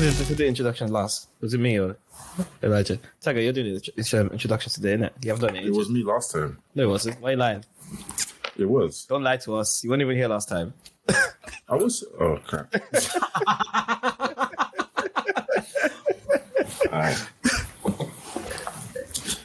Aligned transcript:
Who 0.00 0.06
did 0.06 0.38
the 0.38 0.46
introduction 0.46 0.90
last? 0.90 1.28
Was 1.42 1.52
it 1.52 1.58
me 1.58 1.78
or 1.78 1.94
Elijah? 2.62 2.98
Tega, 3.20 3.42
you're 3.42 3.52
doing 3.52 3.74
the 3.74 4.18
um, 4.18 4.28
introduction 4.28 4.72
today, 4.72 4.96
innit? 4.96 5.10
You 5.22 5.32
haven't 5.32 5.46
done 5.46 5.56
it. 5.56 5.66
It 5.66 5.74
was 5.74 5.90
me 5.90 6.02
last 6.02 6.32
time. 6.32 6.56
No, 6.74 6.84
it 6.84 6.86
wasn't. 6.86 7.20
Why 7.20 7.28
are 7.28 7.32
you 7.32 7.36
lying? 7.36 7.64
It 8.56 8.64
was. 8.64 9.04
Don't 9.04 9.22
lie 9.22 9.36
to 9.36 9.56
us. 9.56 9.84
You 9.84 9.90
weren't 9.90 10.00
even 10.00 10.16
here 10.16 10.28
last 10.28 10.48
time. 10.48 10.72
I 11.68 11.74
was. 11.74 12.02
Oh 12.18 12.38
crap. 12.46 12.74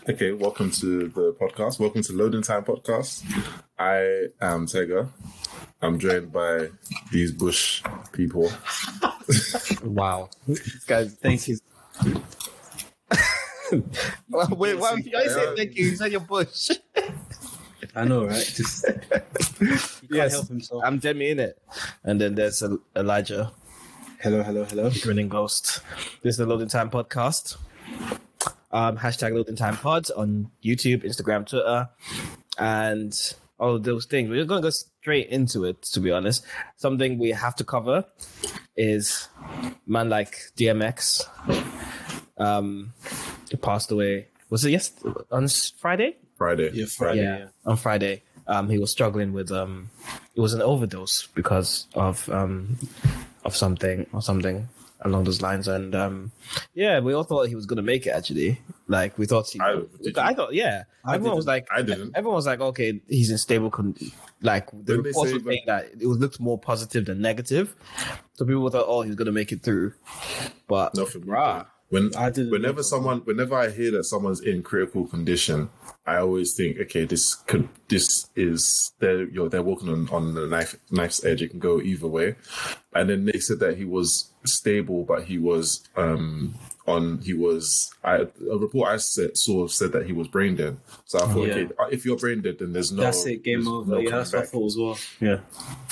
Okay, 0.08 0.34
welcome 0.34 0.70
to 0.70 1.09
the 1.09 1.36
podcast. 1.42 1.80
Welcome 1.80 2.03
to 2.03 2.14
Loading 2.14 2.44
Time 2.44 2.64
Podcast. 2.64 3.26
I 3.78 4.28
am 4.40 4.67
Tega. 4.67 5.09
I'm 5.81 5.98
joined 5.98 6.31
by 6.31 6.70
these 7.12 7.31
bush 7.31 7.81
people. 8.14 8.52
Wow. 9.84 10.30
This 10.48 10.84
guy 10.86 11.06
thinks 11.08 11.44
he's. 11.50 11.62
well, 14.30 14.48
wait, 14.52 14.78
why 14.78 14.94
would 14.94 15.06
you 15.06 15.12
guys 15.12 15.34
say 15.34 15.56
thank 15.56 15.76
you? 15.76 15.86
You 15.88 15.96
said 15.96 16.12
your 16.12 16.22
bush. 16.22 16.70
I 17.96 18.04
know, 18.06 18.26
right? 18.26 18.36
Just 18.56 18.86
he 18.88 19.66
can't 19.66 20.02
Yes. 20.10 20.34
help 20.34 20.48
himself. 20.48 20.84
I'm 20.86 21.00
Demi 21.00 21.30
in 21.30 21.40
it. 21.40 21.62
And 22.04 22.20
then 22.20 22.36
there's 22.36 22.62
El- 22.62 22.80
Elijah, 22.96 23.52
hello, 24.22 24.44
hello, 24.44 24.66
hello. 24.66 24.92
grinning 25.02 25.30
ghost. 25.30 25.80
This 26.22 26.34
is 26.34 26.38
the 26.38 26.45
Loading 26.45 26.67
Time 26.67 26.89
Podcast. 26.89 27.58
Um, 28.72 28.98
hashtag 28.98 29.34
Loading 29.34 29.56
Time 29.56 29.78
Pod 29.78 30.10
on 30.17 30.52
YouTube, 30.64 31.04
Instagram, 31.06 31.48
Twitter, 31.48 31.89
and 32.60 33.14
all 33.60 33.76
of 33.76 33.84
those 33.84 34.06
things. 34.06 34.30
We're 34.30 34.44
going 34.45 34.62
to 34.62 34.67
go 34.70 34.72
straight 35.06 35.30
into 35.30 35.66
it, 35.66 35.80
to 35.84 36.00
be 36.00 36.09
honest. 36.11 36.44
Something 36.78 37.20
we 37.20 37.30
have 37.30 37.56
to 37.58 37.64
cover 37.64 38.06
is 38.75 39.30
man 39.86 40.09
like 40.09 40.36
DMX. 40.58 41.22
Um, 42.39 42.92
he 43.52 43.56
passed 43.56 43.92
away. 43.92 44.30
Was 44.50 44.66
it 44.66 44.72
yes 44.72 44.92
on 45.31 45.48
Friday? 45.80 46.17
Friday. 46.39 46.72
Yeah, 46.73 46.86
Friday. 46.88 47.22
yeah, 47.22 47.38
Yeah. 47.38 47.45
on 47.67 47.78
Friday. 47.78 48.23
Um, 48.48 48.67
he 48.67 48.80
was 48.80 48.89
struggling 48.92 49.31
with 49.31 49.52
um, 49.52 49.92
it 50.36 50.42
was 50.42 50.53
an 50.56 50.64
overdose 50.64 51.28
because 51.36 51.86
of 51.94 52.28
um, 52.30 52.78
of 53.44 53.56
something 53.56 54.08
or 54.11 54.23
something 54.23 54.67
along 55.06 55.23
those 55.23 55.42
lines, 55.42 55.67
and 55.67 55.95
um, 55.95 56.31
yeah, 56.73 57.00
we 57.00 57.14
all 57.14 57.23
thought 57.23 57.48
he 57.48 57.56
was 57.56 57.66
gonna 57.66 57.81
make 57.81 58.06
it. 58.08 58.09
Actually, 58.09 58.59
like 58.88 59.17
we 59.17 59.25
thought 59.25 59.48
he. 59.50 59.59
I- 59.61 59.84
I, 60.17 60.34
thought, 60.34 60.53
yeah. 60.53 60.84
I 61.06 61.16
everyone 61.16 61.38
was 61.38 61.45
like, 61.48 61.67
I 61.73 61.81
didn't. 61.81 62.11
Everyone 62.16 62.36
was 62.36 62.45
like, 62.48 62.59
okay, 62.59 63.00
he's 63.08 63.30
in 63.30 63.38
stable. 63.38 63.70
Con- 63.70 63.95
like 64.42 64.70
the 64.72 64.78
Didn't 64.78 65.03
they 65.03 65.09
reports 65.09 65.33
were 65.33 65.39
saying 65.39 65.64
that 65.67 65.86
it 66.00 66.08
was 66.08 66.17
looked 66.17 66.39
more 66.39 66.59
positive 66.59 67.06
than 67.06 67.22
negative, 67.22 67.76
so 68.33 68.45
people 68.45 68.70
thought, 68.70 68.86
oh, 68.88 69.02
he's 69.03 69.16
gonna 69.16 69.31
make 69.31 69.52
it 69.52 69.61
through, 69.64 69.94
but 70.67 70.95
Not 70.95 71.09
for 71.09 71.20
me. 71.20 71.28
Bruh. 71.28 71.66
When 71.89 72.14
I 72.16 72.31
didn't 72.31 72.50
whenever 72.52 72.81
someone, 72.81 73.20
whenever 73.20 73.56
I 73.56 73.70
hear 73.70 73.92
that 73.92 74.06
someone's 74.06 74.42
in 74.42 74.64
critical 74.64 75.06
condition, 75.06 75.70
I 76.05 76.17
always 76.17 76.53
think, 76.55 76.78
okay, 76.80 77.05
this 77.05 77.33
could, 77.47 77.67
this 77.88 78.30
is 78.36 78.91
they're 79.00 79.23
you 79.23 79.36
know, 79.44 79.50
they're 79.50 79.64
walking 79.64 79.89
on 79.89 80.08
on 80.09 80.33
the 80.36 80.45
knife 80.47 80.75
knife's 80.92 81.23
edge. 81.25 81.42
It 81.42 81.50
can 81.50 81.59
go 81.59 81.80
either 81.81 82.08
way. 82.08 82.36
And 82.94 83.09
then 83.09 83.25
they 83.25 83.39
said 83.39 83.59
that 83.59 83.77
he 83.77 83.86
was 83.86 84.31
stable, 84.45 85.03
but 85.03 85.23
he 85.25 85.38
was 85.38 85.83
um 85.95 86.53
on 86.88 87.17
he 87.22 87.33
was 87.33 87.92
I, 88.04 88.27
a 88.52 88.58
report 88.58 88.89
I 88.89 88.98
said, 88.98 89.36
saw 89.36 89.65
said 89.67 89.92
that 89.93 90.05
he 90.05 90.14
was 90.14 90.27
brain 90.27 90.55
dead. 90.55 90.77
So 91.05 91.17
I 91.20 91.26
thought, 91.33 91.48
Yeah. 91.48 91.54
okay, 91.55 91.73
uh, 91.80 91.87
if 91.92 92.05
you're 92.05 92.17
brain 92.17 92.42
dead, 92.42 92.60
then 92.60 92.73
there's 92.73 92.92
no 92.92 93.02
That's 93.02 93.26
it. 93.26 93.43
Game 93.43 93.67
over. 93.67 93.89
no 93.89 93.98
yeah, 93.98 94.10
coming 94.11 94.17
that's 94.20 94.33
what 94.33 94.43
I 94.43 94.45
thought 94.45 94.65
as 94.67 94.77
well. 94.77 94.98
Yeah. 95.20 95.39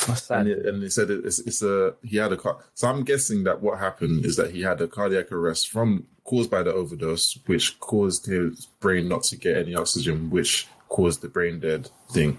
That's 0.08 0.10
And, 0.10 0.18
sad. 0.20 0.48
it, 0.48 0.66
and 0.68 0.84
they 0.84 0.90
said 0.90 1.10
it, 1.10 1.26
it's, 1.26 1.40
it's 1.40 1.64
a 1.64 1.96
he 2.04 2.18
had 2.18 2.32
a 2.32 2.38
car. 2.38 2.58
So 2.76 2.88
I'm 2.88 3.04
guessing 3.04 3.44
that 3.46 3.62
what 3.62 3.80
happened 3.80 4.24
is 4.26 4.36
that 4.36 4.52
he 4.52 4.62
had 4.62 4.80
a 4.82 4.88
cardiac 4.88 5.32
arrest 5.32 5.70
from 5.70 6.06
caused 6.24 6.50
by 6.50 6.64
the 6.64 6.74
overdose, 6.74 7.38
which 7.46 7.80
caused 7.80 8.26
his 8.26 8.68
brain 8.80 9.08
not 9.08 9.24
to 9.24 9.36
get 9.38 9.58
any 9.58 9.76
oxygen, 9.76 10.30
which 10.30 10.68
caused 10.90 11.22
the 11.22 11.28
brain 11.30 11.60
dead 11.60 11.90
thing. 12.12 12.38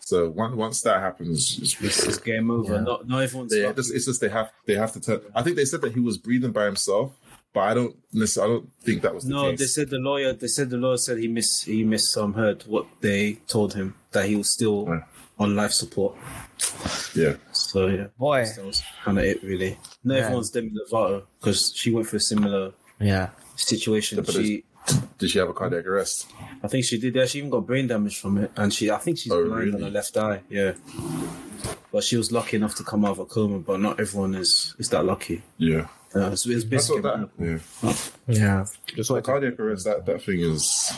So 0.00 0.30
once 0.30 0.54
once 0.54 0.82
that 0.82 1.00
happens, 1.00 1.58
it's, 1.60 1.80
It's, 1.82 2.06
it's 2.06 2.18
game 2.18 2.50
over. 2.50 2.74
Yeah. 2.74 2.80
Not, 2.80 3.08
not 3.08 3.22
everyone's. 3.22 3.50
they, 3.52 3.66
lucky. 3.66 3.80
it's, 3.80 3.90
it's 3.90 4.06
just 4.06 4.20
they 4.20 4.28
have 4.28 4.52
they 4.66 4.74
have 4.74 4.92
to 4.92 5.00
turn. 5.00 5.20
I 5.34 5.42
think 5.42 5.56
they 5.56 5.64
said 5.64 5.80
that 5.82 5.92
he 5.94 6.00
was 6.00 6.16
breathing 6.16 6.52
by 6.52 6.64
himself, 6.64 7.12
but 7.52 7.60
I 7.62 7.74
don't 7.74 7.96
necessarily. 8.12 8.52
I 8.54 8.56
don't 8.58 8.72
think 8.82 9.02
that 9.02 9.14
was 9.14 9.24
the 9.24 9.30
no, 9.30 9.50
case. 9.50 9.58
they 9.58 9.66
said 9.66 9.90
the 9.90 9.98
lawyer. 9.98 10.32
They 10.32 10.46
said 10.46 10.70
the 10.70 10.76
lawyer 10.76 10.96
said 10.96 11.18
he 11.18 11.26
miss 11.28 11.62
he 11.62 11.82
missed 11.82 12.16
um 12.16 12.34
heard 12.34 12.62
what 12.68 12.86
they 13.00 13.34
told 13.48 13.74
him 13.74 13.94
that 14.12 14.26
he 14.26 14.36
was 14.36 14.48
still 14.48 14.86
Right. 14.86 15.02
on 15.40 15.56
life 15.56 15.72
support. 15.72 16.14
yeah, 17.14 17.34
So 17.52 17.88
yeah, 17.88 18.06
Boy, 18.18 18.44
that 18.44 18.64
was 18.64 18.82
kind 19.04 19.18
of 19.18 19.24
it 19.24 19.42
really. 19.42 19.76
Not 20.04 20.14
Yeah. 20.14 20.20
everyone's 20.22 20.50
Demi 20.50 20.70
Lovato 20.70 21.24
because 21.40 21.72
she 21.74 21.90
went 21.92 22.06
for 22.06 22.16
a 22.16 22.20
similar 22.20 22.72
yeah. 23.00 23.30
situation. 23.56 24.22
But 24.22 24.34
She, 24.34 24.64
did 25.18 25.30
she 25.30 25.38
have 25.38 25.48
a 25.48 25.52
cardiac 25.54 25.86
arrest? 25.86 26.30
I 26.62 26.68
think 26.68 26.84
she 26.84 26.98
did. 26.98 27.14
Yeah, 27.14 27.26
she 27.26 27.38
even 27.38 27.50
got 27.50 27.66
brain 27.66 27.86
damage 27.88 28.18
from 28.20 28.38
it, 28.38 28.52
and 28.56 28.72
she, 28.72 28.90
I 28.90 28.98
think 28.98 29.18
she's 29.18 29.32
Oh, 29.32 29.44
blind 29.44 29.52
on 29.74 29.80
really? 29.80 29.84
her 29.84 29.90
left 29.90 30.16
eye. 30.16 30.42
Yeah, 30.48 30.72
but 31.92 32.04
she 32.04 32.16
was 32.16 32.30
lucky 32.32 32.56
enough 32.56 32.74
to 32.76 32.84
come 32.84 33.04
out 33.04 33.12
of 33.12 33.18
a 33.18 33.24
coma. 33.26 33.58
But 33.58 33.80
not 33.80 33.98
everyone 34.00 34.34
is 34.34 34.74
is 34.78 34.88
that 34.90 35.04
lucky. 35.04 35.42
Yeah, 35.58 35.88
Uh, 36.14 36.30
it's, 36.30 36.46
it's 36.46 36.64
I 36.64 36.68
basically 36.68 37.02
that. 37.02 37.28
Yeah, 37.38 37.92
Yeah. 38.28 38.66
Just 38.94 39.08
the 39.08 39.14
like 39.14 39.24
cardiac 39.24 39.58
arrest. 39.58 39.84
That 39.84 40.06
that 40.06 40.22
thing 40.22 40.40
is 40.40 40.92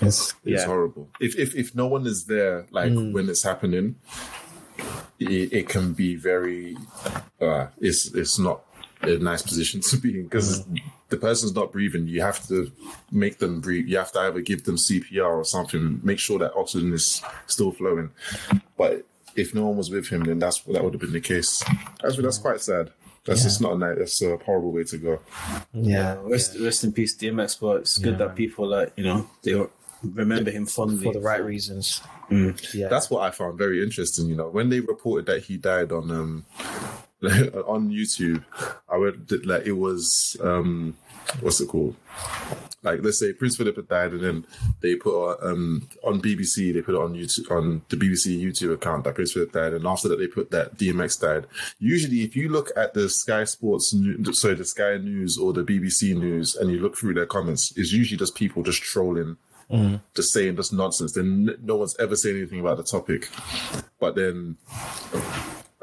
it's, 0.00 0.30
It's 0.44 0.62
Yeah. 0.62 0.66
horrible. 0.66 1.08
If 1.20 1.38
if 1.38 1.54
if 1.54 1.74
no 1.74 1.86
one 1.86 2.06
is 2.06 2.24
there, 2.26 2.66
like 2.70 2.92
when 2.92 3.28
it's 3.30 3.42
happening, 3.42 3.96
it, 5.18 5.52
it 5.52 5.68
can 5.68 5.92
be 5.94 6.16
very. 6.16 6.76
Uh, 7.40 7.68
it's 7.80 8.12
it's 8.14 8.38
not 8.38 8.62
a 9.02 9.16
nice 9.18 9.42
position 9.42 9.80
to 9.80 9.96
be 9.96 10.10
in 10.20 10.24
because 10.24 10.64
the 11.12 11.16
person's 11.16 11.54
not 11.54 11.70
breathing. 11.70 12.08
You 12.08 12.22
have 12.22 12.44
to 12.48 12.72
make 13.12 13.38
them 13.38 13.60
breathe. 13.60 13.86
You 13.86 13.98
have 13.98 14.10
to 14.12 14.18
either 14.20 14.40
give 14.40 14.64
them 14.64 14.76
CPR 14.76 15.28
or 15.36 15.44
something. 15.44 16.00
Make 16.02 16.18
sure 16.18 16.38
that 16.40 16.54
oxygen 16.56 16.92
is 16.92 17.22
still 17.46 17.70
flowing. 17.70 18.10
But 18.76 19.06
if 19.36 19.54
no 19.54 19.66
one 19.66 19.76
was 19.76 19.90
with 19.90 20.08
him, 20.08 20.24
then 20.24 20.38
that's 20.40 20.60
that 20.62 20.82
would 20.82 20.94
have 20.94 21.00
been 21.00 21.12
the 21.12 21.20
case. 21.20 21.62
That's 22.02 22.16
that's 22.16 22.38
quite 22.38 22.60
sad. 22.60 22.90
That's 23.24 23.44
just 23.44 23.60
not 23.60 23.74
a 23.74 23.78
nice. 23.78 23.98
That's 23.98 24.22
a 24.22 24.36
horrible 24.38 24.72
way 24.72 24.84
to 24.84 24.98
go. 24.98 25.20
yeah. 25.72 26.16
rest 26.22 26.58
rest 26.58 26.82
in 26.84 26.92
peace, 26.92 27.16
DMX. 27.16 27.60
But 27.60 27.76
it's 27.82 27.98
good 27.98 28.18
Yeah. 28.18 28.26
that 28.26 28.34
people 28.34 28.66
like 28.66 28.92
you 28.96 29.04
know 29.04 29.30
they 29.44 29.54
remember 30.02 30.50
him 30.50 30.66
fondly 30.66 31.04
For 31.04 31.12
the 31.12 31.20
right 31.20 31.44
reasons. 31.44 32.00
Mm. 32.30 32.74
Yeah. 32.74 32.88
That's 32.88 33.10
what 33.10 33.22
I 33.22 33.30
found 33.30 33.58
very 33.58 33.82
interesting. 33.82 34.26
You 34.26 34.36
know, 34.36 34.48
when 34.48 34.70
they 34.70 34.80
reported 34.80 35.26
that 35.26 35.44
he 35.44 35.56
died 35.56 35.92
on 35.92 36.10
um 36.10 36.44
on 37.66 37.90
YouTube, 37.90 38.44
I 38.88 38.96
that 39.28 39.46
like 39.46 39.64
it 39.64 39.72
was 39.72 40.36
um 40.42 40.96
what's 41.40 41.60
it 41.60 41.68
called? 41.68 41.94
Like 42.82 43.00
let's 43.02 43.20
say 43.20 43.32
Prince 43.32 43.56
Philip 43.56 43.76
had 43.76 43.88
died, 43.88 44.12
and 44.12 44.20
then 44.20 44.46
they 44.80 44.96
put 44.96 45.38
um 45.42 45.88
on 46.02 46.20
BBC 46.20 46.74
they 46.74 46.82
put 46.82 46.96
it 46.96 47.00
on 47.00 47.14
YouTube 47.14 47.50
on 47.50 47.82
the 47.88 47.96
BBC 47.96 48.42
YouTube 48.42 48.74
account 48.74 49.04
that 49.04 49.14
Prince 49.14 49.32
Philip 49.32 49.52
died, 49.52 49.74
and 49.74 49.86
after 49.86 50.08
that 50.08 50.18
they 50.18 50.26
put 50.26 50.50
that 50.50 50.76
DMX 50.76 51.20
died. 51.20 51.46
Usually, 51.78 52.22
if 52.22 52.34
you 52.34 52.48
look 52.48 52.70
at 52.76 52.94
the 52.94 53.08
Sky 53.08 53.44
Sports, 53.44 53.94
New- 53.94 54.32
sorry, 54.32 54.54
the 54.54 54.64
Sky 54.64 54.96
News 54.96 55.38
or 55.38 55.52
the 55.52 55.62
BBC 55.62 56.16
News, 56.16 56.56
and 56.56 56.72
you 56.72 56.80
look 56.80 56.96
through 56.96 57.14
their 57.14 57.26
comments, 57.26 57.72
it's 57.76 57.92
usually 57.92 58.18
just 58.18 58.34
people 58.34 58.62
just 58.62 58.82
trolling 58.82 59.36
just 60.14 60.32
saying 60.32 60.56
just 60.56 60.72
nonsense. 60.72 61.12
Then 61.12 61.56
no 61.62 61.76
one's 61.76 61.96
ever 61.98 62.14
saying 62.14 62.36
anything 62.36 62.60
about 62.60 62.76
the 62.76 62.82
topic. 62.82 63.30
But 63.98 64.14
then, 64.14 64.56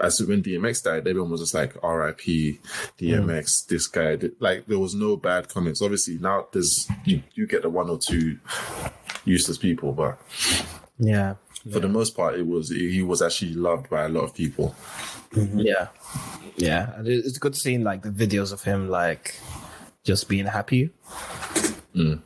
as 0.01 0.21
when 0.21 0.43
DMX 0.43 0.83
died, 0.83 1.07
everyone 1.07 1.31
was 1.31 1.41
just 1.41 1.53
like, 1.53 1.75
"R.I.P. 1.83 2.59
DMX." 2.97 3.67
This 3.67 3.87
guy, 3.87 4.15
did- 4.15 4.35
like, 4.39 4.65
there 4.67 4.79
was 4.79 4.95
no 4.95 5.17
bad 5.17 5.49
comments. 5.49 5.81
Obviously, 5.81 6.17
now 6.17 6.47
there's 6.51 6.89
you, 7.05 7.21
you 7.33 7.47
get 7.47 7.63
the 7.63 7.69
one 7.69 7.89
or 7.89 7.97
two 7.97 8.39
useless 9.25 9.57
people, 9.57 9.91
but 9.91 10.19
yeah. 10.97 11.35
for 11.71 11.79
the 11.79 11.89
most 11.89 12.15
part, 12.15 12.35
it 12.35 12.47
was 12.47 12.69
he 12.69 13.01
was 13.03 13.21
actually 13.21 13.53
loved 13.53 13.89
by 13.89 14.03
a 14.03 14.09
lot 14.09 14.23
of 14.23 14.33
people. 14.33 14.75
Mm-hmm. 15.31 15.59
Yeah. 15.59 15.87
Yeah. 16.55 16.93
And 16.95 17.07
it's 17.07 17.37
good 17.37 17.55
seeing 17.55 17.83
like 17.83 18.01
the 18.01 18.09
videos 18.09 18.51
of 18.51 18.63
him 18.63 18.89
like 18.89 19.39
just 20.03 20.27
being 20.27 20.45
happy 20.45 20.89
mm. 21.95 22.19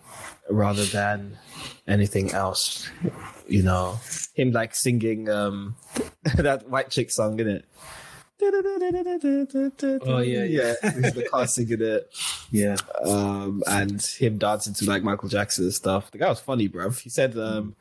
rather 0.49 0.85
than 0.85 1.37
anything 1.87 2.31
else. 2.31 2.89
You 3.53 3.61
know, 3.61 3.99
him 4.33 4.51
like 4.51 4.73
singing 4.73 5.29
um 5.29 5.75
that 6.37 6.67
white 6.67 6.89
chick 6.89 7.11
song, 7.11 7.39
in 7.39 7.47
it? 7.47 7.65
Oh, 10.05 10.19
yeah, 10.19 10.43
yeah. 10.43 10.73
he's 10.81 11.13
the 11.13 11.27
car 11.29 11.47
singing 11.47 11.81
it, 11.81 12.09
Yeah, 12.51 12.75
um, 13.05 13.63
and 13.67 14.01
him 14.01 14.37
dancing 14.37 14.73
to 14.75 14.85
like 14.85 15.03
Michael 15.03 15.29
Jackson 15.29 15.65
and 15.65 15.73
stuff. 15.73 16.11
The 16.11 16.17
guy 16.17 16.29
was 16.29 16.39
funny, 16.39 16.69
bruv. 16.69 16.99
He 16.99 17.09
said, 17.09 17.37
um, 17.37 17.75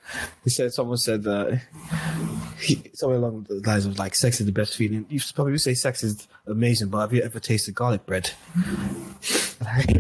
he 0.44 0.50
said, 0.50 0.72
someone 0.72 0.96
said 0.98 1.22
that 1.24 1.60
he, 2.60 2.82
something 2.94 3.16
along 3.18 3.46
the 3.48 3.60
lines 3.66 3.86
of 3.86 3.98
like, 3.98 4.14
sex 4.14 4.40
is 4.40 4.46
the 4.46 4.52
best 4.52 4.76
feeling. 4.76 5.06
You 5.08 5.18
should 5.18 5.34
probably 5.34 5.58
say 5.58 5.74
sex 5.74 6.02
is 6.02 6.26
amazing, 6.46 6.88
but 6.88 7.00
have 7.00 7.12
you 7.12 7.22
ever 7.22 7.40
tasted 7.40 7.74
garlic 7.74 8.06
bread? 8.06 8.30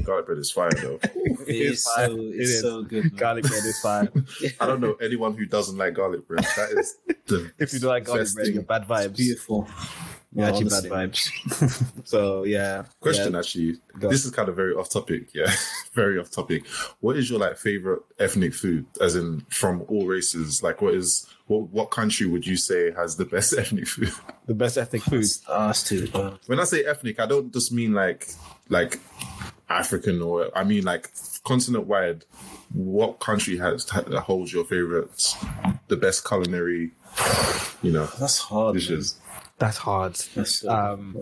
Garlic 0.04 0.26
bread 0.26 0.38
is 0.38 0.50
fire 0.50 0.70
though. 0.72 0.98
it 1.46 1.48
is 1.48 1.84
so 1.84 1.94
fine. 1.94 2.18
it's 2.18 2.34
It 2.34 2.40
is. 2.42 2.60
so 2.60 2.82
good. 2.82 3.04
man. 3.04 3.12
garlic 3.14 3.44
bread 3.44 3.64
is 3.64 3.78
fine. 3.80 4.08
I 4.60 4.66
don't 4.66 4.80
know 4.80 4.94
anyone 4.94 5.36
who 5.36 5.46
doesn't 5.46 5.78
like 5.78 5.94
garlic 5.94 6.26
bread. 6.26 6.44
That 6.56 6.70
is 6.76 6.96
the 7.26 7.52
if 7.58 7.72
you 7.72 7.78
don't 7.78 7.90
like 7.90 8.04
garlic 8.04 8.22
best 8.22 8.34
bread, 8.34 8.46
thing. 8.46 8.54
you're 8.54 8.64
bad 8.64 8.88
vibes. 8.88 9.16
Beautiful. 9.16 9.68
Well, 10.34 10.48
actually 10.48 10.70
bad 10.70 10.84
vibes. 11.12 11.28
so 12.08 12.44
yeah. 12.44 12.84
Question 13.00 13.32
Yeah. 13.34 13.38
actually. 13.38 13.76
Go. 13.98 14.08
This 14.08 14.24
is 14.24 14.30
kind 14.30 14.48
of 14.48 14.56
very 14.56 14.72
off 14.74 14.88
topic. 14.90 15.28
Yeah, 15.34 15.52
very 15.92 16.18
off 16.18 16.30
topic. 16.30 16.66
What 17.00 17.16
is 17.16 17.28
your 17.28 17.38
like 17.38 17.58
favorite 17.58 18.00
ethnic 18.18 18.54
food, 18.54 18.86
as 19.00 19.14
in 19.14 19.40
from 19.50 19.82
all 19.88 20.06
races? 20.06 20.62
Like, 20.62 20.80
what 20.80 20.94
is 20.94 21.26
what 21.48 21.68
what 21.68 21.90
country 21.90 22.26
would 22.26 22.46
you 22.46 22.56
say 22.56 22.92
has 22.92 23.16
the 23.16 23.26
best 23.26 23.52
ethnic 23.58 23.86
food? 23.86 24.10
The 24.46 24.54
best 24.54 24.78
ethnic 24.78 25.02
food. 25.02 25.26
That's 25.48 25.82
too. 25.86 26.08
Uh, 26.14 26.36
when 26.46 26.60
I 26.60 26.64
say 26.64 26.84
ethnic, 26.84 27.20
I 27.20 27.26
don't 27.26 27.52
just 27.52 27.70
mean 27.72 27.92
like 27.92 28.28
like 28.70 28.98
African 29.68 30.22
or 30.22 30.50
I 30.56 30.64
mean 30.64 30.84
like 30.84 31.10
continent 31.44 31.86
wide. 31.86 32.24
What 32.72 33.20
country 33.20 33.58
has 33.58 33.84
that 33.84 34.08
holds 34.20 34.50
your 34.50 34.64
favorites, 34.64 35.36
the 35.88 35.96
best 35.96 36.26
culinary, 36.26 36.92
you 37.82 37.92
know, 37.92 38.06
that's 38.18 38.38
hard. 38.38 38.76
man. 38.76 39.02
That's 39.62 39.76
hard. 39.76 40.14
That's 40.34 40.64
Um, 40.64 41.16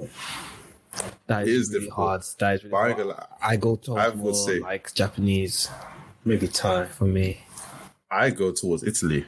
That 1.26 1.46
is, 1.46 1.68
is 1.68 1.68
really 1.74 1.84
difficult. 1.84 2.08
hard. 2.08 2.22
That 2.38 2.54
is 2.54 2.64
really 2.64 2.70
But 2.70 2.76
I 2.78 2.88
ain't 2.88 2.96
hard. 2.96 3.08
lie, 3.08 3.26
I 3.42 3.56
go 3.56 3.76
to 3.76 3.96
I 3.98 4.14
more 4.14 4.32
say- 4.32 4.60
like 4.60 4.94
Japanese 4.94 5.68
maybe 6.24 6.48
Thai. 6.48 6.86
for 6.86 7.04
me. 7.04 7.44
I 8.10 8.30
go 8.30 8.50
towards 8.52 8.82
Italy. 8.82 9.26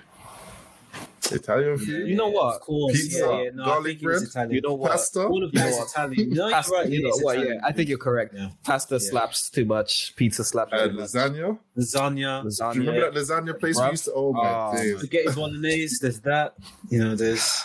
Italian 1.35 1.79
food, 1.79 2.09
You 2.09 2.17
know 2.17 2.29
what? 2.29 2.57
Of 2.57 2.61
course. 2.63 2.93
Pizza, 2.93 3.19
yeah, 3.19 3.43
yeah. 3.43 3.51
No, 3.55 3.65
garlic 3.65 3.85
think 3.99 4.03
it 4.03 4.07
was 4.07 4.19
bread, 4.21 4.29
Italian. 4.31 4.55
You 4.55 4.61
know 4.63 4.75
what? 4.75 4.91
pasta. 4.93 5.27
All 5.27 5.43
of 5.45 5.53
that 5.53 5.69
is 5.69 5.79
Italian. 5.91 6.31
No, 6.31 6.47
you're 6.47 6.51
Pasta, 6.57 6.73
right. 6.75 6.89
you 6.89 7.03
know 7.03 7.09
is 7.11 7.23
what? 7.23 7.39
Yeah, 7.39 7.55
I 7.65 7.73
think 7.73 7.89
you're 7.89 7.99
correct. 7.99 8.35
Yeah. 8.35 8.51
Pasta 8.65 8.95
Yeah. 8.95 9.11
slaps 9.11 9.51
too 9.51 9.65
much. 9.65 10.15
Pizza 10.17 10.45
slaps 10.45 10.73
Uh, 10.73 10.87
too 10.89 10.93
much. 10.93 11.11
lasagna. 11.11 11.59
Lasagna. 11.79 12.45
Lasagna. 12.45 12.73
Do 12.75 12.81
you 12.83 12.87
remember 12.91 13.11
that 13.11 13.21
lasagna 13.21 13.59
place 13.59 13.81
we 13.81 13.87
used 13.91 14.05
to? 14.05 14.13
Oh 14.15 14.33
my 14.33 14.43
Oh, 14.73 14.77
days! 14.77 14.99
Spaghetti 14.99 15.35
bolognese. 15.35 15.99
There's 16.01 16.21
that. 16.21 16.55
You 16.91 16.99
know, 17.05 17.15
there's. 17.17 17.63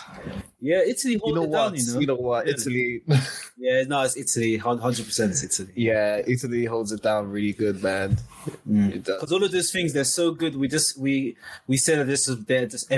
Yeah, 0.60 0.80
Italy 0.84 1.20
You 1.24 1.34
know 1.34 1.44
it 1.44 1.48
what? 1.50 1.68
down. 1.68 1.74
You 1.76 1.86
know. 1.94 2.00
You 2.00 2.06
know 2.08 2.14
what? 2.16 2.46
Yeah. 2.46 2.54
Italy. 2.54 3.02
Yeah, 3.60 3.82
no, 3.88 4.02
it's 4.02 4.16
Italy. 4.16 4.56
Hundred 4.56 5.04
percent, 5.04 5.32
it's 5.32 5.42
Italy. 5.42 5.72
Yeah, 5.74 6.22
Italy 6.24 6.64
holds 6.64 6.92
it 6.92 7.02
down 7.02 7.28
really 7.28 7.52
good, 7.52 7.82
man. 7.82 8.16
It 8.70 9.02
does. 9.02 9.16
Because 9.16 9.32
all 9.32 9.42
of 9.42 9.50
those 9.50 9.72
things, 9.72 9.92
they're 9.92 10.04
so 10.04 10.30
good. 10.30 10.54
We 10.54 10.68
just 10.68 10.96
we 10.96 11.36
we 11.66 11.76
say 11.76 11.96
that 11.96 12.06
this 12.06 12.28
is 12.28 12.44
they're 12.44 12.66
just 12.68 12.90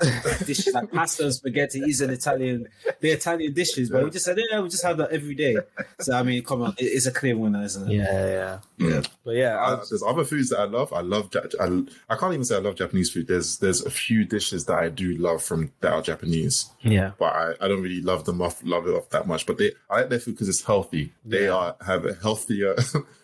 everyday 0.00 0.44
dishes 0.46 0.74
like 0.74 0.90
pasta 0.92 1.24
and 1.24 1.34
spaghetti 1.34 1.80
is 1.80 2.00
an 2.00 2.10
Italian, 2.10 2.68
they're 3.00 3.14
Italian 3.16 3.52
dishes. 3.52 3.90
But 3.90 4.04
we 4.04 4.10
just 4.10 4.24
said, 4.24 4.38
yeah, 4.50 4.60
we 4.60 4.68
just 4.68 4.84
have 4.84 4.96
that 4.98 5.10
every 5.10 5.34
day. 5.34 5.56
So 6.00 6.14
I 6.16 6.22
mean, 6.22 6.42
come 6.42 6.62
on, 6.62 6.74
it's 6.78 7.06
a 7.06 7.12
clear 7.12 7.36
winner, 7.36 7.62
isn't 7.64 7.90
it? 7.90 7.94
Yeah, 7.96 8.26
yeah. 8.26 8.58
Yeah. 8.88 9.02
But 9.24 9.32
yeah, 9.36 9.56
I 9.56 9.72
Uh, 9.72 9.84
there's 9.88 10.02
other 10.02 10.24
foods 10.24 10.48
that 10.50 10.60
I 10.60 10.64
love. 10.64 10.92
I 10.92 11.00
love. 11.00 11.30
I, 11.60 11.82
I 12.08 12.16
can't 12.16 12.32
even 12.32 12.44
say 12.44 12.56
I 12.56 12.60
love 12.60 12.74
Japanese 12.76 13.10
food. 13.10 13.26
There's 13.28 13.58
there's 13.58 13.82
a 13.84 13.90
few 13.90 14.24
dishes 14.24 14.64
that 14.66 14.78
I 14.78 14.88
do 14.88 15.16
love 15.16 15.42
from 15.42 15.70
that 15.80 15.92
are 15.92 16.02
Japanese, 16.02 16.70
yeah. 16.82 17.12
but 17.18 17.32
I, 17.34 17.54
I 17.60 17.68
don't 17.68 17.82
really 17.82 18.00
love 18.02 18.24
them 18.24 18.42
off 18.42 18.62
love 18.64 18.86
it 18.86 18.94
off 18.94 19.08
that 19.10 19.26
much. 19.26 19.46
But 19.46 19.58
they 19.58 19.72
I 19.90 20.00
like 20.00 20.08
their 20.10 20.18
food 20.20 20.32
because 20.34 20.48
it's 20.48 20.62
healthy. 20.64 21.12
They 21.24 21.44
Yeah. 21.44 21.54
are 21.54 21.76
have 21.86 22.04
a 22.04 22.14
healthier 22.14 22.74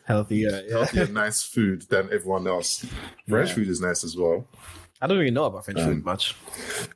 Healthier. 0.05 0.63
Yeah. 0.67 0.71
healthier 0.79 1.07
nice 1.07 1.43
food 1.43 1.83
than 1.89 2.09
everyone 2.13 2.47
else. 2.47 2.85
French 3.29 3.51
Yeah. 3.51 3.55
food 3.55 3.69
is 3.69 3.81
nice 3.81 4.03
as 4.05 4.17
well. 4.17 4.47
I 5.03 5.07
don't 5.07 5.19
really 5.19 5.31
know 5.31 5.45
about 5.45 5.65
French 5.65 5.81
Um, 5.81 5.87
food 5.87 6.05
much. 6.05 6.37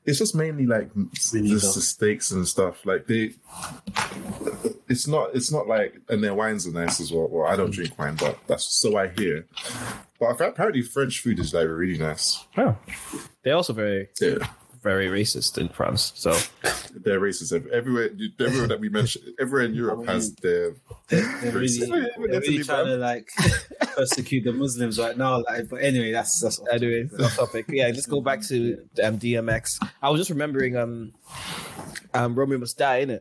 It's 0.04 0.18
just 0.18 0.34
mainly 0.34 0.66
like 0.66 0.90
neither. 0.94 1.48
just 1.48 1.74
the 1.74 1.80
steaks 1.80 2.30
and 2.32 2.46
stuff. 2.46 2.84
Like 2.84 3.06
they, 3.06 3.32
it's 4.88 5.06
not 5.08 5.34
it's 5.34 5.50
not 5.50 5.66
like 5.66 5.98
and 6.08 6.22
their 6.22 6.34
wines 6.34 6.66
are 6.66 6.72
nice 6.72 7.00
as 7.00 7.12
well. 7.12 7.28
Well, 7.28 7.46
I 7.50 7.56
don't 7.56 7.70
drink 7.70 7.98
wine, 7.98 8.16
but 8.16 8.38
that's 8.46 8.64
so 8.64 8.96
I 8.98 9.08
hear. 9.08 9.46
But 10.20 10.40
apparently 10.40 10.82
French 10.82 11.20
food 11.20 11.38
is 11.38 11.54
like 11.54 11.66
really 11.66 11.98
nice. 11.98 12.44
Oh. 12.56 12.76
They're 13.42 13.56
also 13.56 13.72
very, 13.72 14.08
Yeah. 14.20 14.46
Very 14.84 15.08
racist 15.08 15.58
in 15.58 15.68
France. 15.70 16.12
So 16.14 16.30
They're 16.94 17.18
racist 17.18 17.52
everywhere. 17.72 18.10
Everywhere 18.38 18.68
that 18.68 18.78
we 18.78 18.88
mentioned, 18.88 19.24
everywhere 19.40 19.66
in 19.66 19.74
Europe 19.74 20.06
has 20.06 20.32
their. 20.36 20.76
They're 21.08 21.22
really, 21.52 21.66
Racist. 21.66 21.88
they're 21.88 22.40
really 22.40 22.62
trying 22.62 22.86
to 22.86 22.96
like 22.96 23.28
persecute 23.96 24.44
the 24.44 24.52
Muslims 24.52 24.98
right 24.98 25.16
now. 25.16 25.42
Like, 25.42 25.68
but 25.68 25.82
anyway, 25.82 26.12
that's 26.12 26.40
that's 26.40 26.60
off 26.60 26.68
anyway, 26.70 27.08
off 27.18 27.34
topic. 27.34 27.64
Yeah, 27.68 27.86
let's 27.86 28.06
go 28.06 28.20
back 28.20 28.42
to 28.48 28.78
um, 29.02 29.18
DMX. 29.18 29.84
I 30.02 30.10
was 30.10 30.20
just 30.20 30.30
remembering 30.30 30.76
um 30.76 31.12
um 32.12 32.34
Romeo 32.34 32.58
Must 32.58 32.78
Die, 32.78 33.04
innit? 33.04 33.20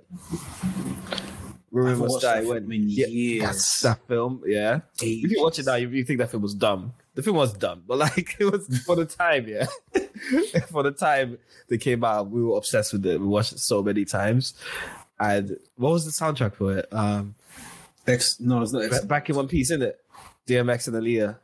Romeo 1.72 1.96
Must 1.96 2.22
Die 2.22 2.42
that 2.42 2.48
when 2.48 2.72
in 2.72 2.90
yeah, 2.90 3.08
years. 3.08 3.44
that's 3.44 3.82
that 3.82 4.08
film, 4.08 4.44
yeah. 4.46 4.82
If 5.02 5.32
you 5.32 5.42
watch 5.42 5.58
it 5.58 5.66
now, 5.66 5.76
you, 5.76 5.90
you 5.90 6.04
think 6.04 6.20
that 6.20 6.30
film 6.30 6.44
was 6.44 6.54
dumb. 6.54 6.94
The 7.16 7.22
film 7.22 7.38
was 7.38 7.54
dumb, 7.54 7.84
but 7.88 7.98
like 8.00 8.36
it 8.40 8.46
was 8.46 8.68
for 8.86 8.96
the 8.96 9.06
time, 9.06 9.48
yeah. 9.48 9.66
for 10.72 10.82
the 10.84 10.92
time 10.92 11.38
they 11.68 11.78
came 11.78 12.04
out, 12.04 12.30
we 12.30 12.44
were 12.44 12.58
obsessed 12.58 12.94
with 12.94 13.06
it. 13.06 13.20
We 13.20 13.28
watched 13.28 13.54
it 13.54 13.60
so 13.60 13.84
many 13.84 14.04
times. 14.06 14.54
And 15.20 15.58
what 15.76 15.92
was 15.92 16.06
the 16.06 16.12
soundtrack 16.12 16.56
for 16.56 16.78
it? 16.78 16.88
Um, 16.92 17.36
Ex, 18.08 18.40
no, 18.40 18.62
it's 18.62 18.74
not. 18.74 18.84
Ex, 18.84 19.00
Ba- 19.02 19.06
back 19.08 19.30
in 19.30 19.36
one 19.36 19.48
piece, 19.48 19.70
isn't 19.72 19.84
it? 19.84 20.00
DMX 20.48 20.88
and 20.88 20.98
Aaliyah. 20.98 21.38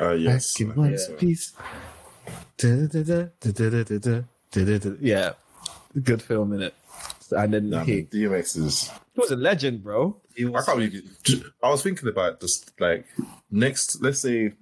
Uh, 0.00 0.10
yes. 0.12 0.54
Back 0.54 0.60
in 0.60 0.72
I 0.72 0.74
one 0.74 0.96
think 0.96 1.18
piece. 1.18 1.52
Da-da-da-da, 2.56 3.28
da-da-da-da, 3.40 4.22
da-da-da. 4.50 4.90
Yeah, 5.00 5.32
good 6.02 6.22
film 6.22 6.52
in 6.54 6.62
it. 6.62 6.74
And 7.30 7.52
then 7.52 7.70
Nah, 7.70 7.84
he, 7.84 7.96
man, 7.96 8.06
DMX 8.12 8.56
is. 8.56 8.90
he 9.14 9.20
was 9.20 9.30
a 9.30 9.36
legend, 9.36 9.82
bro. 9.82 10.16
I 10.38 10.44
was, 10.44 10.66
can't 10.66 10.78
believe. 10.78 11.52
I 11.62 11.68
was 11.68 11.82
thinking 11.82 12.08
about 12.08 12.40
this. 12.40 12.64
Like 12.78 13.06
next, 13.50 14.02
let's 14.02 14.20
say 14.20 14.52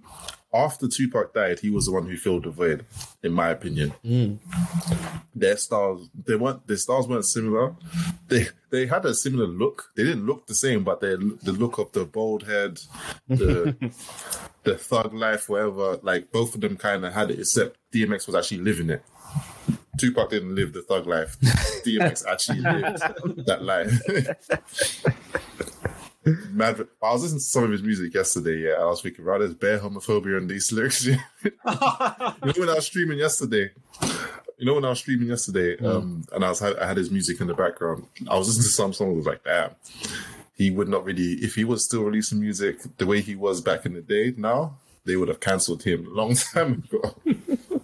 after 0.55 0.87
Tupac 0.87 1.33
died, 1.33 1.61
he 1.61 1.71
was 1.71 1.87
the 1.87 1.93
one 1.93 2.07
who 2.07 2.17
filled 2.17 2.45
the 2.45 2.51
void, 2.51 2.85
in 3.23 3.33
my 3.33 3.49
opinion. 3.49 3.91
Hmm. 4.05 4.35
Their 5.35 5.57
styles, 5.57 6.11
they 6.27 6.37
weren't. 6.37 6.67
Their 6.67 6.77
styles 6.77 7.09
weren't 7.09 7.25
similar. 7.25 7.75
They 8.29 8.49
they 8.71 8.87
had 8.87 9.05
a 9.07 9.15
similar 9.15 9.47
look. 9.47 9.91
They 9.97 10.05
didn't 10.05 10.27
look 10.27 10.47
the 10.47 10.55
same, 10.55 10.85
but 10.85 11.01
they 11.01 11.15
the 11.17 11.53
look 11.53 11.79
of 11.79 11.93
the 11.93 12.05
bald 12.05 12.43
head, 12.45 12.81
the 13.29 13.75
the 14.65 14.77
thug 14.77 15.15
life, 15.15 15.49
whatever. 15.49 15.99
Like 16.03 16.31
both 16.31 16.55
of 16.55 16.61
them 16.61 16.77
kind 16.77 17.05
of 17.05 17.15
had 17.15 17.31
it, 17.31 17.41
except 17.41 17.79
DMX 17.93 18.27
was 18.27 18.37
actually 18.37 18.59
living 18.59 18.91
it. 18.91 19.03
Tupac 19.99 20.31
didn't 20.31 20.55
live 20.55 20.73
the 20.73 20.83
thug 20.83 21.07
life. 21.07 21.39
DMX 21.85 22.27
actually 22.27 22.61
lived 22.61 23.47
that 23.47 23.63
life. 23.63 24.01
Mad, 26.25 26.87
I 27.03 27.13
was 27.13 27.23
listening 27.23 27.41
to 27.41 27.45
some 27.45 27.65
of 27.65 27.71
his 27.71 27.83
music 27.83 28.15
yesterday, 28.15 28.59
yeah. 28.59 28.75
and 28.75 28.83
I 28.83 28.87
was 28.87 29.03
thinking, 29.03 29.25
right, 29.25 29.39
there's 29.39 29.55
bare 29.55 29.81
homophobia 29.81 30.39
in 30.39 30.47
these 30.47 30.71
lyrics. 30.71 31.05
you 31.07 31.19
know 31.45 32.53
when 32.57 32.69
I 32.69 32.75
was 32.75 32.87
streaming 32.87 33.19
yesterday, 33.19 33.71
you 34.59 34.67
know 34.67 34.75
when 34.75 34.85
I 34.85 34.91
was 34.91 35.01
streaming 35.01 35.29
yesterday, 35.29 35.77
um, 35.79 36.25
and 36.33 36.45
I 36.45 36.49
was 36.51 36.63
I 36.63 36.87
had 36.87 36.97
his 36.97 37.11
music 37.11 37.41
in 37.41 37.49
the 37.49 37.55
background. 37.55 38.07
I 38.31 38.39
was 38.39 38.47
listening 38.47 38.65
to 38.65 38.69
some 38.71 38.93
songs. 38.93 39.13
I 39.13 39.17
was 39.17 39.27
like, 39.27 39.43
damn, 39.43 39.71
he 40.55 40.71
would 40.71 40.89
not 40.89 41.05
really. 41.05 41.33
If 41.43 41.57
he 41.57 41.65
was 41.65 41.85
still 41.85 42.05
releasing 42.05 42.39
music 42.39 42.79
the 42.99 43.07
way 43.07 43.21
he 43.21 43.35
was 43.35 43.61
back 43.61 43.85
in 43.85 43.95
the 43.95 44.03
day, 44.03 44.33
now 44.37 44.79
they 45.05 45.17
would 45.17 45.29
have 45.29 45.41
cancelled 45.41 45.83
him 45.83 46.07
a 46.07 46.11
long 46.11 46.35
time 46.55 46.85
ago. 46.93 47.15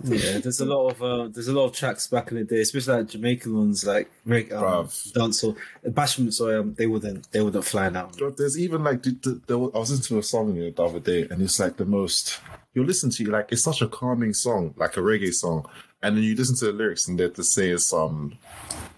Yeah, 0.05 0.39
there's 0.39 0.61
a 0.61 0.65
lot 0.65 0.89
of 0.89 1.03
uh, 1.03 1.29
there's 1.29 1.49
a 1.49 1.53
lot 1.53 1.67
of 1.67 1.73
tracks 1.73 2.07
back 2.07 2.31
in 2.31 2.39
the 2.39 2.45
day, 2.45 2.61
especially 2.61 2.99
like 2.99 3.09
Jamaican 3.09 3.57
ones, 3.57 3.85
like 3.85 4.11
Rick 4.25 4.53
um, 4.53 4.63
Bruv. 4.63 5.13
dancehall, 5.13 5.57
bashment. 5.87 6.33
So 6.35 6.61
um, 6.61 6.75
they 6.75 6.87
wouldn't 6.87 7.31
they 7.33 7.41
wouldn't 7.41 7.65
fly 7.65 7.89
now. 7.89 8.11
There's 8.37 8.59
even 8.59 8.85
like 8.85 9.03
the, 9.03 9.11
the, 9.11 9.41
there 9.47 9.59
was, 9.59 9.73
I 9.75 9.79
was 9.79 9.91
listening 9.91 10.21
to 10.21 10.21
a 10.21 10.23
song 10.23 10.55
the 10.55 10.83
other 10.83 11.01
day, 11.01 11.27
and 11.31 11.43
it's 11.43 11.59
like 11.59 11.77
the 11.77 11.85
most. 11.85 12.41
You 12.75 12.85
listen 12.85 13.11
to 13.11 13.23
it, 13.25 13.29
like 13.29 13.51
it's 13.51 13.65
such 13.65 13.83
a 13.83 13.89
calming 13.89 14.35
song, 14.35 14.75
like 14.77 14.97
a 14.97 15.01
reggae 15.01 15.35
song, 15.35 15.69
and 16.03 16.17
then 16.17 16.23
you 16.23 16.37
listen 16.37 16.57
to 16.57 16.67
the 16.67 16.73
lyrics, 16.73 17.09
and 17.09 17.19
they're 17.19 17.31
to 17.31 17.43
say 17.43 17.77
some 17.77 18.39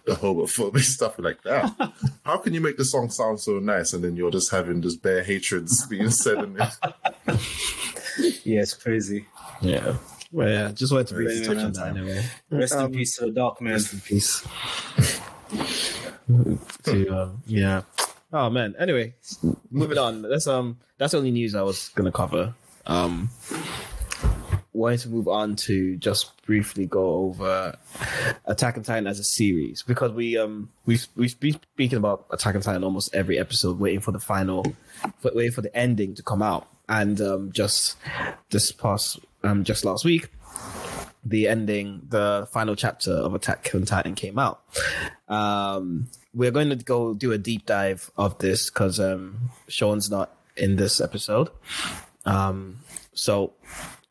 the 0.04 0.12
homophobic 0.12 0.80
stuff 0.96 1.18
like 1.18 1.42
that. 1.42 1.92
How 2.24 2.36
can 2.38 2.52
you 2.52 2.60
make 2.60 2.76
the 2.76 2.84
song 2.84 3.10
sound 3.10 3.40
so 3.40 3.58
nice, 3.58 3.92
and 3.92 4.04
then 4.04 4.16
you're 4.16 4.30
just 4.30 4.50
having 4.50 4.80
this 4.80 4.96
bare 4.96 5.22
hatreds 5.22 5.86
being 5.86 6.10
said 6.10 6.38
in 6.38 6.60
it? 6.60 6.70
Yeah, 8.44 8.62
it's 8.62 8.74
crazy. 8.74 9.26
Yeah. 9.62 9.96
Well, 10.32 10.48
yeah, 10.48 10.70
just 10.72 10.92
wanted 10.92 11.08
to 11.08 11.14
briefly 11.14 11.38
Anyway, 11.38 11.46
touch 11.46 11.56
man. 11.56 11.66
on 11.66 11.72
that 11.72 11.96
anyway. 12.00 12.24
Rest 12.50 12.72
Um, 12.74 12.86
in 12.86 12.92
peace 12.92 13.16
to 13.16 13.26
the 13.26 13.32
dark 13.32 13.60
man. 13.60 13.72
Rest 13.72 13.92
in 13.94 14.00
peace. 14.00 14.46
to, 16.84 17.08
um, 17.08 17.42
yeah. 17.46 17.82
Oh 18.32 18.48
man. 18.50 18.74
Anyway, 18.78 19.14
moving 19.70 19.98
on. 19.98 20.22
That's 20.22 20.46
um. 20.46 20.78
That's 20.98 21.12
the 21.12 21.18
only 21.18 21.30
news 21.32 21.54
I 21.54 21.62
was 21.62 21.88
gonna 21.94 22.12
cover. 22.12 22.54
Um. 22.86 23.30
Wanted 24.72 25.00
to 25.00 25.08
move 25.08 25.26
on 25.26 25.56
to 25.56 25.96
just 25.96 26.40
briefly 26.46 26.86
go 26.86 27.14
over 27.14 27.76
Attack 28.44 28.76
on 28.76 28.84
Titan 28.84 29.08
as 29.08 29.18
a 29.18 29.24
series 29.24 29.82
because 29.82 30.12
we 30.12 30.38
um 30.38 30.70
we 30.86 30.96
we've 31.16 31.38
been 31.40 31.58
speaking 31.74 31.98
about 31.98 32.26
Attack 32.30 32.54
on 32.54 32.60
Titan 32.60 32.84
almost 32.84 33.12
every 33.12 33.36
episode, 33.38 33.80
waiting 33.80 33.98
for 34.00 34.12
the 34.12 34.20
final, 34.20 34.64
for, 35.18 35.32
waiting 35.34 35.50
for 35.52 35.60
the 35.62 35.76
ending 35.76 36.14
to 36.14 36.22
come 36.22 36.40
out, 36.40 36.68
and 36.88 37.20
um 37.20 37.50
just 37.52 37.96
this 38.50 38.70
past 38.70 39.18
um 39.42 39.64
just 39.64 39.84
last 39.84 40.04
week 40.04 40.28
the 41.24 41.48
ending, 41.48 42.02
the 42.08 42.48
final 42.50 42.74
chapter 42.74 43.12
of 43.12 43.34
Attack 43.34 43.70
on 43.74 43.84
Titan 43.84 44.14
came 44.14 44.38
out. 44.38 44.62
Um, 45.28 46.08
we're 46.32 46.50
going 46.50 46.70
to 46.70 46.76
go 46.76 47.14
do 47.14 47.32
a 47.32 47.38
deep 47.38 47.66
dive 47.66 48.10
of 48.16 48.38
this 48.38 48.70
because 48.70 48.98
um, 48.98 49.50
Sean's 49.68 50.10
not 50.10 50.34
in 50.56 50.76
this 50.76 51.00
episode. 51.00 51.50
Um, 52.24 52.78
so 53.12 53.52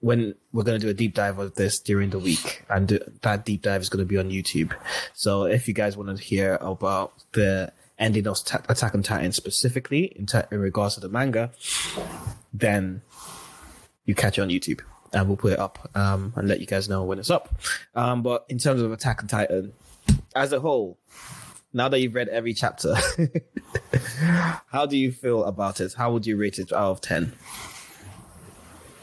when 0.02 0.36
we're 0.54 0.64
going 0.64 0.80
to 0.80 0.86
do 0.86 0.90
a 0.90 0.94
deep 0.94 1.16
dive 1.16 1.40
of 1.40 1.56
this 1.56 1.80
during 1.80 2.12
the 2.12 2.20
week, 2.20 2.64
and 2.70 2.90
th- 2.90 3.04
that 3.22 3.46
deep 3.46 3.64
dive 3.64 3.82
is 3.82 3.90
going 3.90 4.04
to 4.04 4.08
be 4.08 4.18
on 4.18 4.30
YouTube. 4.30 4.74
So 5.14 5.46
if 5.46 5.68
you 5.68 5.74
guys 5.74 5.98
want 5.98 6.16
to 6.16 6.24
hear 6.24 6.58
about 6.62 7.14
the 7.34 7.72
ending 7.98 8.28
of 8.28 8.44
Ta- 8.46 8.62
Attack 8.70 8.96
on 8.96 9.04
Titan 9.04 9.32
specifically 9.32 10.06
in, 10.06 10.28
in 10.52 10.60
regards 10.60 10.96
to 10.96 11.02
the 11.02 11.10
manga, 11.10 11.52
then 12.54 13.02
you 14.06 14.16
catch 14.16 14.38
it 14.38 14.42
on 14.42 14.50
YouTube. 14.50 14.82
And 15.14 15.28
we'll 15.28 15.38
put 15.38 15.54
it 15.54 15.60
up 15.60 15.90
um, 15.96 16.34
and 16.36 16.48
let 16.48 16.60
you 16.60 16.68
guys 16.68 16.88
know 16.88 17.04
when 17.04 17.20
it's 17.20 17.30
up. 17.32 17.60
Um, 17.96 18.22
but 18.22 18.46
in 18.48 18.60
terms 18.60 18.82
of 18.82 18.92
Attack 18.92 19.22
on 19.24 19.28
Titan, 19.28 19.74
as 20.36 20.54
a 20.54 20.60
whole, 20.60 21.00
now 21.74 21.90
that 21.90 22.00
you've 22.00 22.16
read 22.16 22.30
every 22.30 22.54
chapter, 22.54 22.96
how 24.68 24.86
do 24.86 24.98
you 24.98 25.12
feel 25.12 25.44
about 25.44 25.82
it? 25.82 25.94
How 25.94 26.12
would 26.12 26.26
you 26.26 26.38
rate 26.38 26.60
it 26.60 26.72
out 26.72 26.92
of 26.92 27.02
10? 27.02 27.34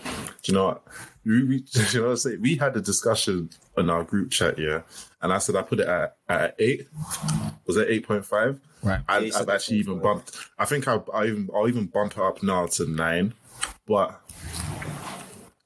Do 0.05 0.53
you 0.53 0.55
know 0.55 0.67
what? 0.67 0.83
We, 1.25 1.45
we, 1.45 1.61
do 1.73 1.81
you 1.81 1.99
know 1.99 2.05
what 2.05 2.11
I'm 2.13 2.17
saying? 2.19 2.41
We 2.41 2.57
had 2.57 2.77
a 2.77 2.81
discussion 2.81 3.51
in 3.77 3.91
our 3.91 4.05
group 4.05 4.31
chat, 4.31 4.59
yeah, 4.59 4.83
and 5.21 5.33
I 5.33 5.39
said 5.39 5.57
I 5.57 5.63
put 5.63 5.81
it 5.81 5.89
at, 5.89 6.17
at 6.29 6.55
eight. 6.59 6.89
Was 7.67 7.77
it 7.77 7.89
eight 7.91 8.07
point 8.07 8.25
five? 8.25 8.61
Right. 8.83 9.01
I, 9.09 9.31
I've 9.35 9.49
actually 9.49 9.79
even 9.79 9.97
8.5. 9.97 10.03
bumped. 10.03 10.39
I 10.59 10.65
think 10.65 10.87
I, 10.87 11.01
I 11.13 11.27
even 11.27 11.51
I'll 11.53 11.69
even 11.69 11.87
bump 11.87 12.13
it 12.13 12.23
up 12.23 12.43
now 12.45 12.67
to 12.67 12.89
nine, 12.89 13.35
but 13.87 14.21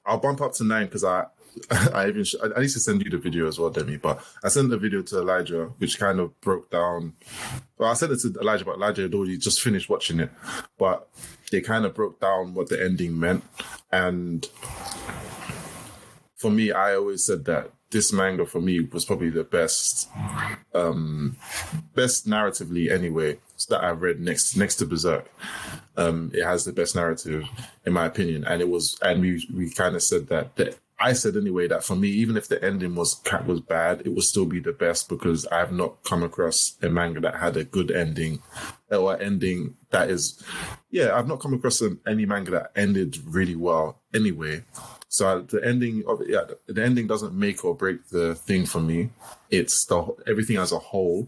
I'll 0.05 0.19
bump 0.19 0.41
up 0.41 0.53
to 0.55 0.63
nine 0.63 0.85
because 0.85 1.03
I. 1.03 1.25
I 1.69 2.07
even 2.07 2.23
sh- 2.23 2.35
I 2.41 2.61
need 2.61 2.69
to 2.69 2.79
send 2.79 3.03
you 3.03 3.11
the 3.11 3.17
video 3.17 3.45
as 3.45 3.59
well, 3.59 3.69
Demi. 3.69 3.97
But 3.97 4.23
I 4.41 4.47
sent 4.47 4.69
the 4.69 4.77
video 4.77 5.01
to 5.01 5.17
Elijah, 5.19 5.65
which 5.79 5.99
kind 5.99 6.21
of 6.21 6.39
broke 6.39 6.71
down. 6.71 7.11
Well, 7.77 7.89
I 7.91 7.93
sent 7.93 8.13
it 8.13 8.21
to 8.21 8.39
Elijah, 8.39 8.63
but 8.63 8.75
Elijah 8.75 9.01
had 9.01 9.13
already 9.13 9.37
just 9.37 9.61
finished 9.61 9.89
watching 9.89 10.21
it. 10.21 10.31
But 10.77 11.09
they 11.51 11.59
kind 11.59 11.83
of 11.83 11.93
broke 11.93 12.21
down 12.21 12.53
what 12.53 12.69
the 12.69 12.81
ending 12.81 13.19
meant, 13.19 13.43
and 13.91 14.47
for 16.37 16.49
me, 16.49 16.71
I 16.71 16.95
always 16.95 17.25
said 17.25 17.43
that 17.45 17.71
this 17.91 18.11
manga 18.11 18.45
for 18.45 18.61
me 18.61 18.79
was 18.81 19.05
probably 19.05 19.29
the 19.29 19.43
best, 19.43 20.09
um, 20.73 21.37
best 21.93 22.27
narratively 22.27 22.91
anyway 22.91 23.37
that 23.69 23.83
I've 23.83 24.01
read 24.01 24.19
next 24.19 24.55
next 24.57 24.75
to 24.77 24.85
Berserk. 24.85 25.29
Um, 25.97 26.31
it 26.33 26.43
has 26.43 26.65
the 26.65 26.73
best 26.73 26.95
narrative 26.95 27.47
in 27.85 27.93
my 27.93 28.05
opinion, 28.05 28.43
and 28.45 28.61
it 28.61 28.69
was, 28.69 28.97
and 29.01 29.21
we 29.21 29.47
we 29.53 29.69
kind 29.69 29.95
of 29.95 30.03
said 30.03 30.27
that 30.27 30.55
that. 30.55 30.77
I 31.03 31.13
said 31.13 31.35
anyway 31.35 31.67
that 31.67 31.83
for 31.83 31.95
me, 31.95 32.09
even 32.09 32.37
if 32.37 32.47
the 32.47 32.63
ending 32.63 32.93
was 32.93 33.19
was 33.47 33.59
bad, 33.59 34.03
it 34.05 34.09
would 34.09 34.23
still 34.23 34.45
be 34.45 34.59
the 34.59 34.71
best 34.71 35.09
because 35.09 35.47
I 35.47 35.57
have 35.57 35.71
not 35.71 36.03
come 36.03 36.21
across 36.21 36.77
a 36.79 36.89
manga 36.89 37.19
that 37.21 37.37
had 37.37 37.57
a 37.57 37.63
good 37.63 37.89
ending 37.89 38.43
or 38.91 39.19
ending 39.19 39.77
that 39.89 40.11
is, 40.11 40.43
yeah, 40.91 41.17
I've 41.17 41.27
not 41.27 41.39
come 41.39 41.55
across 41.55 41.81
an, 41.81 41.99
any 42.05 42.27
manga 42.27 42.51
that 42.51 42.71
ended 42.75 43.17
really 43.25 43.55
well 43.55 43.99
anyway. 44.13 44.63
So 45.11 45.41
the 45.41 45.61
ending 45.63 46.05
of 46.07 46.21
yeah, 46.25 46.45
the 46.67 46.81
ending 46.81 47.05
doesn't 47.05 47.33
make 47.33 47.65
or 47.65 47.75
break 47.75 48.07
the 48.07 48.33
thing 48.33 48.65
for 48.65 48.79
me. 48.79 49.09
It's 49.49 49.85
the 49.85 50.07
everything 50.25 50.55
as 50.55 50.71
a 50.71 50.79
whole. 50.79 51.27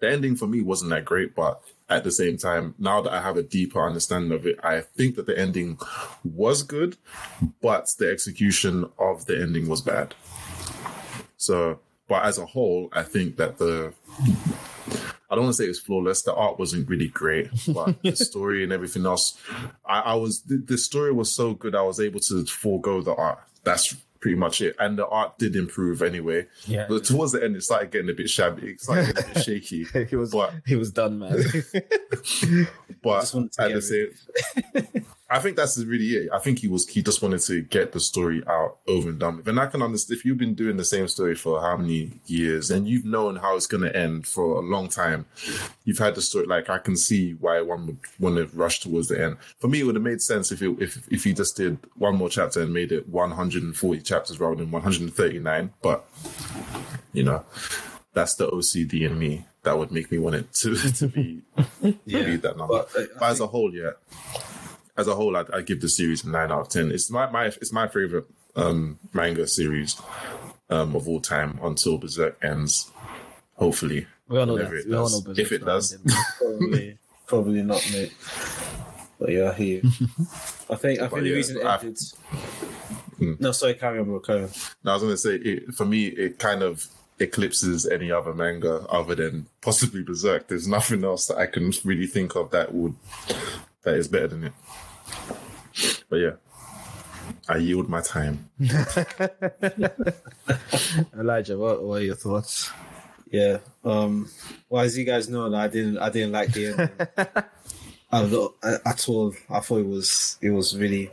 The 0.00 0.10
ending 0.10 0.34
for 0.34 0.48
me 0.48 0.62
wasn't 0.62 0.90
that 0.90 1.04
great, 1.04 1.36
but 1.36 1.62
at 1.88 2.02
the 2.02 2.10
same 2.10 2.38
time, 2.38 2.74
now 2.80 3.00
that 3.00 3.12
I 3.12 3.22
have 3.22 3.36
a 3.36 3.42
deeper 3.44 3.86
understanding 3.86 4.32
of 4.32 4.44
it, 4.46 4.58
I 4.64 4.80
think 4.80 5.14
that 5.14 5.26
the 5.26 5.38
ending 5.38 5.78
was 6.24 6.64
good, 6.64 6.96
but 7.60 7.86
the 8.00 8.10
execution 8.10 8.90
of 8.98 9.26
the 9.26 9.40
ending 9.40 9.68
was 9.68 9.80
bad. 9.80 10.16
So, 11.36 11.78
but 12.08 12.24
as 12.24 12.36
a 12.36 12.46
whole, 12.46 12.88
I 12.92 13.04
think 13.04 13.36
that 13.36 13.58
the 13.58 13.94
I 15.32 15.34
don't 15.34 15.44
want 15.44 15.56
to 15.56 15.62
say 15.62 15.64
it 15.64 15.68
was 15.68 15.80
flawless. 15.80 16.22
The 16.22 16.34
art 16.34 16.58
wasn't 16.58 16.86
really 16.90 17.08
great, 17.08 17.48
but 17.68 18.02
the 18.02 18.14
story 18.16 18.62
and 18.62 18.70
everything 18.70 19.06
else, 19.06 19.40
I, 19.86 20.00
I 20.00 20.14
was 20.14 20.42
the, 20.42 20.58
the 20.58 20.76
story 20.76 21.10
was 21.10 21.34
so 21.34 21.54
good. 21.54 21.74
I 21.74 21.80
was 21.80 22.00
able 22.00 22.20
to 22.20 22.44
forego 22.44 23.00
the 23.00 23.14
art. 23.14 23.38
That's 23.64 23.96
pretty 24.20 24.36
much 24.36 24.60
it. 24.60 24.76
And 24.78 24.98
the 24.98 25.06
art 25.06 25.38
did 25.38 25.56
improve 25.56 26.02
anyway. 26.02 26.48
Yeah. 26.66 26.84
But 26.86 27.04
towards 27.04 27.32
the 27.32 27.42
end, 27.42 27.56
it 27.56 27.62
started 27.62 27.90
getting 27.90 28.10
a 28.10 28.12
bit 28.12 28.28
shabby. 28.28 28.72
It 28.72 28.82
started 28.82 29.14
getting 29.14 29.30
a 29.30 29.34
bit 29.34 29.42
shaky. 29.42 29.84
he 30.10 30.16
was 30.16 30.32
But 30.32 30.52
he 30.66 30.76
was 30.76 30.90
done, 30.92 31.18
man. 31.18 31.32
but 33.02 33.20
Just 33.20 33.34
wanted 33.34 33.52
to 33.52 33.62
at 33.62 33.72
the 33.72 33.82
same, 33.82 35.01
I 35.32 35.38
think 35.38 35.56
that's 35.56 35.78
really 35.78 36.04
it. 36.16 36.28
I 36.30 36.38
think 36.38 36.58
he 36.58 36.68
was 36.68 36.86
he 36.86 37.02
just 37.02 37.22
wanted 37.22 37.40
to 37.42 37.62
get 37.62 37.92
the 37.92 38.00
story 38.00 38.42
out 38.46 38.76
over 38.86 39.08
and 39.08 39.18
done 39.18 39.38
with. 39.38 39.48
And 39.48 39.58
I 39.58 39.66
can 39.66 39.80
understand 39.80 40.18
if 40.18 40.24
you've 40.26 40.36
been 40.36 40.54
doing 40.54 40.76
the 40.76 40.84
same 40.84 41.08
story 41.08 41.34
for 41.34 41.60
how 41.60 41.76
many 41.78 42.12
years 42.26 42.70
and 42.70 42.86
you've 42.86 43.06
known 43.06 43.36
how 43.36 43.56
it's 43.56 43.66
going 43.66 43.82
to 43.82 43.96
end 43.96 44.26
for 44.26 44.56
a 44.56 44.60
long 44.60 44.88
time. 44.88 45.24
You've 45.84 45.98
had 45.98 46.14
the 46.16 46.20
story. 46.22 46.44
Like 46.46 46.68
I 46.68 46.76
can 46.78 46.96
see 46.96 47.32
why 47.32 47.62
one 47.62 47.86
would 47.86 47.98
want 48.20 48.36
to 48.36 48.44
rush 48.56 48.80
towards 48.80 49.08
the 49.08 49.22
end. 49.24 49.38
For 49.58 49.68
me, 49.68 49.80
it 49.80 49.84
would 49.84 49.94
have 49.94 50.04
made 50.04 50.20
sense 50.20 50.52
if 50.52 50.60
it, 50.60 50.76
if 50.80 51.08
if 51.10 51.24
he 51.24 51.32
just 51.32 51.56
did 51.56 51.78
one 51.96 52.16
more 52.16 52.28
chapter 52.28 52.60
and 52.60 52.72
made 52.74 52.92
it 52.92 53.08
140 53.08 54.00
chapters 54.02 54.38
rather 54.38 54.56
than 54.56 54.70
139. 54.70 55.72
But 55.80 56.04
you 57.14 57.22
know, 57.24 57.42
that's 58.12 58.34
the 58.34 58.48
OCD 58.50 59.06
in 59.08 59.18
me 59.18 59.46
that 59.62 59.78
would 59.78 59.92
make 59.92 60.10
me 60.10 60.18
want 60.18 60.34
it 60.36 60.52
to 60.54 60.74
to 60.98 61.06
be 61.08 61.40
Yeah. 62.04 62.24
be 62.24 62.36
that 62.36 62.56
number. 62.58 62.84
But, 62.92 62.96
uh, 62.96 63.00
I 63.02 63.18
But 63.18 63.30
as 63.30 63.40
a 63.40 63.46
whole, 63.46 63.72
yeah. 63.72 63.92
As 64.96 65.08
a 65.08 65.14
whole, 65.14 65.36
I'd, 65.36 65.50
I'd 65.50 65.66
give 65.66 65.80
the 65.80 65.88
series 65.88 66.24
a 66.24 66.28
nine 66.30 66.52
out 66.52 66.60
of 66.60 66.68
ten. 66.68 66.90
It's 66.90 67.10
my, 67.10 67.30
my 67.30 67.46
it's 67.46 67.72
my 67.72 67.88
favorite 67.88 68.26
um, 68.56 68.98
manga 69.14 69.46
series 69.46 70.00
um, 70.68 70.94
of 70.94 71.08
all 71.08 71.20
time 71.20 71.58
until 71.62 71.96
Berserk 71.98 72.36
ends. 72.44 72.90
Hopefully, 73.54 74.06
we 74.28 74.38
all 74.38 74.46
know 74.46 74.54
Whenever 74.54 74.74
that. 74.76 74.80
it 74.82 74.88
We 74.88 74.96
all 74.96 75.04
does. 75.08 75.24
know 75.26 75.34
If 75.36 75.52
it 75.52 75.64
does. 75.64 75.96
probably, 76.38 76.98
probably 77.26 77.62
not, 77.62 77.88
mate. 77.92 78.12
But 79.18 79.30
yeah, 79.30 79.50
I 79.50 79.54
hear 79.54 79.80
you. 79.82 79.90
I 80.68 80.74
think 80.76 81.00
I 81.00 81.08
think 81.08 81.22
the 81.22 81.28
yeah, 81.28 81.34
reason 81.36 81.56
it 81.58 81.64
ended. 81.66 81.98
Hmm. 83.18 83.32
No, 83.38 83.52
sorry, 83.52 83.74
carry 83.74 83.98
on, 84.00 84.04
bro. 84.06 84.20
Carry 84.20 84.42
on. 84.44 84.50
now 84.84 84.90
I 84.92 84.94
was 84.94 85.02
going 85.02 85.14
to 85.14 85.16
say 85.18 85.34
it, 85.36 85.74
for 85.74 85.84
me, 85.84 86.06
it 86.06 86.38
kind 86.38 86.62
of 86.62 86.86
eclipses 87.20 87.86
any 87.86 88.10
other 88.10 88.34
manga 88.34 88.84
other 88.90 89.14
than 89.14 89.46
possibly 89.60 90.02
Berserk. 90.02 90.48
There's 90.48 90.66
nothing 90.66 91.04
else 91.04 91.28
that 91.28 91.38
I 91.38 91.46
can 91.46 91.72
really 91.84 92.06
think 92.08 92.34
of 92.34 92.50
that 92.50 92.74
would 92.74 92.94
that 93.84 93.94
is 93.94 94.08
better 94.08 94.28
than 94.28 94.44
it. 94.44 94.52
But 96.08 96.16
yeah, 96.16 96.32
I 97.48 97.56
yield 97.56 97.88
my 97.88 98.00
time. 98.00 98.50
Elijah, 101.18 101.56
what, 101.58 101.82
what 101.82 102.00
are 102.00 102.04
your 102.04 102.16
thoughts? 102.16 102.70
Yeah. 103.30 103.58
Um. 103.84 104.28
Well, 104.68 104.84
as 104.84 104.96
you 104.98 105.04
guys 105.04 105.28
know, 105.28 105.52
I 105.54 105.68
didn't. 105.68 105.98
I 105.98 106.10
didn't 106.10 106.32
like 106.32 106.52
the 106.52 106.66
ending 106.66 106.90
at 108.84 109.08
all. 109.08 109.34
I 109.48 109.60
thought 109.60 109.78
it 109.78 109.86
was. 109.86 110.36
It 110.42 110.50
was 110.50 110.76
really 110.76 111.10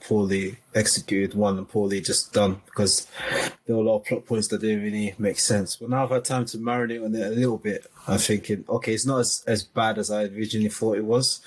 poorly 0.00 0.56
executed. 0.74 1.34
One 1.36 1.58
and 1.58 1.68
poorly 1.68 2.00
just 2.00 2.32
done 2.32 2.60
because 2.66 3.06
there 3.66 3.76
were 3.76 3.82
a 3.82 3.86
lot 3.86 3.96
of 3.96 4.04
plot 4.04 4.26
points 4.26 4.48
that 4.48 4.60
didn't 4.60 4.82
really 4.82 5.14
make 5.18 5.38
sense. 5.38 5.76
But 5.76 5.90
now 5.90 6.04
I've 6.04 6.10
had 6.10 6.24
time 6.24 6.44
to 6.46 6.58
marinate 6.58 7.04
on 7.04 7.14
it 7.14 7.26
a 7.26 7.30
little 7.30 7.58
bit. 7.58 7.86
I'm 8.06 8.18
thinking, 8.18 8.64
okay, 8.68 8.94
it's 8.94 9.06
not 9.06 9.18
as, 9.20 9.44
as 9.46 9.62
bad 9.62 9.98
as 9.98 10.10
I 10.10 10.24
originally 10.24 10.68
thought 10.68 10.96
it 10.96 11.04
was. 11.04 11.40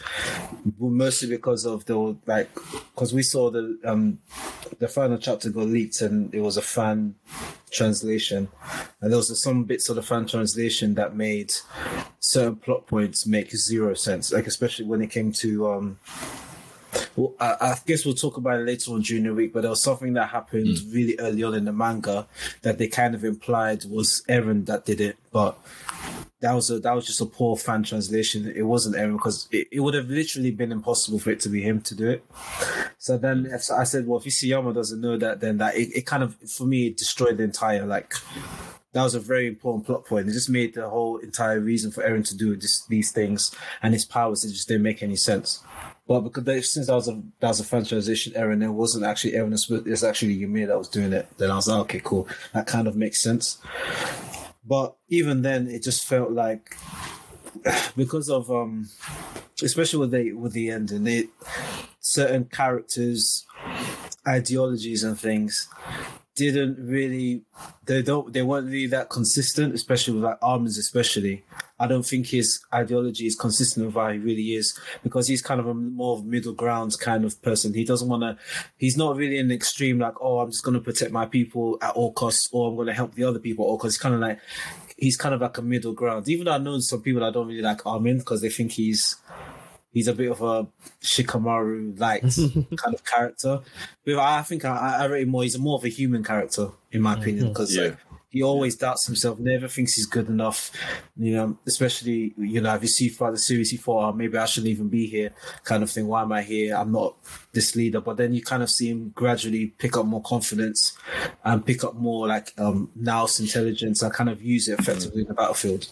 Mostly 0.79 1.29
because 1.29 1.65
of 1.65 1.86
the 1.86 2.15
like, 2.25 2.53
because 2.95 3.13
we 3.13 3.24
saw 3.24 3.50
the 3.50 3.77
um 3.86 4.19
the 4.79 4.88
final 4.88 5.17
chapter 5.17 5.50
got 5.50 5.67
leaked 5.67 6.01
and 6.01 6.33
it 6.33 6.41
was 6.41 6.57
a 6.57 6.62
fan 6.62 7.15
translation, 7.72 8.48
and 9.01 9.12
there 9.12 9.17
was 9.17 9.41
some 9.41 9.63
bits 9.63 9.89
of 9.89 9.95
the 9.95 10.03
fan 10.03 10.27
translation 10.27 10.93
that 10.95 11.15
made 11.15 11.53
certain 12.19 12.55
plot 12.55 12.86
points 12.88 13.25
make 13.25 13.55
zero 13.55 13.93
sense. 13.93 14.31
Like 14.31 14.48
especially 14.48 14.86
when 14.86 15.01
it 15.01 15.10
came 15.10 15.31
to 15.33 15.69
um. 15.69 16.00
Well, 17.15 17.33
I, 17.39 17.55
I 17.59 17.77
guess 17.85 18.05
we'll 18.05 18.15
talk 18.15 18.38
about 18.38 18.59
it 18.59 18.65
later 18.65 18.91
on 18.91 19.01
during 19.01 19.23
the 19.23 19.33
week, 19.33 19.53
but 19.53 19.62
there 19.62 19.69
was 19.69 19.83
something 19.83 20.13
that 20.13 20.29
happened 20.29 20.67
mm. 20.67 20.93
really 20.93 21.15
early 21.19 21.43
on 21.43 21.53
in 21.53 21.65
the 21.65 21.73
manga 21.73 22.27
that 22.62 22.77
they 22.77 22.88
kind 22.88 23.15
of 23.15 23.23
implied 23.23 23.85
was 23.85 24.23
Eren 24.29 24.65
that 24.65 24.85
did 24.85 25.01
it, 25.01 25.17
but 25.31 25.57
that 26.43 26.53
was 26.53 26.69
a 26.69 26.77
that 26.79 26.93
was 26.93 27.05
just 27.05 27.21
a 27.21 27.25
poor 27.25 27.55
fan 27.55 27.83
translation. 27.83 28.51
It 28.53 28.63
wasn't 28.63 28.97
Eren 28.97 29.13
because 29.13 29.47
it, 29.50 29.67
it 29.71 29.79
would 29.79 29.93
have 29.93 30.09
literally 30.09 30.51
been 30.51 30.73
impossible 30.73 31.17
for 31.17 31.31
it 31.31 31.39
to 31.41 31.50
be 31.50 31.62
him 31.62 31.79
to 31.81 31.95
do 31.95 32.09
it. 32.09 32.25
So 32.97 33.17
then 33.17 33.50
I 33.53 33.83
said, 33.85 34.05
well, 34.05 34.19
if 34.19 34.25
Isayama 34.25 34.73
doesn't 34.73 35.00
know 35.00 35.15
that, 35.17 35.39
then 35.39 35.57
that 35.59 35.75
it, 35.75 35.95
it 35.95 36.05
kind 36.05 36.21
of 36.21 36.35
for 36.35 36.65
me 36.65 36.88
it 36.88 36.97
destroyed 36.97 37.38
the 37.38 37.43
entire 37.43 37.85
like. 37.85 38.13
That 38.91 39.01
was 39.01 39.15
a 39.15 39.19
very 39.19 39.47
important 39.47 39.88
plot 39.88 40.05
point. 40.05 40.29
It 40.29 40.33
just 40.33 40.51
made 40.51 40.75
the 40.75 40.88
whole 40.88 41.17
entire 41.17 41.59
reason 41.59 41.89
for 41.89 42.03
Eren 42.03 42.27
to 42.27 42.38
do 42.38 42.55
this, 42.55 42.85
these 42.85 43.12
things 43.12 43.50
and 43.81 43.91
his 43.91 44.05
powers. 44.05 44.45
It 44.45 44.51
just 44.51 44.67
didn't 44.67 44.83
make 44.83 45.01
any 45.01 45.15
sense. 45.15 45.63
But 46.07 46.22
because 46.22 46.43
they, 46.43 46.62
since 46.62 46.88
that 46.88 46.95
was 46.95 47.07
a 47.07 47.22
that 47.39 47.48
was 47.48 47.60
a 47.62 47.63
fan 47.63 47.86
translation 47.86 48.33
error, 48.36 48.51
and 48.51 48.63
it 48.63 48.67
wasn't 48.67 49.05
actually 49.05 49.33
Eren, 49.33 49.53
it 49.53 49.89
was 49.89 50.03
actually 50.03 50.43
Ymir 50.43 50.67
that 50.67 50.77
was 50.77 50.89
doing 50.89 51.13
it. 51.13 51.27
Then 51.38 51.50
I 51.50 51.55
was 51.55 51.67
like, 51.67 51.79
okay, 51.81 52.01
cool, 52.03 52.27
that 52.53 52.67
kind 52.67 52.88
of 52.88 52.95
makes 52.95 53.22
sense. 53.22 53.60
But 54.65 54.95
even 55.07 55.41
then, 55.41 55.67
it 55.67 55.83
just 55.83 56.05
felt 56.05 56.31
like 56.31 56.75
because 57.95 58.29
of 58.29 58.51
um, 58.51 58.89
especially 59.62 60.00
with 60.00 60.12
the 60.12 60.33
with 60.33 60.51
the 60.53 60.72
ending, 60.72 61.29
certain 62.00 62.45
characters, 62.45 63.45
ideologies, 64.27 65.03
and 65.03 65.17
things 65.17 65.69
didn't 66.35 66.77
really 66.79 67.43
they 67.85 68.01
don't 68.01 68.33
they 68.33 68.41
weren't 68.41 68.67
really 68.67 68.87
that 68.87 69.09
consistent, 69.09 69.73
especially 69.73 70.15
with 70.15 70.23
like 70.23 70.37
Armin's 70.41 70.77
especially. 70.77 71.43
I 71.79 71.87
don't 71.87 72.05
think 72.05 72.27
his 72.27 72.63
ideology 72.73 73.27
is 73.27 73.35
consistent 73.35 73.85
with 73.85 73.95
how 73.95 74.09
he 74.09 74.17
really 74.17 74.55
is 74.55 74.77
because 75.03 75.27
he's 75.27 75.41
kind 75.41 75.59
of 75.59 75.67
a 75.67 75.73
more 75.73 76.23
middle 76.23 76.53
ground 76.53 76.97
kind 76.99 77.25
of 77.25 77.39
person. 77.41 77.73
He 77.73 77.83
doesn't 77.83 78.07
want 78.07 78.23
to. 78.23 78.37
He's 78.77 78.97
not 78.97 79.17
really 79.17 79.37
an 79.37 79.51
extreme 79.51 79.99
like, 79.99 80.15
oh, 80.21 80.39
I'm 80.39 80.51
just 80.51 80.63
going 80.63 80.75
to 80.75 80.81
protect 80.81 81.11
my 81.11 81.25
people 81.25 81.77
at 81.81 81.91
all 81.91 82.13
costs, 82.13 82.49
or 82.51 82.69
I'm 82.69 82.75
going 82.75 82.87
to 82.87 82.93
help 82.93 83.15
the 83.15 83.25
other 83.25 83.39
people 83.39 83.65
all 83.65 83.77
costs. 83.77 83.97
He's 83.97 84.01
kind 84.01 84.15
of 84.15 84.21
like 84.21 84.39
he's 84.97 85.17
kind 85.17 85.35
of 85.35 85.41
like 85.41 85.57
a 85.57 85.61
middle 85.61 85.93
ground. 85.93 86.27
Even 86.29 86.45
though 86.45 86.53
I 86.53 86.57
know 86.57 86.79
some 86.79 87.01
people 87.01 87.21
that 87.21 87.33
don't 87.33 87.47
really 87.47 87.61
like 87.61 87.85
Armin 87.85 88.19
because 88.19 88.41
they 88.41 88.49
think 88.49 88.71
he's 88.71 89.17
he's 89.93 90.07
a 90.07 90.13
bit 90.13 90.31
of 90.31 90.41
a 90.41 90.67
Shikamaru 91.01 92.00
like 92.00 92.21
kind 92.77 92.93
of 92.95 93.03
character. 93.05 93.62
But 94.05 94.15
I 94.19 94.41
think 94.41 94.65
I, 94.65 94.97
I 95.01 95.05
rate 95.05 95.23
him 95.23 95.29
more. 95.29 95.43
He's 95.43 95.57
more 95.57 95.77
of 95.77 95.85
a 95.85 95.89
human 95.89 96.23
character 96.23 96.69
in 96.91 97.01
my 97.01 97.13
opinion 97.13 97.50
because 97.50 97.75
Yeah. 97.75 97.83
like, 97.83 97.97
he 98.29 98.41
always 98.41 98.75
doubts 98.75 99.05
himself, 99.05 99.38
never 99.38 99.67
thinks 99.67 99.93
he's 99.93 100.07
good 100.07 100.27
enough. 100.27 100.71
You 101.15 101.35
know, 101.35 101.57
especially 101.67 102.33
you 102.35 102.62
know 102.62 102.73
if 102.73 102.81
you 102.81 102.88
see 102.88 103.09
throughout 103.09 103.31
the 103.33 103.38
series, 103.38 103.69
he 103.69 103.77
thought, 103.77 104.09
oh, 104.09 104.12
maybe 104.13 104.35
I 104.39 104.45
shouldn't 104.45 104.71
even 104.71 104.89
be 104.89 105.05
here, 105.05 105.35
kind 105.65 105.83
of 105.83 105.91
thing. 105.91 106.07
Why 106.07 106.23
am 106.23 106.31
I 106.31 106.41
here? 106.41 106.75
I'm 106.75 106.91
not 106.91 107.13
this 107.51 107.75
leader. 107.75 108.01
But 108.01 108.17
then 108.17 108.33
you 108.33 108.41
kind 108.41 108.63
of 108.63 108.71
see 108.71 108.89
him 108.89 109.09
gradually 109.13 109.67
pick 109.77 109.97
up 109.97 110.07
more 110.07 110.23
confidence 110.23 110.97
and 111.45 111.63
pick 111.63 111.83
up 111.83 111.93
more 111.93 112.27
like 112.27 112.53
um 112.57 112.89
nous 112.95 113.39
intelligence 113.39 114.01
and 114.01 114.12
kind 114.12 114.31
of 114.31 114.41
use 114.41 114.67
it 114.67 114.79
effectively 114.79 115.21
in 115.21 115.27
the 115.27 115.35
battlefield. 115.35 115.88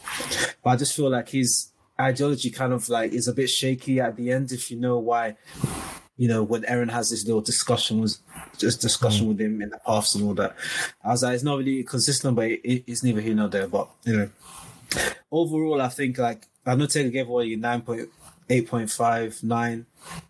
But 0.63 0.71
I 0.71 0.75
just 0.77 0.95
feel 0.95 1.11
like 1.11 1.29
his 1.29 1.67
ideology 2.01 2.49
kind 2.49 2.73
of 2.73 2.87
like 2.89 3.11
is 3.13 3.27
a 3.27 3.33
bit 3.33 3.49
shaky 3.49 3.99
at 3.99 4.15
the 4.15 4.31
end 4.31 4.51
if 4.51 4.71
you 4.71 4.77
know 4.77 4.97
why 4.97 5.35
you 6.17 6.27
know 6.27 6.43
when 6.43 6.63
Eren 6.63 6.89
has 6.91 7.09
this 7.09 7.25
little 7.25 7.41
discussion 7.41 8.01
was 8.01 8.19
just 8.57 8.81
discussion 8.81 9.25
mm. 9.25 9.29
with 9.29 9.41
him 9.41 9.61
in 9.61 9.69
the 9.69 9.79
paths 9.85 10.15
and 10.15 10.25
all 10.25 10.33
that. 10.35 10.55
I 11.03 11.09
was 11.09 11.23
like 11.23 11.35
it's 11.35 11.43
not 11.43 11.59
really 11.59 11.83
consistent 11.83 12.35
but 12.35 12.45
it, 12.45 12.83
it's 12.87 13.03
neither 13.03 13.21
here 13.21 13.35
nor 13.35 13.47
there 13.47 13.67
but 13.67 13.89
you 14.03 14.17
know. 14.17 14.29
Overall 15.31 15.81
I 15.81 15.89
think 15.89 16.17
like 16.17 16.47
I 16.65 16.75
know 16.75 16.85
Taylor 16.85 17.09
gave 17.09 17.29
away 17.29 17.55
nine 17.55 17.81
point 17.81 18.09
eight 18.49 18.67
point 18.67 18.91
five 18.91 19.41
nine. 19.43 19.85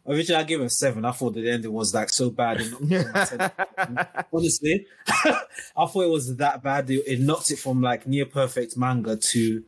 Originally 0.05 0.41
I 0.41 0.45
gave 0.45 0.59
him 0.59 0.67
a 0.67 0.69
seven. 0.69 1.05
I 1.05 1.11
thought 1.11 1.33
the 1.33 1.49
ending 1.49 1.73
was 1.73 1.93
like 1.93 2.09
so 2.09 2.29
bad 2.29 2.61
it 2.61 2.71
knocked 2.71 3.33
it 3.33 3.51
from 3.75 3.95
10. 3.95 4.07
honestly 4.33 4.85
I 5.07 5.85
thought 5.85 6.05
it 6.05 6.09
was 6.09 6.35
that 6.37 6.61
bad. 6.61 6.89
It 6.89 7.19
knocked 7.19 7.51
it 7.51 7.59
from 7.59 7.81
like 7.81 8.05
near 8.07 8.25
perfect 8.25 8.77
manga 8.77 9.15
to 9.15 9.63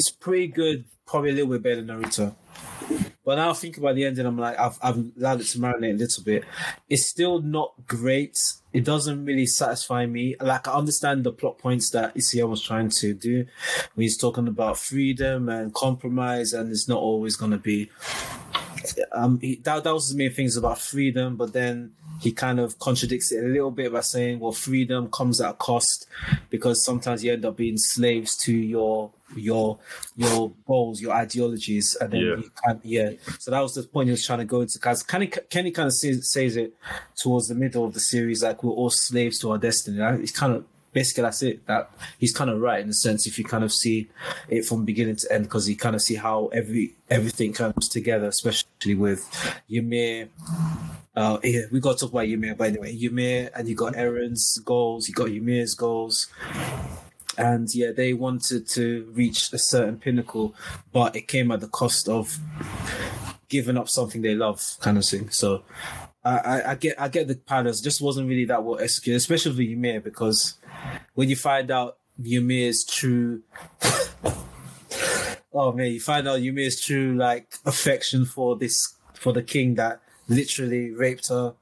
it's 0.00 0.10
pretty 0.10 0.46
good, 0.46 0.86
probably 1.10 1.30
a 1.30 1.32
little 1.34 1.50
bit 1.50 1.62
better 1.62 1.82
than 1.82 2.02
Naruto. 2.02 2.34
But 3.24 3.36
now 3.36 3.50
I 3.50 3.52
think 3.52 3.76
about 3.76 3.94
the 3.94 4.04
ending, 4.04 4.26
I'm 4.26 4.38
like, 4.38 4.58
I've, 4.58 4.78
I've 4.82 4.96
allowed 5.18 5.40
it 5.40 5.44
to 5.48 5.58
marinate 5.58 5.94
a 5.94 5.98
little 5.98 6.24
bit. 6.24 6.44
It's 6.88 7.06
still 7.06 7.40
not 7.40 7.74
great. 7.86 8.54
It 8.72 8.84
doesn't 8.84 9.24
really 9.24 9.46
satisfy 9.46 10.06
me. 10.06 10.36
Like, 10.40 10.66
I 10.66 10.72
understand 10.72 11.24
the 11.24 11.32
plot 11.32 11.58
points 11.58 11.90
that 11.90 12.14
Isayama 12.14 12.48
was 12.48 12.62
trying 12.62 12.88
to 12.88 13.14
do 13.14 13.46
when 13.94 14.02
he's 14.02 14.16
talking 14.16 14.48
about 14.48 14.78
freedom 14.78 15.48
and 15.48 15.74
compromise, 15.74 16.52
and 16.52 16.70
it's 16.70 16.88
not 16.88 16.98
always 16.98 17.36
going 17.36 17.52
to 17.52 17.58
be. 17.58 17.90
Um, 19.12 19.38
he, 19.40 19.56
that, 19.64 19.84
that 19.84 19.94
was 19.94 20.08
his 20.08 20.16
main 20.16 20.32
things 20.32 20.56
about 20.56 20.78
freedom, 20.78 21.36
but 21.36 21.52
then 21.52 21.92
he 22.20 22.32
kind 22.32 22.58
of 22.58 22.78
contradicts 22.78 23.30
it 23.30 23.44
a 23.44 23.48
little 23.48 23.70
bit 23.70 23.92
by 23.92 24.00
saying, 24.00 24.40
well, 24.40 24.52
freedom 24.52 25.10
comes 25.10 25.40
at 25.40 25.50
a 25.50 25.54
cost 25.54 26.08
because 26.48 26.84
sometimes 26.84 27.22
you 27.22 27.32
end 27.32 27.44
up 27.44 27.56
being 27.56 27.76
slaves 27.76 28.36
to 28.38 28.52
your 28.52 29.12
your 29.36 29.78
your 30.16 30.52
goals, 30.66 31.00
your 31.00 31.12
ideologies, 31.12 31.96
and 32.00 32.12
then 32.12 32.20
Yeah. 32.20 32.36
you 32.36 32.50
can't, 32.64 32.80
yeah. 32.84 33.10
So 33.38 33.50
that 33.50 33.60
was 33.60 33.74
the 33.74 33.82
point 33.84 34.06
he 34.08 34.12
was 34.12 34.24
trying 34.26 34.40
to 34.40 34.44
go 34.44 34.60
into. 34.60 34.78
Because 34.78 35.02
Kenny, 35.02 35.26
Kenny 35.26 35.70
kind 35.70 35.86
of 35.86 35.94
says, 35.94 36.30
says 36.30 36.56
it 36.56 36.74
towards 37.16 37.48
the 37.48 37.54
middle 37.54 37.84
of 37.84 37.94
the 37.94 38.00
series, 38.00 38.42
like 38.42 38.62
we're 38.62 38.72
all 38.72 38.90
slaves 38.90 39.38
to 39.40 39.50
our 39.52 39.58
destiny. 39.58 39.98
Right? 40.00 40.20
It's 40.20 40.32
kind 40.32 40.54
of 40.54 40.64
basically 40.92 41.22
that's 41.22 41.42
it. 41.42 41.66
That 41.66 41.90
he's 42.18 42.32
kind 42.32 42.50
of 42.50 42.60
right 42.60 42.80
in 42.80 42.88
a 42.88 42.92
sense 42.94 43.26
if 43.26 43.38
you 43.38 43.44
kind 43.44 43.62
of 43.64 43.72
see 43.72 44.08
it 44.48 44.64
from 44.64 44.84
beginning 44.84 45.16
to 45.16 45.32
end, 45.32 45.44
because 45.44 45.68
you 45.68 45.76
kind 45.76 45.94
of 45.94 46.02
see 46.02 46.16
how 46.16 46.46
every 46.48 46.94
everything 47.08 47.52
comes 47.52 47.88
together, 47.88 48.26
especially 48.26 48.94
with 48.94 49.28
Ymir. 49.70 50.28
Uh, 51.14 51.38
yeah, 51.42 51.62
we 51.72 51.80
got 51.80 51.94
to 51.98 51.98
talk 52.04 52.12
about 52.12 52.26
Ymir, 52.28 52.54
but 52.54 52.68
anyway, 52.68 52.96
Ymir, 53.00 53.50
and 53.54 53.68
you 53.68 53.74
got 53.74 53.94
Eren's 53.94 54.58
goals, 54.64 55.08
you 55.08 55.14
got 55.14 55.28
Ymir's 55.28 55.74
goals, 55.74 56.28
and 57.40 57.74
yeah, 57.74 57.92
they 57.92 58.12
wanted 58.12 58.68
to 58.68 59.10
reach 59.12 59.52
a 59.52 59.58
certain 59.58 59.98
pinnacle, 59.98 60.54
but 60.92 61.16
it 61.16 61.28
came 61.28 61.50
at 61.50 61.60
the 61.60 61.68
cost 61.68 62.08
of 62.08 62.38
giving 63.48 63.76
up 63.76 63.88
something 63.88 64.22
they 64.22 64.34
love, 64.34 64.76
kind 64.80 64.98
of 64.98 65.04
thing. 65.04 65.30
So. 65.30 65.62
I, 66.22 66.72
I, 66.72 66.74
get 66.74 67.00
I 67.00 67.08
get 67.08 67.28
the 67.28 67.34
patterns. 67.34 67.80
Just 67.80 68.02
wasn't 68.02 68.28
really 68.28 68.44
that 68.44 68.62
well 68.62 68.78
executed, 68.78 69.16
especially 69.16 69.52
with 69.52 69.60
Ymir, 69.60 70.02
because 70.02 70.58
when 71.14 71.30
you 71.30 71.36
find 71.36 71.70
out 71.70 71.96
Ymir's 72.22 72.84
true 72.84 73.40
oh 75.52 75.72
man, 75.72 75.90
you 75.92 76.00
find 76.00 76.28
out 76.28 76.40
Ymir's 76.40 76.80
true 76.80 77.16
like 77.16 77.54
affection 77.64 78.24
for 78.24 78.56
this 78.56 78.94
for 79.14 79.32
the 79.32 79.42
king 79.42 79.74
that 79.74 80.00
literally 80.30 80.92
raped 80.92 81.28
her, 81.28 81.52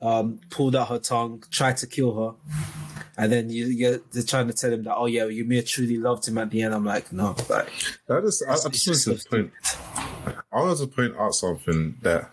um, 0.00 0.38
pulled 0.50 0.76
out 0.76 0.88
her 0.88 0.98
tongue, 1.00 1.42
tried 1.50 1.78
to 1.78 1.88
kill 1.88 2.14
her. 2.14 2.34
And 3.16 3.32
then 3.32 3.48
you, 3.48 3.66
you're 3.66 3.98
they're 4.12 4.22
trying 4.22 4.48
to 4.48 4.52
tell 4.52 4.72
him 4.72 4.84
that, 4.84 4.94
oh 4.96 5.06
yeah, 5.06 5.26
you 5.26 5.44
Ymir 5.44 5.62
truly 5.62 5.96
loved 5.96 6.28
him 6.28 6.38
at 6.38 6.50
the 6.50 6.62
end. 6.62 6.74
I'm 6.74 6.84
like, 6.84 7.12
no, 7.12 7.34
like, 7.48 7.68
I 8.08 8.20
just, 8.20 8.44
I, 8.46 8.52
I 8.52 8.68
just 8.70 8.84
just 8.84 9.06
wanted 9.06 9.22
to 9.22 9.28
point. 9.28 9.52
I 10.52 10.60
wanted 10.60 10.78
to 10.78 10.86
point 10.88 11.16
out 11.16 11.34
something 11.34 11.96
that 12.02 12.30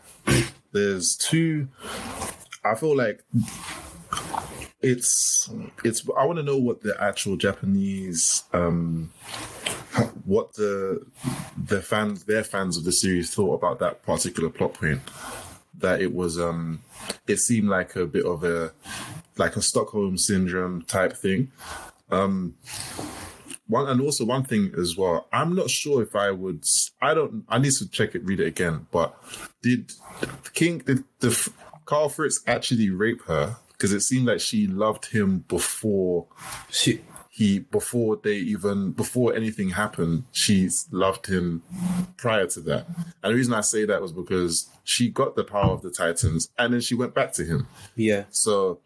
there's 0.71 1.15
two. 1.15 1.67
I 2.65 2.75
feel 2.75 2.97
like 2.97 3.23
it's 4.81 5.49
it's. 5.83 6.07
I 6.17 6.25
want 6.25 6.37
to 6.37 6.43
know 6.43 6.57
what 6.57 6.81
the 6.81 6.95
actual 6.99 7.37
Japanese, 7.37 8.43
um, 8.51 9.11
what 10.25 10.53
the 10.53 11.05
the 11.63 11.81
fans, 11.83 12.23
their 12.23 12.43
fans 12.43 12.75
of 12.77 12.85
the 12.85 12.91
series 12.91 13.33
thought 13.33 13.53
about 13.53 13.77
that 13.79 14.01
particular 14.01 14.49
plot 14.49 14.73
point. 14.73 15.01
That 15.81 16.01
it 16.01 16.13
was, 16.13 16.39
um, 16.39 16.81
it 17.27 17.37
seemed 17.37 17.69
like 17.69 17.95
a 17.95 18.05
bit 18.05 18.25
of 18.25 18.43
a 18.43 18.71
like 19.37 19.55
a 19.55 19.61
Stockholm 19.61 20.17
syndrome 20.17 20.83
type 20.83 21.17
thing. 21.17 21.51
Um, 22.09 22.55
one 23.67 23.87
and 23.87 24.01
also 24.01 24.25
one 24.25 24.43
thing 24.43 24.73
as 24.77 24.97
well. 24.97 25.27
I'm 25.31 25.55
not 25.55 25.69
sure 25.69 26.03
if 26.03 26.15
I 26.15 26.31
would. 26.31 26.63
I 27.01 27.13
don't. 27.13 27.45
I 27.47 27.57
need 27.57 27.71
to 27.73 27.89
check 27.89 28.15
it, 28.15 28.25
read 28.25 28.41
it 28.41 28.47
again. 28.47 28.87
But 28.91 29.15
did 29.61 29.93
King 30.53 30.79
did 30.79 31.03
the 31.19 31.51
Karl 31.85 32.09
Fritz 32.09 32.41
actually 32.45 32.89
rape 32.89 33.23
her? 33.25 33.57
Because 33.71 33.93
it 33.93 34.01
seemed 34.01 34.27
like 34.27 34.41
she 34.41 34.67
loved 34.67 35.05
him 35.07 35.39
before 35.47 36.27
she, 36.69 37.01
he 37.41 37.57
before 37.57 38.19
they 38.21 38.35
even 38.35 38.91
before 38.91 39.33
anything 39.33 39.69
happened. 39.69 40.25
She 40.31 40.69
loved 40.91 41.25
him 41.25 41.63
prior 42.15 42.45
to 42.47 42.59
that. 42.61 42.85
And 43.23 43.31
the 43.31 43.35
reason 43.35 43.53
I 43.55 43.61
say 43.61 43.83
that 43.85 43.99
was 43.99 44.11
because 44.11 44.69
she 44.83 45.09
got 45.09 45.35
the 45.35 45.43
power 45.43 45.71
of 45.71 45.81
the 45.81 45.89
Titans, 45.89 46.49
and 46.59 46.71
then 46.71 46.81
she 46.81 46.93
went 46.93 47.15
back 47.15 47.31
to 47.33 47.43
him. 47.43 47.67
yeah, 47.95 48.25
So 48.29 48.79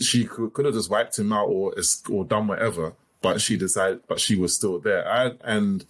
she 0.00 0.24
could, 0.24 0.52
could 0.52 0.64
have 0.64 0.74
just 0.74 0.90
wiped 0.90 1.16
him 1.16 1.32
out 1.32 1.46
or 1.46 1.72
or 2.10 2.24
done 2.24 2.48
whatever, 2.48 2.94
but 3.22 3.40
she 3.40 3.56
decided, 3.56 4.00
but 4.08 4.20
she 4.20 4.36
was 4.36 4.54
still 4.54 4.78
there. 4.78 5.08
I, 5.08 5.32
and 5.44 5.84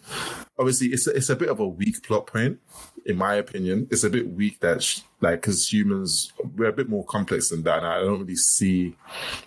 obviously, 0.59 0.89
it's 0.89 1.07
a, 1.07 1.17
it's 1.17 1.31
a 1.31 1.37
bit 1.37 1.49
of 1.49 1.59
a 1.61 1.67
weak 1.67 2.03
plot 2.03 2.27
point, 2.27 2.61
in 3.07 3.17
my 3.17 3.35
opinion. 3.35 3.89
It's 3.91 4.05
a 4.05 4.11
bit 4.11 4.31
weak 4.31 4.61
that 4.61 4.83
sh 4.83 5.01
like 5.21 5.41
because 5.41 5.73
humans 5.73 6.33
we're 6.57 6.69
a 6.69 6.73
bit 6.73 6.89
more 6.89 7.05
complex 7.07 7.49
than 7.49 7.63
that. 7.63 7.79
And 7.79 7.87
I 7.87 8.01
don't 8.01 8.21
really 8.21 8.37
see 8.37 8.97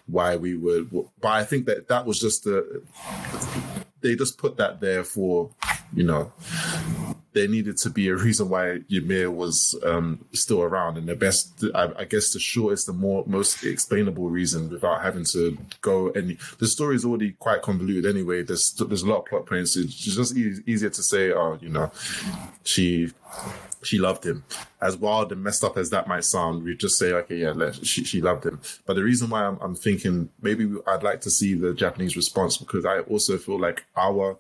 why 0.08 0.36
we 0.36 0.58
would. 0.58 0.90
But 0.92 1.30
I 1.30 1.44
think 1.44 1.68
that 1.68 1.88
that 1.88 2.06
was 2.06 2.20
just 2.20 2.44
the 2.44 2.82
they 4.02 4.16
just 4.16 4.38
put 4.38 4.58
that 4.58 4.80
there 4.80 5.04
for 5.04 5.52
you 5.94 6.04
know 6.04 6.32
there 7.36 7.50
needed 7.50 7.78
to 7.78 7.90
be 7.90 8.08
a 8.08 8.16
reason 8.16 8.48
why 8.48 8.80
Ymir 8.90 9.30
was 9.30 9.78
um, 9.84 10.26
still 10.32 10.64
around, 10.64 10.98
and 10.98 11.06
the 11.06 11.16
best, 11.16 11.66
I, 11.76 11.92
I 12.00 12.06
guess, 12.06 12.32
the 12.32 12.40
shortest, 12.40 12.88
the 12.88 12.94
more 12.94 13.26
most 13.28 13.64
explainable 13.66 14.30
reason 14.30 14.70
without 14.70 15.04
having 15.04 15.26
to 15.34 15.58
go 15.82 16.10
any. 16.12 16.38
The 16.60 16.68
story 16.68 16.96
is 16.96 17.04
already 17.04 17.34
quite 17.34 17.62
convoluted 17.62 18.06
anyway. 18.06 18.42
There's 18.42 18.72
there's 18.74 19.04
a 19.04 19.08
lot 19.08 19.20
of 19.20 19.26
plot 19.26 19.46
points. 19.48 19.76
It's 19.76 19.94
just 19.94 20.36
e- 20.36 20.62
easier 20.66 20.90
to 20.90 21.04
say, 21.04 21.34
oh, 21.34 21.60
you 21.62 21.68
know, 21.68 21.92
she 22.64 23.12
she 23.84 24.00
loved 24.00 24.26
him. 24.26 24.46
As 24.82 24.96
wild 24.96 25.34
and 25.34 25.44
messed 25.44 25.66
up 25.66 25.78
as 25.78 25.90
that 25.90 26.08
might 26.08 26.24
sound, 26.24 26.64
we 26.64 26.74
just 26.78 26.98
say, 26.98 27.12
okay, 27.12 27.36
yeah, 27.36 27.72
she 27.84 28.06
she 28.06 28.22
loved 28.22 28.46
him. 28.46 28.62
But 28.86 28.94
the 28.94 29.04
reason 29.04 29.30
why 29.30 29.44
I'm, 29.44 29.58
I'm 29.60 29.76
thinking 29.76 30.30
maybe 30.42 30.74
I'd 30.88 31.04
like 31.04 31.20
to 31.22 31.30
see 31.30 31.54
the 31.54 31.74
Japanese 31.74 32.16
response 32.16 32.56
because 32.56 32.86
I 32.86 33.00
also 33.00 33.38
feel 33.38 33.60
like 33.60 33.84
our 33.98 34.38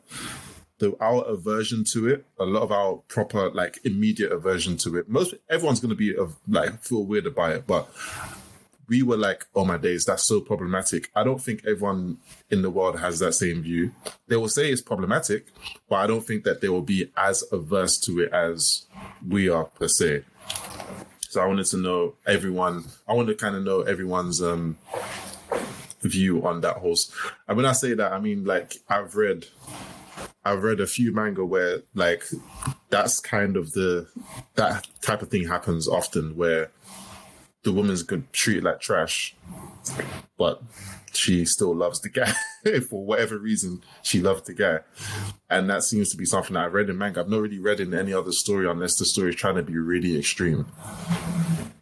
the 0.80 0.96
our 1.00 1.24
aversion 1.26 1.84
to 1.94 2.08
it, 2.10 2.26
a 2.40 2.46
lot 2.46 2.64
of 2.64 2.72
our 2.72 2.96
proper 3.08 3.50
like 3.52 3.80
immediate 3.84 4.32
aversion 4.32 4.78
to 4.78 4.98
it. 4.98 5.08
Most 5.10 5.34
everyone's 5.50 5.80
gonna 5.80 5.96
be 5.96 6.16
of 6.16 6.36
like 6.48 6.82
feel 6.84 7.06
weird 7.06 7.26
about 7.28 7.52
it, 7.52 7.68
but 7.68 7.90
we 8.88 9.02
were 9.02 9.18
like, 9.18 9.46
oh 9.56 9.66
my 9.66 9.78
days, 9.78 10.06
that's 10.06 10.28
so 10.28 10.40
problematic. 10.40 11.10
I 11.16 11.24
don't 11.24 11.42
think 11.42 11.66
everyone 11.66 12.18
in 12.52 12.62
the 12.62 12.70
world 12.70 13.00
has 13.00 13.18
that 13.20 13.34
same 13.34 13.64
view. 13.64 13.92
They 14.28 14.36
will 14.36 14.48
say 14.50 14.70
it's 14.72 14.82
problematic, 14.82 15.48
but 15.90 15.96
I 15.96 16.08
don't 16.08 16.22
think 16.22 16.44
that 16.44 16.62
they 16.62 16.70
will 16.70 16.84
be 16.84 17.12
as 17.18 17.44
averse 17.52 17.98
to 18.02 18.20
it 18.20 18.32
as 18.32 18.86
we 19.28 19.50
are 19.50 19.66
per 19.66 19.88
se. 19.88 20.24
So 21.30 21.42
I 21.42 21.48
wanted 21.48 21.66
to 21.68 21.78
know 21.78 22.14
everyone. 22.28 22.86
I 23.08 23.14
want 23.14 23.28
to 23.30 23.36
kind 23.36 23.56
of 23.56 23.64
know 23.64 23.82
everyone's 23.82 24.42
um 24.42 24.78
view 26.02 26.46
on 26.46 26.62
that 26.62 26.78
s- 26.86 27.12
And 27.48 27.58
when 27.58 27.66
I 27.66 27.72
say 27.72 27.94
that, 27.96 28.14
I 28.14 28.20
mean 28.20 28.46
like 28.46 28.76
I've 28.88 29.16
read, 29.16 29.48
I've 30.44 30.64
read 30.64 30.80
a 30.80 30.88
few 30.88 31.14
manga 31.14 31.44
where 31.44 31.82
like 31.94 32.24
that's 32.90 33.20
kind 33.20 33.58
of 33.58 33.74
the 33.74 34.08
that 34.56 34.88
type 35.02 35.22
of 35.22 35.30
thing 35.30 35.48
happens 35.48 35.88
often 35.88 36.36
where 36.36 36.72
the 37.64 37.72
woman's 37.72 38.04
good 38.04 38.32
treated 38.32 38.64
like 38.64 38.80
trash, 38.80 39.36
but 40.38 40.62
she 41.14 41.46
still 41.46 41.76
loves 41.76 42.00
the 42.02 42.10
guy 42.10 42.32
for 42.90 43.04
whatever 43.04 43.38
reason. 43.40 43.84
She 44.04 44.22
loved 44.22 44.46
the 44.46 44.54
guy, 44.54 44.80
and 45.50 45.70
that 45.70 45.84
seems 45.84 46.12
to 46.12 46.18
be 46.18 46.26
something 46.26 46.54
that 46.54 46.66
I've 46.66 46.74
read 46.74 46.90
in 46.90 46.98
manga. 46.98 47.22
I've 47.22 47.30
not 47.30 47.42
really 47.42 47.60
read 47.60 47.80
in 47.80 47.94
any 47.94 48.14
other 48.14 48.32
story 48.32 48.70
unless 48.70 48.98
the 48.98 49.06
story 49.06 49.30
is 49.30 49.36
trying 49.36 49.56
to 49.56 49.64
be 49.64 49.78
really 49.78 50.18
extreme. 50.18 50.68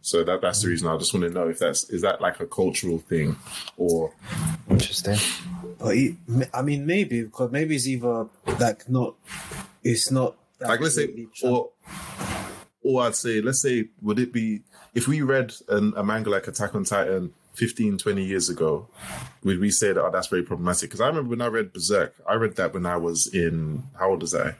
So 0.00 0.22
that 0.24 0.40
that's 0.42 0.62
the 0.62 0.68
reason 0.68 0.88
I 0.88 0.96
just 0.96 1.14
want 1.14 1.24
to 1.26 1.32
know 1.32 1.48
if 1.48 1.58
that's 1.58 1.88
is 1.90 2.02
that 2.02 2.20
like 2.20 2.40
a 2.40 2.46
cultural 2.46 2.98
thing 2.98 3.36
or 3.76 4.12
Interesting. 4.68 5.18
But 5.78 5.94
he, 5.96 6.16
I 6.52 6.62
mean, 6.62 6.86
maybe 6.86 7.22
because 7.22 7.50
maybe 7.50 7.76
it's 7.76 7.86
either 7.86 8.26
like 8.60 8.88
not, 8.88 9.14
it's 9.82 10.10
not 10.10 10.36
like 10.60 10.80
let's 10.80 10.94
say 10.94 11.26
tra- 11.34 11.48
or 11.50 11.70
or 12.82 13.02
I'd 13.02 13.14
say 13.16 13.40
let's 13.40 13.60
say 13.62 13.86
would 14.02 14.18
it 14.18 14.32
be 14.32 14.62
if 14.94 15.08
we 15.08 15.22
read 15.22 15.52
an, 15.68 15.92
a 15.96 16.04
manga 16.04 16.30
like 16.30 16.46
Attack 16.46 16.74
on 16.74 16.84
Titan 16.84 17.32
15 17.54 17.98
20 17.98 18.24
years 18.24 18.48
ago 18.48 18.88
would 19.44 19.60
we 19.60 19.70
say 19.70 19.92
that 19.92 20.02
oh, 20.02 20.10
that's 20.10 20.26
very 20.28 20.42
problematic? 20.42 20.90
Because 20.90 21.00
I 21.00 21.06
remember 21.08 21.30
when 21.30 21.40
I 21.42 21.46
read 21.46 21.72
Berserk 21.72 22.14
I 22.28 22.34
read 22.34 22.56
that 22.56 22.72
when 22.74 22.86
I 22.86 22.96
was 22.96 23.26
in 23.26 23.82
how 23.98 24.10
old 24.10 24.22
was 24.22 24.34
I? 24.34 24.54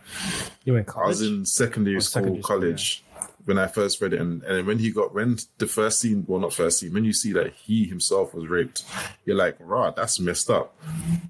You 0.65 0.75
in 0.77 0.83
I 0.83 0.85
college? 0.85 1.09
was 1.09 1.23
in 1.23 1.47
secondary 1.47 1.97
Or 1.97 2.01
school, 2.01 2.23
secondary 2.23 2.43
school, 2.43 2.57
college, 2.59 3.04
when 3.45 3.59
I 3.59 3.67
first 3.67 4.01
read 4.01 4.15
it, 4.15 4.21
and, 4.21 4.43
and 4.45 4.67
when 4.67 4.79
he 4.79 4.91
got 4.91 5.15
when 5.15 5.39
the 5.59 5.67
first 5.67 6.01
scene, 6.01 6.25
well, 6.27 6.41
not 6.41 6.53
first 6.53 6.79
scene, 6.79 6.93
when 6.93 7.05
you 7.05 7.13
see 7.13 7.33
that 7.33 7.53
he 7.53 7.85
himself 7.85 8.35
was 8.35 8.49
raped, 8.49 8.85
you're 9.25 9.37
like, 9.37 9.57
"Rah, 9.61 9.91
that's 9.91 10.19
messed 10.19 10.51
up." 10.51 10.77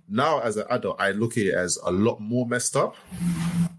Now, 0.09 0.40
as 0.40 0.57
an 0.57 0.66
adult, 0.70 1.00
I 1.00 1.11
look 1.11 1.33
at 1.33 1.44
it 1.44 1.55
as 1.55 1.79
a 1.85 1.90
lot 1.90 2.20
more 2.20 2.46
messed 2.46 2.77
up. 2.77 2.96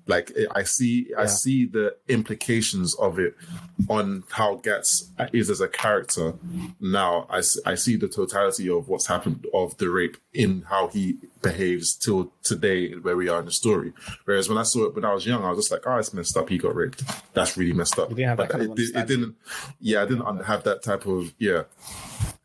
Like 0.08 0.32
eh, 0.38 0.46
I 0.52 0.64
see, 0.64 1.12
I 1.18 1.26
see 1.26 1.66
the 1.66 1.96
implications 2.08 2.94
of 2.96 3.20
it 3.20 3.36
on 3.90 4.24
how 4.30 4.56
Guts 4.56 5.12
is 5.34 5.50
as 5.50 5.62
a 5.62 5.68
character. 5.68 6.34
Now, 6.80 7.28
I, 7.30 7.42
I 7.66 7.76
see 7.76 7.96
the 7.96 8.08
totality 8.08 8.70
of 8.70 8.88
what's 8.88 9.08
happened 9.08 9.46
of 9.54 9.78
the 9.78 9.90
rape 9.90 10.18
in 10.34 10.64
how 10.64 10.88
he 10.88 11.18
behaves 11.46 11.96
till 11.96 12.32
today, 12.44 12.94
where 12.94 13.16
we 13.16 13.30
are 13.30 13.40
in 13.40 13.46
the 13.46 13.52
story. 13.52 13.94
Whereas 14.26 14.50
when 14.50 14.58
I 14.58 14.64
saw 14.64 14.86
it 14.88 14.96
when 14.96 15.06
I 15.06 15.14
was 15.14 15.26
young, 15.26 15.44
I 15.44 15.50
was 15.50 15.60
just 15.60 15.72
like, 15.72 15.86
"Oh, 15.86 15.98
it's 15.98 16.14
messed 16.14 16.36
up. 16.38 16.50
He 16.50 16.58
got 16.58 16.76
raped. 16.76 17.04
That's 17.34 17.58
really 17.58 17.74
messed 17.74 17.98
up." 18.00 18.10
You 18.10 18.16
didn't 18.16 18.30
have 18.30 18.38
that 18.38 18.50
But 18.50 18.60
kind 18.60 18.80
it, 18.80 18.96
it 18.96 19.08
didn't, 19.08 19.36
Yeah, 19.80 20.02
I 20.02 20.06
didn't 20.06 20.44
have 20.46 20.64
that 20.64 20.84
type 20.84 21.06
of 21.06 21.34
yeah. 21.38 21.64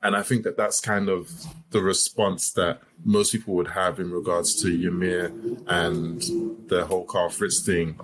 And 0.03 0.17
I 0.17 0.23
think 0.23 0.45
that 0.45 0.57
that's 0.57 0.81
kind 0.81 1.09
of 1.09 1.31
the 1.71 1.83
response 1.83 2.53
that 2.53 2.81
most 3.05 3.33
people 3.33 3.55
would 3.55 3.69
have 3.69 4.01
in 4.01 4.11
regards 4.11 4.55
to 4.63 4.69
Ymir 4.69 5.33
and 5.67 6.23
the 6.69 6.87
whole 6.87 7.05
Karl 7.05 7.29
Fritz 7.29 7.63
thing 7.65 7.99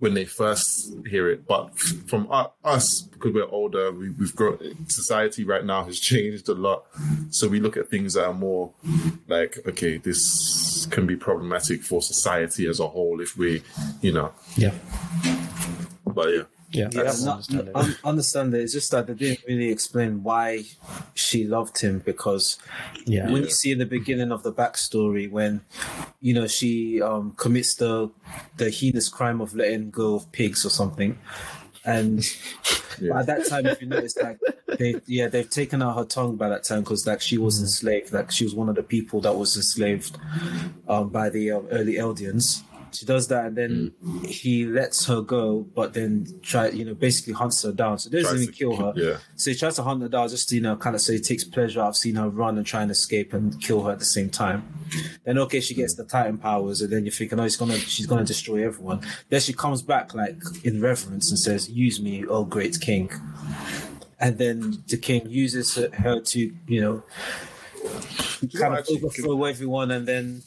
when 0.00 0.14
they 0.14 0.24
first 0.24 0.92
hear 1.06 1.30
it. 1.30 1.46
But 1.46 1.78
from 1.78 2.28
us, 2.64 3.02
because 3.02 3.32
we're 3.32 3.48
older, 3.48 3.92
we, 3.92 4.10
we've 4.10 4.34
grown. 4.34 4.58
Society 4.88 5.44
right 5.44 5.64
now 5.64 5.84
has 5.84 6.00
changed 6.10 6.48
a 6.48 6.54
lot, 6.54 6.86
so 7.30 7.48
we 7.48 7.60
look 7.60 7.76
at 7.76 7.88
things 7.88 8.14
that 8.14 8.26
are 8.26 8.34
more 8.34 8.72
like, 9.28 9.58
okay, 9.68 9.98
this 9.98 10.86
can 10.90 11.06
be 11.06 11.16
problematic 11.16 11.82
for 11.82 12.02
society 12.02 12.66
as 12.66 12.80
a 12.80 12.88
whole 12.88 13.20
if 13.20 13.36
we, 13.36 13.62
you 14.00 14.12
know. 14.12 14.32
Yeah. 14.56 14.74
But 16.06 16.28
yeah. 16.34 16.42
Yeah. 16.72 16.88
Yeah, 16.92 17.02
that's 17.02 17.22
no, 17.24 17.32
understandable. 17.32 17.82
no, 17.82 17.94
understand 18.04 18.52
that. 18.52 18.60
It's 18.60 18.72
just 18.72 18.90
that 18.92 19.06
they 19.08 19.14
didn't 19.14 19.44
really 19.46 19.70
explain 19.70 20.22
why 20.22 20.64
she 21.14 21.44
loved 21.44 21.80
him 21.80 21.98
because 21.98 22.58
yeah. 23.06 23.30
when 23.30 23.42
you 23.42 23.50
see 23.50 23.72
in 23.72 23.78
the 23.78 23.86
beginning 23.86 24.30
of 24.30 24.42
the 24.42 24.52
backstory 24.52 25.30
when 25.30 25.62
you 26.20 26.32
know 26.32 26.46
she 26.46 27.02
um, 27.02 27.32
commits 27.36 27.74
the 27.74 28.10
the 28.56 28.70
heinous 28.70 29.08
crime 29.08 29.40
of 29.40 29.54
letting 29.54 29.90
go 29.90 30.14
of 30.14 30.30
pigs 30.30 30.64
or 30.64 30.70
something, 30.70 31.18
and 31.84 32.24
Yeah. 33.00 33.18
at 33.18 33.26
that 33.26 33.46
time, 33.46 33.66
if 33.66 33.80
you 33.80 33.88
notice, 33.88 34.16
like 34.16 34.38
they 34.78 35.00
yeah 35.06 35.28
they've 35.28 35.48
taken 35.48 35.82
out 35.82 35.96
her 35.96 36.04
tongue 36.04 36.36
by 36.36 36.48
that 36.50 36.64
time 36.64 36.80
because 36.80 37.06
like 37.06 37.20
she 37.20 37.38
was 37.38 37.60
enslaved, 37.60 38.12
like 38.12 38.30
she 38.30 38.44
was 38.44 38.54
one 38.54 38.68
of 38.68 38.74
the 38.74 38.82
people 38.82 39.20
that 39.22 39.34
was 39.34 39.56
enslaved 39.56 40.18
um, 40.88 41.08
by 41.08 41.30
the 41.30 41.52
um, 41.52 41.66
early 41.70 41.94
Eldians. 41.94 42.62
She 42.92 43.06
does 43.06 43.28
that, 43.28 43.46
and 43.46 43.56
then 43.56 43.92
he 44.24 44.66
lets 44.66 45.06
her 45.06 45.20
go, 45.20 45.60
but 45.74 45.94
then 45.94 46.26
try, 46.42 46.68
you 46.68 46.84
know, 46.84 46.94
basically 46.94 47.32
hunts 47.32 47.62
her 47.62 47.72
down. 47.72 47.98
So 47.98 48.10
he 48.10 48.22
doesn't 48.22 48.42
even 48.42 48.54
kill 48.54 48.76
her. 48.76 48.92
yeah. 48.96 49.16
So 49.36 49.50
he 49.50 49.56
tries 49.56 49.76
to 49.76 49.82
hunt 49.82 50.02
her 50.02 50.08
down, 50.08 50.28
just 50.28 50.48
to, 50.50 50.54
you 50.54 50.60
know, 50.60 50.76
kind 50.76 50.94
of 50.96 51.00
so 51.02 51.12
he 51.12 51.18
takes 51.20 51.44
pleasure 51.44 51.80
out 51.80 51.88
of 51.88 51.96
seeing 51.96 52.16
her 52.16 52.28
run 52.28 52.58
and 52.58 52.66
try 52.66 52.82
and 52.82 52.90
escape 52.90 53.32
and 53.32 53.60
kill 53.62 53.82
her 53.84 53.92
at 53.92 53.98
the 53.98 54.04
same 54.04 54.30
time. 54.30 54.62
Then 55.24 55.38
okay, 55.38 55.60
she 55.60 55.74
gets 55.74 55.94
the 55.94 56.04
Titan 56.04 56.38
powers, 56.38 56.80
and 56.80 56.92
then 56.92 57.04
you're 57.04 57.12
thinking, 57.12 57.38
oh, 57.40 57.44
he's 57.44 57.56
gonna, 57.56 57.78
she's 57.78 58.06
gonna 58.06 58.24
destroy 58.24 58.66
everyone. 58.66 59.00
Then 59.28 59.40
she 59.40 59.52
comes 59.52 59.82
back 59.82 60.14
like 60.14 60.36
in 60.64 60.80
reverence 60.80 61.30
and 61.30 61.38
says, 61.38 61.70
"Use 61.70 62.00
me, 62.00 62.24
oh 62.26 62.44
great 62.44 62.80
king." 62.80 63.10
And 64.18 64.36
then 64.36 64.82
the 64.88 64.98
king 64.98 65.28
uses 65.30 65.76
her, 65.76 66.20
to, 66.20 66.38
you 66.66 66.80
know, 66.80 67.02
kind 68.58 68.76
of 68.76 68.86
overthrow 68.90 69.44
everyone, 69.44 69.90
and 69.90 70.06
then, 70.06 70.42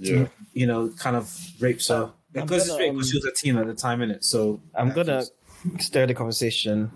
Yeah. 0.00 0.26
You 0.58 0.66
know, 0.66 0.90
kind 0.98 1.14
of 1.14 1.32
rapes 1.60 1.88
her. 1.88 2.10
Because 2.32 2.68
gonna, 2.68 2.80
rape, 2.80 2.94
um, 2.94 3.04
she 3.04 3.16
was 3.16 3.24
a 3.24 3.32
teen 3.32 3.56
at 3.56 3.66
the 3.66 3.74
time, 3.74 4.02
in 4.02 4.10
it. 4.10 4.24
So 4.24 4.60
I'm 4.74 4.90
gonna 4.90 5.24
stir 5.78 6.06
the 6.06 6.14
conversation 6.14 6.90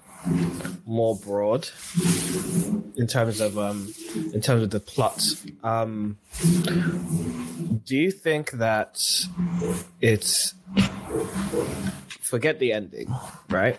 more 0.84 1.16
broad 1.16 1.68
in 2.96 3.06
terms 3.08 3.40
of 3.40 3.58
um 3.58 3.92
in 4.34 4.40
terms 4.40 4.62
of 4.62 4.70
the 4.70 4.80
plot. 4.80 5.22
Um 5.62 6.18
do 7.84 7.96
you 7.96 8.10
think 8.10 8.52
that 8.52 9.00
it's 10.00 10.54
forget 12.20 12.58
the 12.58 12.72
ending, 12.72 13.12
right? 13.48 13.78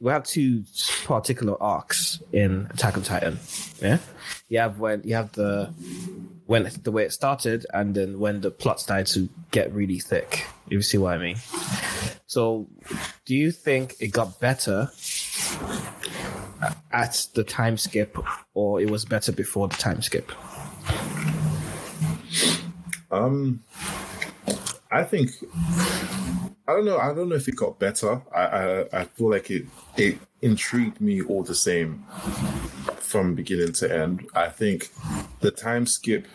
We 0.00 0.10
have 0.12 0.24
two 0.24 0.64
particular 1.04 1.60
arcs 1.62 2.22
in 2.32 2.66
Attack 2.70 2.96
on 2.96 3.02
Titan. 3.02 3.38
Yeah? 3.80 3.98
You 4.48 4.58
have 4.58 4.78
when 4.78 5.02
you 5.04 5.14
have 5.14 5.32
the 5.32 5.72
when 6.48 6.70
the 6.82 6.90
way 6.90 7.04
it 7.04 7.12
started 7.12 7.66
and 7.74 7.94
then 7.94 8.18
when 8.18 8.40
the 8.40 8.50
plot 8.50 8.80
started 8.80 9.06
to 9.06 9.28
get 9.50 9.70
really 9.74 9.98
thick. 9.98 10.46
You 10.66 10.80
see 10.80 10.96
what 10.96 11.12
I 11.12 11.18
mean? 11.18 11.36
So, 12.26 12.66
do 13.26 13.34
you 13.34 13.52
think 13.52 13.96
it 14.00 14.08
got 14.08 14.40
better 14.40 14.90
at 16.90 17.26
the 17.34 17.44
time 17.44 17.76
skip, 17.76 18.16
or 18.54 18.80
it 18.80 18.90
was 18.90 19.04
better 19.04 19.30
before 19.30 19.68
the 19.68 19.76
time 19.76 20.00
skip? 20.00 20.32
Um, 23.10 23.62
I 24.90 25.04
think 25.04 25.30
I 26.66 26.72
don't 26.72 26.86
know. 26.86 26.96
I 26.96 27.12
don't 27.12 27.28
know 27.28 27.36
if 27.36 27.46
it 27.46 27.56
got 27.56 27.78
better. 27.78 28.22
I 28.34 28.40
I, 28.40 29.00
I 29.00 29.04
feel 29.04 29.30
like 29.30 29.50
it 29.50 29.66
it 29.98 30.18
intrigued 30.40 30.98
me 30.98 31.20
all 31.20 31.42
the 31.42 31.54
same 31.54 32.04
from 33.08 33.34
beginning 33.34 33.72
to 33.72 33.92
end. 33.92 34.28
I 34.34 34.48
think 34.48 34.90
the 35.40 35.50
time 35.50 35.86
skip. 35.86 36.28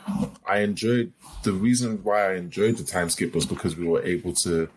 I 0.48 0.60
enjoyed 0.60 1.14
the 1.44 1.54
reason 1.54 2.04
why 2.04 2.32
I 2.32 2.36
enjoyed 2.36 2.78
the 2.78 2.84
time 2.84 3.10
skip 3.10 3.36
was 3.36 3.46
because 3.46 3.76
we 3.76 3.88
were 3.88 4.04
able 4.04 4.34
to. 4.36 4.70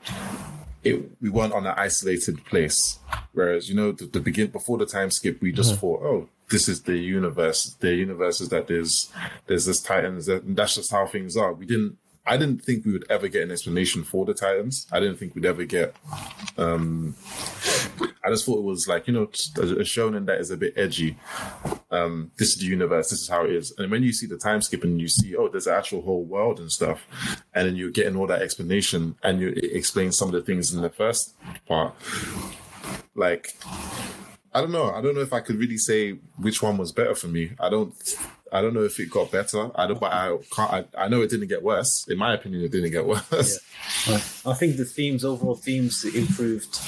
It, 0.84 1.10
we 1.20 1.30
weren't 1.30 1.52
on 1.52 1.66
an 1.66 1.74
isolated 1.76 2.44
place, 2.44 3.00
whereas 3.32 3.68
you 3.68 3.74
know 3.74 3.90
the, 3.92 4.06
the 4.06 4.20
begin 4.20 4.50
before 4.50 4.78
the 4.78 4.86
time 4.86 5.10
skip, 5.10 5.40
we 5.40 5.50
just 5.50 5.72
mm-hmm. 5.72 5.80
thought, 5.80 6.02
oh, 6.02 6.28
this 6.50 6.68
is 6.68 6.82
the 6.82 6.96
universe. 6.96 7.76
The 7.80 7.94
universe 7.94 8.40
is 8.40 8.50
that 8.50 8.68
there's 8.68 9.10
there's 9.46 9.64
this 9.64 9.80
Titans. 9.80 10.26
That, 10.26 10.44
and 10.44 10.56
that's 10.56 10.76
just 10.76 10.92
how 10.92 11.06
things 11.06 11.36
are. 11.36 11.52
We 11.52 11.66
didn't. 11.66 11.98
I 12.26 12.36
didn't 12.36 12.64
think 12.64 12.84
we 12.84 12.92
would 12.92 13.06
ever 13.08 13.28
get 13.28 13.42
an 13.42 13.52
explanation 13.52 14.02
for 14.02 14.24
the 14.24 14.34
Titans. 14.34 14.86
I 14.90 14.98
didn't 15.00 15.16
think 15.16 15.34
we'd 15.34 15.46
ever 15.46 15.64
get. 15.64 15.94
Um, 16.58 17.14
I 18.24 18.30
just 18.30 18.44
thought 18.44 18.58
it 18.58 18.64
was 18.64 18.88
like 18.88 19.06
you 19.06 19.14
know 19.14 19.22
a, 19.22 19.62
a 19.62 19.84
shonen 19.84 20.26
that 20.26 20.40
is 20.40 20.50
a 20.50 20.56
bit 20.56 20.74
edgy. 20.76 21.16
Um, 21.90 22.32
this 22.36 22.50
is 22.50 22.56
the 22.56 22.66
universe. 22.66 23.10
This 23.10 23.22
is 23.22 23.28
how 23.28 23.44
it 23.44 23.52
is. 23.52 23.72
And 23.78 23.90
when 23.90 24.02
you 24.02 24.12
see 24.12 24.26
the 24.26 24.36
time 24.36 24.60
skip 24.60 24.82
and 24.82 25.00
you 25.00 25.08
see 25.08 25.36
oh, 25.36 25.48
there's 25.48 25.68
an 25.68 25.74
actual 25.74 26.02
whole 26.02 26.24
world 26.24 26.58
and 26.58 26.70
stuff, 26.70 27.06
and 27.54 27.68
then 27.68 27.76
you're 27.76 27.90
getting 27.90 28.16
all 28.16 28.26
that 28.26 28.42
explanation 28.42 29.16
and 29.22 29.40
you 29.40 29.48
explain 29.48 30.10
some 30.10 30.28
of 30.28 30.34
the 30.34 30.42
things 30.42 30.74
in 30.74 30.82
the 30.82 30.90
first 30.90 31.34
part. 31.66 31.94
Like 33.14 33.56
I 34.56 34.60
don't 34.62 34.72
know. 34.72 34.90
I 34.90 35.02
don't 35.02 35.14
know 35.14 35.20
if 35.20 35.32
I 35.32 35.40
could 35.40 35.56
really 35.56 35.76
say 35.76 36.12
which 36.38 36.62
one 36.62 36.78
was 36.78 36.90
better 36.90 37.14
for 37.14 37.28
me. 37.28 37.52
I 37.60 37.68
don't. 37.68 37.94
I 38.52 38.62
don't 38.62 38.74
know 38.74 38.84
if 38.84 38.98
it 39.00 39.10
got 39.10 39.30
better. 39.30 39.70
I 39.74 39.86
don't. 39.86 39.98
But 39.98 40.12
I 40.12 40.36
can't. 40.54 40.70
I, 40.72 41.04
I 41.04 41.08
know 41.08 41.22
it 41.22 41.30
didn't 41.30 41.48
get 41.48 41.62
worse. 41.62 42.06
In 42.08 42.18
my 42.18 42.34
opinion, 42.34 42.62
it 42.62 42.70
didn't 42.70 42.92
get 42.92 43.06
worse. 43.06 43.58
I 44.46 44.54
think 44.54 44.76
the 44.76 44.84
themes, 44.84 45.24
overall 45.24 45.56
themes, 45.56 46.04
improved. 46.04 46.78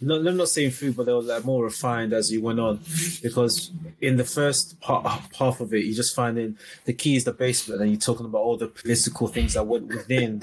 No, 0.00 0.16
I'm 0.16 0.36
not 0.36 0.48
saying 0.48 0.72
food, 0.72 0.96
but 0.96 1.06
they 1.06 1.12
were 1.12 1.22
like 1.22 1.44
more 1.44 1.64
refined 1.64 2.12
as 2.12 2.30
you 2.32 2.42
went 2.42 2.60
on. 2.60 2.80
Because 3.22 3.70
in 4.00 4.16
the 4.16 4.24
first 4.24 4.80
part, 4.80 5.06
half 5.38 5.60
of 5.60 5.72
it, 5.72 5.84
you're 5.84 5.94
just 5.94 6.14
finding 6.14 6.58
the 6.84 6.92
key 6.92 7.16
is 7.16 7.24
the 7.24 7.32
basement, 7.32 7.80
and 7.80 7.90
you're 7.90 8.00
talking 8.00 8.26
about 8.26 8.38
all 8.38 8.56
the 8.56 8.68
political 8.68 9.28
things 9.28 9.54
that 9.54 9.66
went 9.66 9.86
within 9.86 10.42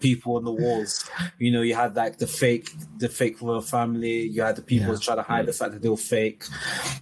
people 0.00 0.36
on 0.36 0.44
the 0.44 0.52
walls. 0.52 1.04
You 1.38 1.50
know, 1.52 1.62
you 1.62 1.74
had 1.74 1.96
like 1.96 2.18
the 2.18 2.26
fake, 2.26 2.70
the 2.98 3.08
fake 3.08 3.40
royal 3.42 3.60
family. 3.62 4.22
You 4.28 4.42
had 4.42 4.56
the 4.56 4.62
people 4.62 4.92
Yeah. 4.92 4.98
trying 5.00 5.16
to 5.18 5.22
hide 5.22 5.46
the 5.46 5.52
fact 5.52 5.72
that 5.72 5.82
they 5.82 5.88
were 5.88 5.96
fake. 5.96 6.44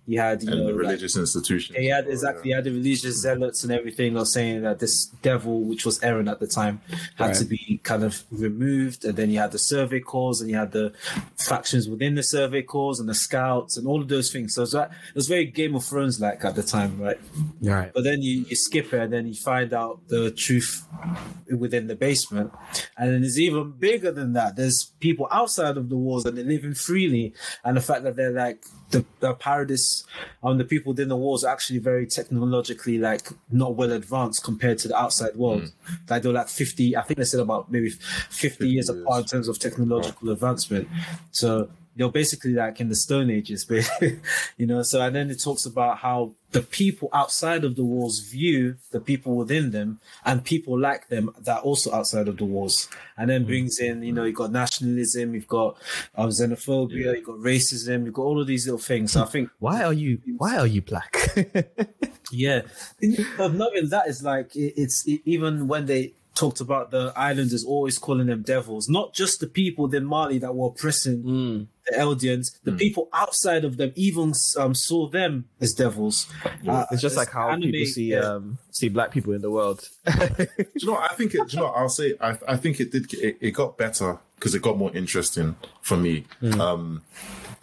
You 0.06 0.20
had 0.20 0.42
you 0.42 0.50
and 0.50 0.58
know 0.60 0.66
the 0.66 0.72
like- 0.72 0.80
religious 0.82 1.16
institutions. 1.16 1.76
yeah, 1.78 1.96
had 1.96 2.08
exactly. 2.08 2.44
He 2.44 2.50
had 2.50 2.64
the 2.64 2.70
religious 2.72 3.20
zealots 3.20 3.62
and 3.64 3.72
everything. 3.72 4.14
Not 4.14 4.28
saying 4.28 4.62
that 4.62 4.78
this 4.78 5.06
devil, 5.22 5.60
which 5.62 5.84
was 5.84 5.98
Eren 6.00 6.30
at 6.30 6.40
the 6.40 6.46
time, 6.46 6.80
had 7.16 7.26
Right. 7.28 7.36
to 7.36 7.44
be 7.44 7.80
kind 7.82 8.02
of 8.04 8.22
removed. 8.30 9.04
And 9.04 9.16
then 9.16 9.30
you 9.30 9.38
had 9.38 9.52
the 9.52 9.58
survey 9.58 10.00
corps, 10.00 10.40
and 10.40 10.48
you 10.50 10.56
had 10.56 10.72
the 10.72 10.92
factions 11.36 11.88
within 11.88 12.14
the 12.14 12.22
survey 12.22 12.62
corps, 12.62 12.98
and 13.00 13.08
the 13.08 13.14
scouts, 13.14 13.76
and 13.76 13.86
all 13.86 14.00
of 14.00 14.08
those 14.08 14.30
things. 14.32 14.54
So 14.54 14.62
it 14.62 14.64
was, 14.64 14.74
like, 14.74 14.90
it 14.90 15.14
was 15.14 15.28
very 15.28 15.44
Game 15.46 15.74
of 15.74 15.84
Thrones 15.84 16.20
like 16.20 16.44
at 16.44 16.54
the 16.54 16.62
time, 16.62 17.00
right? 17.00 17.18
Right. 17.60 17.90
But 17.92 18.04
then 18.04 18.22
you, 18.22 18.44
you 18.48 18.56
skip 18.56 18.92
it, 18.92 19.00
and 19.00 19.12
then 19.12 19.26
you 19.26 19.34
find 19.34 19.72
out 19.72 20.00
the 20.08 20.30
truth 20.30 20.84
within 21.50 21.86
the 21.86 21.94
basement. 21.96 22.52
And 22.96 23.12
then 23.12 23.24
it's 23.24 23.38
even 23.38 23.72
bigger 23.72 24.10
than 24.12 24.32
that. 24.34 24.56
There's 24.56 24.92
people 25.00 25.28
outside 25.30 25.76
of 25.76 25.88
the 25.88 25.96
walls, 25.96 26.24
and 26.26 26.36
they're 26.36 26.44
living 26.44 26.74
freely. 26.74 27.34
And 27.64 27.76
the 27.76 27.80
fact 27.80 28.04
that 28.04 28.16
they're 28.16 28.32
like 28.32 28.64
the, 28.90 29.04
the 29.20 29.34
paradise, 29.34 30.04
um, 30.42 30.58
the 30.58 30.64
people 30.64 30.92
within 30.92 31.08
the 31.08 31.16
walls 31.16 31.44
are 31.44 31.52
actually 31.52 31.78
very 31.78 32.06
technologically 32.06 32.98
like 32.98 33.28
not 33.50 33.76
well 33.76 33.92
advanced 33.92 34.44
compared 34.44 34.78
to 34.78 34.88
the 34.88 34.96
outside 34.96 35.36
world. 35.36 35.72
Like 36.08 36.22
they're 36.22 36.32
like 36.32 36.48
50, 36.48 36.96
I 36.96 37.02
think 37.02 37.18
they 37.18 37.24
said 37.24 37.40
about 37.40 37.70
maybe 37.70 37.90
50, 37.90 38.68
years 38.68 38.88
years. 38.88 39.02
apart 39.02 39.22
in 39.22 39.26
terms 39.26 39.48
of 39.48 39.58
technological 39.58 40.30
advancement. 40.30 40.88
So 41.30 41.68
you're 41.96 42.10
basically 42.10 42.52
like 42.52 42.80
in 42.80 42.88
the 42.88 42.94
Stone 42.94 43.30
Ages, 43.30 43.64
but 43.68 43.88
you 44.56 44.66
know. 44.66 44.82
So 44.82 45.00
and 45.00 45.14
then 45.14 45.30
it 45.30 45.42
talks 45.42 45.66
about 45.66 45.98
how 45.98 46.32
the 46.52 46.62
people 46.62 47.08
outside 47.12 47.64
of 47.64 47.76
the 47.76 47.84
walls 47.84 48.20
view 48.20 48.76
the 48.90 49.00
people 49.00 49.36
within 49.36 49.70
them, 49.70 50.00
and 50.24 50.44
people 50.44 50.78
like 50.78 51.08
them 51.08 51.30
that 51.40 51.58
are 51.58 51.62
also 51.62 51.92
outside 51.92 52.28
of 52.28 52.36
the 52.36 52.44
walls, 52.44 52.88
and 53.16 53.30
then 53.30 53.44
brings 53.44 53.78
in 53.78 54.02
you 54.02 54.12
know 54.12 54.24
you've 54.24 54.36
got 54.36 54.52
nationalism, 54.52 55.34
you've 55.34 55.48
got 55.48 55.76
um, 56.14 56.28
xenophobia, 56.28 57.16
you've 57.16 57.26
got 57.26 57.38
racism, 57.38 58.04
you've 58.04 58.14
got 58.14 58.22
all 58.22 58.40
of 58.40 58.46
these 58.46 58.66
little 58.66 58.78
things. 58.78 59.12
So 59.12 59.22
I 59.22 59.26
think 59.26 59.50
Why 59.58 59.82
are 59.82 59.92
you? 59.92 60.20
Why 60.38 60.58
are 60.58 60.66
you 60.66 60.82
black? 60.82 61.16
yeah, 62.32 62.62
but 63.36 63.52
knowing 63.52 63.88
that 63.88 64.06
is 64.06 64.22
like 64.22 64.54
it, 64.56 64.74
it's 64.76 65.06
it, 65.06 65.20
even 65.24 65.68
when 65.68 65.86
they 65.86 66.14
talked 66.34 66.60
about 66.60 66.90
the 66.90 67.12
islanders 67.16 67.64
always 67.64 67.98
calling 67.98 68.26
them 68.26 68.42
devils, 68.42 68.88
not 68.88 69.12
just 69.12 69.40
the 69.40 69.46
people 69.46 69.94
in 69.94 70.04
Marley 70.04 70.38
that 70.38 70.54
were 70.54 70.68
oppressing 70.68 71.68
the 71.90 71.96
Eldians, 71.98 72.58
the 72.64 72.72
people 72.72 73.08
outside 73.12 73.64
of 73.64 73.76
them 73.76 73.92
even 73.96 74.32
um, 74.58 74.74
saw 74.74 75.08
them 75.08 75.46
as 75.60 75.74
devils. 75.74 76.26
Uh, 76.66 76.86
it's 76.90 77.02
just 77.02 77.16
like 77.16 77.30
how 77.30 77.50
anime- 77.50 77.70
people 77.70 77.86
see 77.86 78.12
yeah. 78.12 78.20
um 78.20 78.58
see 78.70 78.88
black 78.88 79.10
people 79.10 79.32
in 79.32 79.42
the 79.42 79.50
world. 79.50 79.88
Do 80.06 80.46
you 80.74 80.86
know? 80.86 80.92
What? 80.92 81.10
I 81.10 81.14
think 81.14 81.34
it. 81.34 81.48
Do 81.48 81.56
you 81.56 81.58
know? 81.58 81.66
What? 81.66 81.76
I'll 81.76 81.88
say. 81.88 82.14
I, 82.20 82.36
I 82.48 82.56
think 82.56 82.80
it 82.80 82.92
did. 82.92 83.12
It, 83.14 83.38
it 83.40 83.50
got 83.52 83.76
better 83.76 84.18
because 84.36 84.54
it 84.54 84.62
got 84.62 84.78
more 84.78 84.92
interesting 84.94 85.56
for 85.82 85.96
me. 85.96 86.24
Um, 86.58 87.02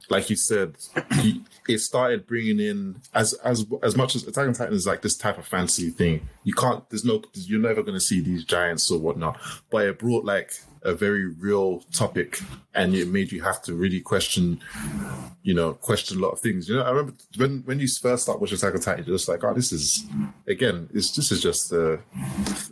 like 0.09 0.29
you 0.29 0.35
said, 0.35 0.75
he, 1.15 1.43
it 1.67 1.79
started 1.79 2.27
bringing 2.27 2.59
in 2.59 3.01
as 3.13 3.33
as 3.33 3.65
as 3.83 3.95
much 3.95 4.15
as 4.15 4.25
Attack 4.25 4.47
on 4.47 4.53
Titan 4.53 4.73
is 4.73 4.87
like 4.87 5.01
this 5.01 5.17
type 5.17 5.37
of 5.37 5.45
fantasy 5.45 5.89
thing. 5.89 6.27
You 6.43 6.53
can't. 6.53 6.87
There's 6.89 7.05
no. 7.05 7.23
You're 7.33 7.59
never 7.59 7.81
going 7.81 7.95
to 7.95 8.01
see 8.01 8.21
these 8.21 8.43
giants 8.43 8.89
or 8.89 8.99
whatnot. 8.99 9.39
But 9.69 9.85
it 9.85 9.99
brought 9.99 10.25
like 10.25 10.51
a 10.83 10.93
very 10.93 11.27
real 11.27 11.81
topic, 11.91 12.39
and 12.73 12.95
it 12.95 13.07
made 13.07 13.31
you 13.31 13.41
have 13.41 13.61
to 13.63 13.73
really 13.73 14.01
question. 14.01 14.59
You 15.43 15.53
know, 15.53 15.73
question 15.73 16.17
a 16.17 16.21
lot 16.21 16.31
of 16.31 16.41
things. 16.41 16.67
You 16.67 16.75
know, 16.75 16.83
I 16.83 16.89
remember 16.89 17.13
when 17.37 17.61
when 17.65 17.79
you 17.79 17.87
first 17.87 18.23
start 18.23 18.41
watching 18.41 18.57
Attack 18.57 18.75
on 18.75 18.81
Titan, 18.81 19.05
you're 19.05 19.15
just 19.15 19.29
like, 19.29 19.43
oh, 19.43 19.53
this 19.53 19.71
is 19.71 20.05
again, 20.47 20.89
it's 20.93 21.15
this 21.15 21.31
is 21.31 21.41
just 21.41 21.71
a, 21.71 21.99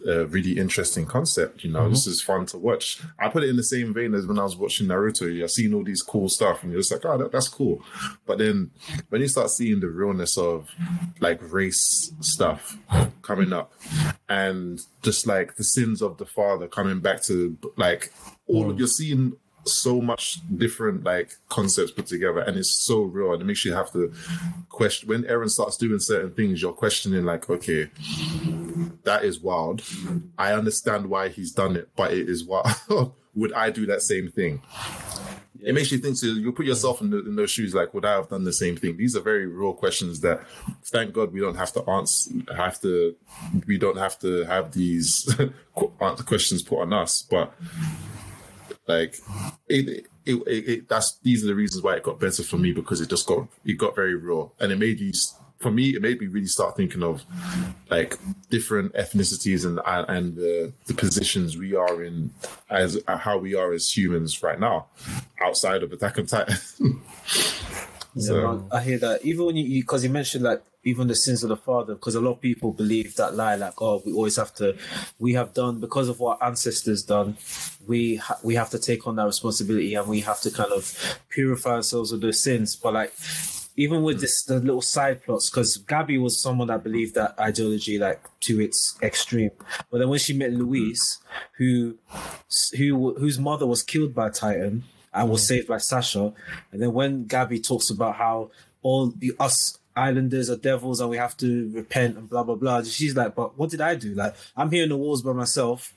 a 0.07 0.25
really 0.25 0.57
interesting 0.57 1.05
concept. 1.05 1.63
You 1.63 1.71
know, 1.71 1.81
mm-hmm. 1.81 1.91
this 1.91 2.07
is 2.07 2.21
fun 2.21 2.45
to 2.47 2.57
watch. 2.57 3.01
I 3.17 3.29
put 3.29 3.43
it 3.43 3.49
in 3.49 3.55
the 3.55 3.63
same 3.63 3.93
vein 3.93 4.13
as 4.13 4.27
when 4.27 4.39
I 4.39 4.43
was 4.43 4.57
watching 4.57 4.87
Naruto. 4.87 5.33
You're 5.33 5.47
seeing 5.47 5.73
all 5.73 5.83
these 5.83 6.01
cool 6.01 6.27
stuff, 6.27 6.63
and 6.63 6.71
you're 6.71 6.81
just 6.81 6.91
like, 6.91 7.05
oh, 7.05 7.17
that, 7.17 7.31
that's 7.31 7.47
cool. 7.47 7.81
But 8.25 8.39
then 8.39 8.71
when 9.09 9.21
you 9.21 9.27
start 9.27 9.49
seeing 9.51 9.79
the 9.79 9.87
realness 9.87 10.37
of 10.37 10.69
like 11.19 11.39
race 11.51 12.11
stuff 12.19 12.77
coming 13.25 13.51
up, 13.51 13.73
and 14.29 14.79
just 15.01 15.27
like 15.27 15.55
the 15.55 15.63
sins 15.63 16.01
of 16.01 16.17
the 16.17 16.25
father 16.25 16.67
coming 16.67 16.99
back 16.99 17.23
to 17.23 17.57
like 17.77 18.11
all 18.47 18.69
of 18.69 18.75
mm. 18.75 18.79
you're 18.79 18.87
seeing 18.87 19.33
so 19.67 19.99
much 19.99 20.39
different 20.57 21.03
like 21.03 21.31
concepts 21.49 21.91
put 21.91 22.05
together 22.05 22.39
and 22.39 22.55
it's 22.55 22.85
so 22.85 23.01
real 23.01 23.33
and 23.33 23.41
it 23.41 23.45
makes 23.45 23.65
you 23.65 23.73
have 23.73 23.91
to 23.91 24.13
question 24.69 25.09
when 25.09 25.23
Eren 25.23 25.49
starts 25.49 25.77
doing 25.77 25.99
certain 25.99 26.31
things 26.31 26.61
you're 26.61 26.71
questioning 26.71 27.25
like 27.25 27.49
okay 27.49 27.89
that 29.03 29.23
is 29.23 29.39
wild. 29.39 29.81
I 30.37 30.53
understand 30.53 31.07
why 31.07 31.29
he's 31.29 31.51
done 31.51 31.75
it 31.75 31.89
but 31.95 32.13
it 32.13 32.29
is 32.29 32.45
wild 32.45 33.13
would 33.35 33.53
I 33.53 33.69
do 33.69 33.85
that 33.87 34.01
same 34.01 34.29
thing? 34.29 34.61
It 35.61 35.73
makes 35.73 35.91
you 35.91 35.97
think 35.97 36.17
so 36.17 36.27
you 36.27 36.51
put 36.51 36.65
yourself 36.65 37.01
in, 37.01 37.09
the, 37.09 37.25
in 37.25 37.35
those 37.35 37.49
shoes 37.49 37.73
like 37.73 37.93
would 37.93 38.05
I 38.05 38.13
have 38.13 38.29
done 38.29 38.43
the 38.43 38.53
same 38.53 38.75
thing? 38.75 38.97
These 38.97 39.15
are 39.15 39.21
very 39.21 39.47
real 39.47 39.73
questions 39.73 40.19
that 40.21 40.43
thank 40.85 41.13
God 41.13 41.33
we 41.33 41.39
don't 41.39 41.55
have 41.55 41.73
to 41.73 41.83
answer 41.89 42.31
have 42.55 42.79
to 42.81 43.15
we 43.65 43.77
don't 43.77 43.97
have 43.97 44.19
to 44.19 44.43
have 44.43 44.73
these 44.73 45.33
questions 45.73 46.61
put 46.61 46.81
on 46.81 46.93
us 46.93 47.25
but 47.29 47.53
like 48.87 49.15
it, 49.67 50.05
it, 50.25 50.35
it, 50.47 50.69
it 50.69 50.89
that's 50.89 51.17
these 51.19 51.43
are 51.43 51.47
the 51.47 51.55
reasons 51.55 51.83
why 51.83 51.95
it 51.95 52.03
got 52.03 52.19
better 52.19 52.43
for 52.43 52.57
me 52.57 52.71
because 52.71 53.01
it 53.01 53.09
just 53.09 53.27
got 53.27 53.47
it 53.65 53.73
got 53.73 53.95
very 53.95 54.15
raw 54.15 54.47
and 54.59 54.71
it 54.71 54.77
made 54.77 54.99
you 54.99 55.13
for 55.59 55.71
me 55.71 55.95
it 55.95 56.01
made 56.01 56.19
me 56.19 56.27
really 56.27 56.47
start 56.47 56.75
thinking 56.75 57.03
of 57.03 57.23
like 57.89 58.17
different 58.49 58.93
ethnicities 58.93 59.65
and 59.65 59.79
and 60.09 60.35
the, 60.35 60.73
the 60.85 60.93
positions 60.93 61.57
we 61.57 61.75
are 61.75 62.03
in 62.03 62.29
as 62.69 62.99
uh, 63.07 63.17
how 63.17 63.37
we 63.37 63.55
are 63.55 63.73
as 63.73 63.95
humans 63.95 64.43
right 64.43 64.59
now 64.59 64.87
outside 65.41 65.83
of 65.83 65.91
Attack 65.91 66.19
on 66.19 66.25
Titan. 66.25 66.55
so 68.17 68.35
Yeah, 68.35 68.41
man, 68.41 68.65
I 68.71 68.81
hear 68.81 68.97
that. 68.99 69.25
Even 69.25 69.45
when 69.45 69.55
you, 69.55 69.81
because 69.81 70.03
you, 70.03 70.09
mentioned 70.09 70.43
like 70.43 70.63
even 70.83 71.07
the 71.07 71.15
sins 71.15 71.43
of 71.43 71.49
the 71.49 71.57
father, 71.57 71.95
because 71.95 72.15
a 72.15 72.21
lot 72.21 72.31
of 72.31 72.41
people 72.41 72.71
believe 72.71 73.15
that 73.15 73.35
lie, 73.35 73.55
like 73.55 73.81
oh, 73.81 74.01
we 74.05 74.13
always 74.13 74.37
have 74.37 74.53
to, 74.55 74.77
we 75.19 75.33
have 75.33 75.53
done 75.53 75.79
because 75.79 76.09
of 76.09 76.19
what 76.19 76.41
ancestors 76.41 77.03
done, 77.03 77.37
we 77.85 78.15
ha- 78.15 78.39
we 78.43 78.55
have 78.55 78.69
to 78.69 78.79
take 78.79 79.05
on 79.07 79.15
that 79.17 79.25
responsibility 79.25 79.95
and 79.95 80.07
we 80.07 80.21
have 80.21 80.41
to 80.41 80.51
kind 80.51 80.71
of 80.71 81.19
purify 81.29 81.71
ourselves 81.71 82.11
of 82.11 82.21
those 82.21 82.39
sins. 82.41 82.75
But 82.75 82.93
like 82.93 83.13
even 83.77 84.03
with 84.03 84.21
this 84.21 84.43
the 84.43 84.59
little 84.59 84.81
side 84.81 85.23
plots, 85.23 85.49
because 85.49 85.77
Gabi 85.79 86.21
was 86.21 86.41
someone 86.41 86.67
that 86.69 86.83
believed 86.83 87.15
that 87.15 87.37
ideology 87.39 87.99
like 87.99 88.21
to 88.41 88.61
its 88.61 88.97
extreme. 89.01 89.51
But 89.91 89.99
then 89.99 90.09
when 90.09 90.19
she 90.19 90.33
met 90.33 90.53
Louise, 90.53 91.19
who 91.57 91.97
who 92.77 93.15
whose 93.15 93.37
mother 93.37 93.67
was 93.67 93.83
killed 93.83 94.15
by 94.15 94.29
Titan 94.29 94.83
and 95.13 95.29
was 95.29 95.43
mm. 95.43 95.47
saved 95.47 95.67
by 95.67 95.77
Sasha, 95.77 96.33
and 96.71 96.81
then 96.81 96.93
when 96.93 97.25
Gabi 97.25 97.65
talks 97.65 97.89
about 97.89 98.15
how 98.15 98.51
all 98.81 99.07
the 99.07 99.33
us 99.39 99.79
islanders 99.97 100.49
are 100.49 100.57
devils 100.57 100.99
and 100.99 101.09
we 101.09 101.17
have 101.17 101.37
to 101.37 101.71
repent 101.73 102.17
and 102.17 102.29
blah 102.29 102.43
blah 102.43 102.55
blah, 102.55 102.83
she's 102.83 103.15
like, 103.15 103.35
but 103.35 103.57
what 103.57 103.69
did 103.69 103.81
I 103.81 103.95
do? 103.95 104.13
Like 104.13 104.35
I'm 104.55 104.71
here 104.71 104.83
in 104.83 104.89
the 104.89 104.97
walls 104.97 105.21
by 105.21 105.33
myself. 105.33 105.93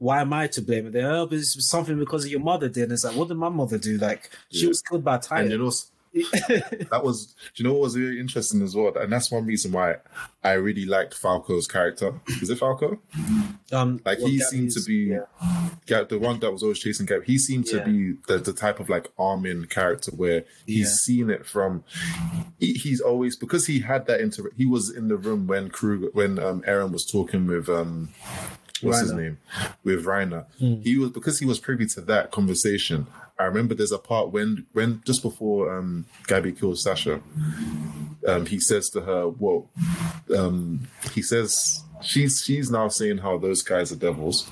Why 0.00 0.20
am 0.20 0.32
I 0.32 0.46
to 0.46 0.62
blame? 0.62 0.86
And 0.86 0.94
they're, 0.94 1.10
oh, 1.10 1.26
but 1.26 1.38
it's 1.38 1.68
something 1.68 1.98
because 1.98 2.24
of 2.24 2.30
your 2.30 2.38
mother 2.38 2.68
did. 2.68 2.84
And 2.84 2.92
it's 2.92 3.02
like, 3.02 3.16
what 3.16 3.26
did 3.26 3.36
my 3.36 3.48
mother 3.48 3.78
do? 3.78 3.98
Like, 3.98 4.30
she 4.48 4.68
was 4.68 4.80
killed 4.80 5.02
by 5.02 5.14
and 5.14 5.22
Titan. 5.24 5.50
you 5.50 5.58
know 5.58 5.72
that 6.90 7.00
was 7.02 7.34
do 7.54 7.62
you 7.62 7.64
know 7.68 7.72
what 7.74 7.82
was 7.82 7.96
really 7.96 8.18
interesting 8.20 8.62
as 8.62 8.74
well 8.74 8.92
and 8.96 9.12
that's 9.12 9.30
one 9.30 9.46
reason 9.46 9.72
why 9.72 9.96
I 10.42 10.52
really 10.52 10.84
liked 10.84 11.14
Falco's 11.14 11.66
character 11.66 12.14
is 12.42 12.50
it 12.50 12.58
Falco 12.58 12.98
um, 13.72 14.00
like 14.04 14.18
well, 14.18 14.28
he 14.28 14.38
Gabi's- 14.38 14.50
seemed 14.50 14.70
to 14.72 14.80
be 14.84 15.16
yeah. 15.86 16.02
The 16.02 16.18
one 16.18 16.38
that 16.40 16.50
was 16.52 16.62
always 16.62 16.78
chasing 16.78 17.06
Gab. 17.06 17.24
He 17.24 17.38
seemed 17.38 17.66
to 17.66 17.82
be 17.82 18.14
the, 18.26 18.38
the 18.38 18.52
type 18.52 18.78
of 18.80 18.88
like 18.90 19.08
Armin 19.18 19.66
character 19.66 20.10
where 20.14 20.44
he's 20.66 20.78
Yeah. 20.90 20.94
seen 21.14 21.30
it 21.30 21.46
from. 21.46 21.82
He, 22.58 22.74
he's 22.74 23.00
always 23.00 23.36
because 23.36 23.66
he 23.66 23.80
had 23.80 24.06
that 24.06 24.20
inter. 24.20 24.50
He 24.56 24.66
was 24.66 24.90
in 24.94 25.08
the 25.08 25.16
room 25.16 25.46
when 25.46 25.70
Kruger, 25.70 26.08
when 26.12 26.38
um, 26.38 26.62
Eren 26.62 26.92
was 26.92 27.06
talking 27.06 27.46
with 27.46 27.68
um, 27.70 28.10
what's 28.82 29.00
his 29.00 29.12
name, 29.12 29.38
with 29.84 30.04
Reiner. 30.04 30.44
Hmm. 30.58 30.80
He 30.82 30.96
was 30.98 31.10
because 31.10 31.38
he 31.38 31.46
was 31.46 31.58
privy 31.58 31.86
to 31.86 32.00
that 32.02 32.30
conversation. 32.30 33.06
I 33.38 33.44
remember 33.44 33.74
there's 33.74 33.92
a 33.92 33.98
part 33.98 34.32
when 34.32 34.66
when 34.72 35.02
just 35.06 35.22
before 35.22 35.76
um, 35.76 36.06
Gabi 36.26 36.58
kills 36.58 36.82
Sasha, 36.82 37.20
um, 38.26 38.46
he 38.46 38.58
says 38.58 38.90
to 38.90 39.02
her, 39.02 39.28
"Well," 39.28 39.70
um, 40.36 40.88
he 41.12 41.22
says 41.22 41.84
she's 42.02 42.42
she's 42.44 42.70
now 42.70 42.88
saying 42.88 43.18
how 43.18 43.38
those 43.38 43.62
guys 43.62 43.92
are 43.92 43.96
devils. 43.96 44.50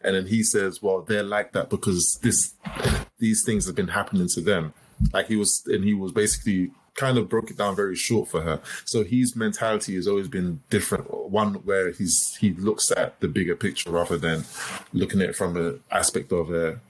And 0.00 0.14
then 0.14 0.26
he 0.26 0.44
says, 0.44 0.80
"Well, 0.80 1.02
they're 1.02 1.24
like 1.24 1.52
that 1.52 1.70
because 1.70 2.18
this, 2.22 2.54
these 3.18 3.42
things 3.44 3.66
have 3.66 3.74
been 3.74 3.88
happening 3.88 4.28
to 4.28 4.40
them." 4.40 4.74
Like 5.12 5.26
he 5.26 5.36
was, 5.36 5.62
and 5.66 5.84
he 5.84 5.94
was 5.94 6.12
basically 6.12 6.70
kind 6.98 7.16
of 7.16 7.28
broke 7.28 7.50
it 7.50 7.56
down 7.56 7.76
very 7.76 7.94
short 7.94 8.28
for 8.28 8.40
her. 8.40 8.60
So 8.84 9.04
his 9.04 9.36
mentality 9.36 9.94
has 9.94 10.08
always 10.08 10.26
been 10.26 10.60
different. 10.68 11.30
One 11.30 11.54
where 11.54 11.92
he's 11.92 12.36
he 12.40 12.52
looks 12.54 12.90
at 12.90 13.20
the 13.20 13.28
bigger 13.28 13.54
picture 13.54 13.90
rather 13.90 14.18
than 14.18 14.44
looking 14.92 15.22
at 15.22 15.30
it 15.30 15.36
from 15.36 15.56
an 15.56 15.80
aspect 15.90 16.32
of 16.32 16.50
a, 16.50 16.80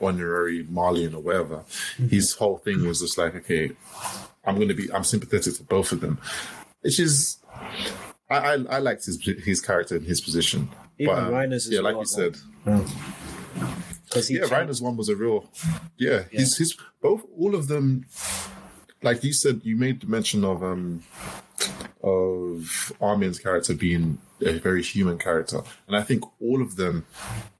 honorary 0.00 0.64
Marleyan 0.64 1.12
or 1.12 1.20
whatever. 1.20 1.56
Mm-hmm. 1.56 2.08
His 2.08 2.34
whole 2.34 2.58
thing 2.58 2.86
was 2.86 3.00
just 3.00 3.18
like, 3.18 3.34
okay, 3.34 3.72
I'm 4.46 4.54
going 4.54 4.68
to 4.68 4.74
be, 4.74 4.90
I'm 4.92 5.04
sympathetic 5.04 5.56
to 5.56 5.64
both 5.64 5.92
of 5.92 6.00
them, 6.00 6.18
which 6.80 6.98
is 6.98 7.38
I, 8.30 8.36
I, 8.36 8.52
I 8.76 8.78
liked 8.78 9.04
his 9.04 9.20
his 9.22 9.60
character 9.60 9.96
and 9.96 10.06
his 10.06 10.20
position. 10.20 10.70
Even 10.98 11.14
But, 11.14 11.32
Reiner's 11.32 11.68
yeah, 11.68 11.80
like 11.80 11.94
well, 11.94 12.02
you 12.02 12.06
said, 12.06 12.36
because 12.64 14.30
oh. 14.30 14.34
yeah, 14.34 14.42
Reiner's 14.42 14.80
one 14.80 14.96
was 14.96 15.08
a 15.08 15.16
real, 15.16 15.50
yeah. 15.98 16.24
He's 16.30 16.56
his 16.56 16.76
both 17.02 17.24
all 17.36 17.54
of 17.54 17.66
them. 17.66 18.06
Like 19.06 19.22
you 19.22 19.32
said, 19.32 19.60
you 19.62 19.76
made 19.76 20.00
the 20.00 20.08
mention 20.08 20.44
of 20.44 20.64
um 20.64 21.04
of 22.02 22.92
Armin's 23.00 23.38
character 23.38 23.72
being 23.72 24.18
a 24.40 24.58
very 24.58 24.82
human 24.82 25.16
character, 25.16 25.60
and 25.86 25.96
I 25.96 26.02
think 26.02 26.24
all 26.40 26.60
of 26.60 26.74
them 26.74 27.06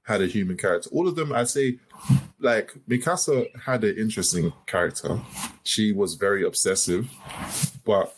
had 0.03 0.21
a 0.21 0.27
human 0.27 0.57
character. 0.57 0.89
All 0.91 1.07
of 1.07 1.15
them, 1.15 1.31
I'd 1.31 1.47
say, 1.47 1.79
like 2.39 2.73
Mikasa 2.89 3.47
had 3.61 3.85
an 3.85 3.97
interesting 3.97 4.51
character. 4.65 5.21
She 5.63 5.93
was 5.93 6.15
very 6.15 6.43
obsessive, 6.43 7.09
but 7.85 8.13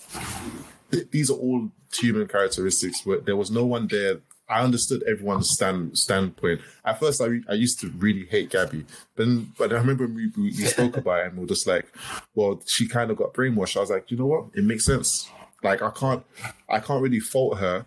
th- 0.90 1.12
these 1.12 1.30
are 1.30 1.38
all 1.38 1.70
human 1.94 2.28
characteristics. 2.28 3.06
Where 3.06 3.20
there 3.20 3.38
was 3.38 3.52
no 3.52 3.64
one 3.64 3.86
there. 3.88 4.22
I 4.50 4.62
understood 4.64 5.04
everyone's 5.04 5.52
stand 5.52 5.98
standpoint. 5.98 6.62
At 6.84 7.00
first, 7.00 7.22
I 7.22 7.26
re- 7.26 7.44
I 7.48 7.54
used 7.54 7.80
to 7.82 7.90
really 7.98 8.26
hate 8.26 8.50
Gabi, 8.50 8.86
but 9.16 9.26
then, 9.26 9.54
but 9.58 9.72
I 9.72 9.76
remember 9.76 10.08
we, 10.08 10.32
we, 10.36 10.52
spoke 10.52 10.98
about 10.98 11.20
it 11.20 11.26
and 11.28 11.36
we 11.36 11.42
were 11.42 11.48
just 11.48 11.68
like, 11.68 11.86
well, 12.34 12.62
she 12.66 12.88
kind 12.88 13.12
of 13.12 13.18
got 13.18 13.34
brainwashed. 13.34 13.78
I 13.78 13.82
was 13.82 13.92
like, 13.92 14.10
you 14.10 14.18
know 14.18 14.26
what? 14.26 14.46
It 14.56 14.64
makes 14.64 14.86
sense. 14.86 15.30
Like 15.64 15.82
I 15.82 15.92
can't, 15.92 16.24
I 16.68 16.80
can't 16.80 17.02
really 17.04 17.20
fault 17.20 17.60
her 17.60 17.86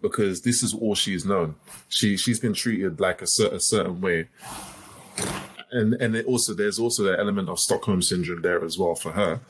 because 0.00 0.40
this 0.42 0.62
is 0.62 0.72
all 0.72 0.94
she's 0.94 1.24
known. 1.24 1.56
She 1.88 2.16
she's 2.16 2.40
been 2.40 2.54
treated 2.54 3.00
like 3.00 3.20
a 3.20 3.26
certain 3.26 3.56
a 3.56 3.60
certain 3.60 4.00
way, 4.00 4.28
and 5.72 5.94
and 5.94 6.24
also 6.26 6.54
there's 6.54 6.78
also 6.78 7.02
the 7.04 7.18
element 7.18 7.48
of 7.48 7.60
Stockholm 7.60 8.02
syndrome 8.02 8.42
there 8.42 8.64
as 8.64 8.78
well 8.78 8.94
for 8.94 9.12
her, 9.12 9.40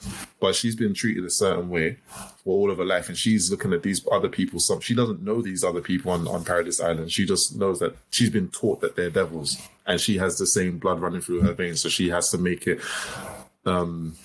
but 0.40 0.54
she's 0.54 0.76
been 0.76 0.94
treated 0.94 1.24
a 1.24 1.30
certain 1.30 1.68
way 1.68 1.98
for 2.44 2.54
all 2.54 2.70
of 2.70 2.78
her 2.78 2.84
life, 2.84 3.08
and 3.08 3.16
she's 3.16 3.50
looking 3.50 3.72
at 3.72 3.82
these 3.82 4.06
other 4.10 4.28
people. 4.28 4.60
Some 4.60 4.80
she 4.80 4.94
doesn't 4.94 5.22
know 5.22 5.42
these 5.42 5.64
other 5.64 5.80
people 5.80 6.12
on 6.12 6.26
on 6.28 6.44
Paradise 6.44 6.80
Island. 6.80 7.12
She 7.12 7.26
just 7.26 7.56
knows 7.56 7.78
that 7.80 7.96
she's 8.10 8.30
been 8.30 8.48
taught 8.48 8.80
that 8.80 8.96
they're 8.96 9.10
devils, 9.10 9.60
and 9.86 10.00
she 10.00 10.18
has 10.18 10.38
the 10.38 10.46
same 10.46 10.78
blood 10.78 11.00
running 11.00 11.20
through 11.20 11.42
her 11.42 11.52
veins, 11.52 11.80
so 11.80 11.88
she 11.88 12.08
has 12.10 12.30
to 12.30 12.38
make 12.38 12.66
it. 12.66 12.80
Um, 13.66 14.16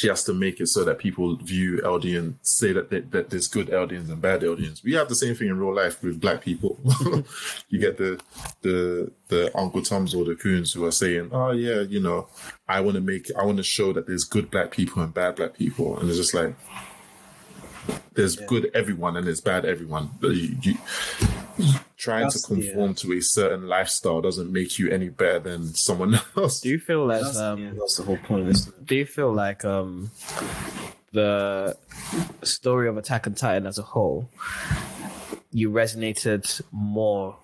she 0.00 0.08
has 0.08 0.24
to 0.24 0.32
make 0.32 0.60
it 0.60 0.66
so 0.66 0.82
that 0.82 0.96
people 0.96 1.36
view 1.36 1.78
Eldian, 1.84 2.32
say 2.40 2.72
that, 2.72 2.88
they, 2.88 3.00
that 3.00 3.28
there's 3.28 3.48
good 3.48 3.66
Eldians 3.66 4.08
and 4.08 4.22
bad 4.22 4.40
Eldians. 4.40 4.82
We 4.82 4.94
have 4.94 5.10
the 5.10 5.14
same 5.14 5.34
thing 5.34 5.48
in 5.48 5.58
real 5.58 5.74
life 5.74 6.02
with 6.02 6.18
black 6.18 6.40
people. 6.40 6.78
you 7.68 7.78
get 7.78 7.98
the 7.98 8.18
the 8.62 9.12
the 9.28 9.54
Uncle 9.54 9.82
Toms 9.82 10.14
or 10.14 10.24
the 10.24 10.36
Coons 10.36 10.72
who 10.72 10.86
are 10.86 10.90
saying, 10.90 11.28
"Oh 11.32 11.50
yeah, 11.50 11.82
you 11.82 12.00
know, 12.00 12.28
I 12.66 12.80
want 12.80 12.94
to 12.94 13.02
make, 13.02 13.30
I 13.38 13.44
want 13.44 13.58
to 13.58 13.62
show 13.62 13.92
that 13.92 14.06
there's 14.06 14.24
good 14.24 14.50
black 14.50 14.70
people 14.70 15.02
and 15.02 15.12
bad 15.12 15.36
black 15.36 15.52
people," 15.52 15.98
and 15.98 16.08
it's 16.08 16.16
just 16.16 16.32
like 16.32 16.54
there's 18.14 18.36
good 18.36 18.70
everyone 18.72 19.18
and 19.18 19.26
there's 19.26 19.42
bad 19.42 19.66
everyone. 19.66 20.08
You, 20.22 20.56
you 20.62 20.74
trying 21.96 22.24
That's- 22.24 22.42
to 22.42 22.54
conform 22.54 22.94
to 22.96 23.12
a 23.12 23.20
certain 23.20 23.66
lifestyle 23.68 24.20
doesn't 24.20 24.52
make 24.52 24.78
you 24.78 24.90
any 24.90 25.08
better 25.08 25.38
than 25.40 25.74
someone 25.74 26.18
else. 26.36 26.60
Do 26.60 26.68
you 26.68 26.78
feel 26.78 27.06
like 27.06 27.22
That's, 27.22 27.36
um, 27.38 27.62
yeah, 27.62 27.70
that's 27.78 27.96
the 27.96 28.02
whole 28.04 28.18
point, 28.18 28.48
isn't 28.48 28.74
it? 28.74 28.86
do 28.86 28.94
you 28.96 29.06
feel 29.06 29.32
like 29.32 29.64
um 29.64 30.10
the 31.12 31.76
story 32.42 32.88
of 32.88 32.96
Attack 32.96 33.26
on 33.26 33.34
Titan 33.34 33.66
as 33.66 33.78
a 33.78 33.82
whole 33.82 34.28
you 35.52 35.70
resonated 35.70 36.62
more 36.70 37.36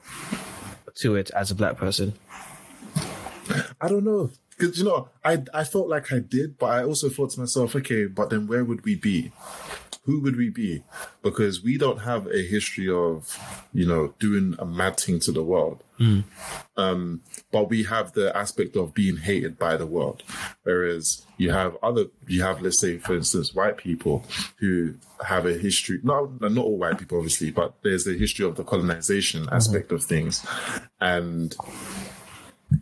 to 0.96 1.16
it 1.16 1.30
as 1.34 1.50
a 1.50 1.54
black 1.54 1.76
person? 1.76 2.12
I 3.80 3.88
don't 3.88 4.04
know. 4.04 4.30
Because, 4.56 4.78
you 4.78 4.84
know, 4.84 5.08
I, 5.24 5.42
I 5.52 5.64
felt 5.64 5.88
like 5.88 6.10
I 6.12 6.20
did, 6.20 6.56
but 6.56 6.66
I 6.66 6.82
also 6.84 7.08
thought 7.10 7.30
to 7.32 7.40
myself, 7.40 7.76
okay, 7.76 8.06
but 8.06 8.30
then 8.30 8.46
where 8.46 8.64
would 8.64 8.84
we 8.84 8.94
be? 8.94 9.30
Who 10.06 10.20
would 10.20 10.36
we 10.36 10.50
be? 10.50 10.82
Because 11.22 11.62
we 11.62 11.76
don't 11.78 11.98
have 11.98 12.26
a 12.28 12.46
history 12.46 12.88
of, 12.88 13.38
you 13.72 13.86
know, 13.86 14.14
doing 14.18 14.54
a 14.58 14.64
mad 14.64 14.98
thing 14.98 15.20
to 15.20 15.32
the 15.32 15.42
world. 15.42 15.82
Um, 16.76 17.22
but 17.50 17.68
we 17.68 17.84
have 17.84 18.12
the 18.12 18.36
aspect 18.36 18.76
of 18.76 18.94
being 18.94 19.16
hated 19.16 19.58
by 19.58 19.76
the 19.76 19.86
world. 19.86 20.22
Whereas 20.62 21.26
you 21.38 21.50
have 21.50 21.76
other, 21.82 22.06
you 22.26 22.42
have, 22.42 22.62
let's 22.62 22.80
say, 22.80 22.98
for 22.98 23.16
instance, 23.16 23.54
white 23.54 23.78
people 23.78 24.24
who 24.56 24.94
have 25.24 25.46
a 25.46 25.54
history, 25.54 25.98
not, 26.02 26.40
not 26.40 26.56
all 26.56 26.78
white 26.78 26.98
people, 26.98 27.18
obviously, 27.18 27.50
but 27.50 27.74
there's 27.82 28.06
a 28.06 28.12
history 28.14 28.44
of 28.46 28.56
the 28.56 28.64
colonization 28.64 29.48
aspect 29.50 29.90
of 29.90 30.04
things. 30.04 30.46
And, 31.00 31.56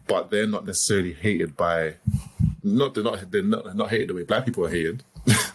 but 0.07 0.31
they're 0.31 0.47
not 0.47 0.67
necessarily 0.67 1.13
hated 1.13 1.57
by 1.57 1.95
not 2.65 2.95
they're 2.95 3.05
not 3.05 3.31
they're 3.31 3.43
not, 3.43 3.77
not 3.77 3.91
hated 3.91 4.09
the 4.09 4.15
way 4.15 4.25
black 4.25 4.47
people 4.47 4.65
are 4.65 4.71
hated 4.71 5.05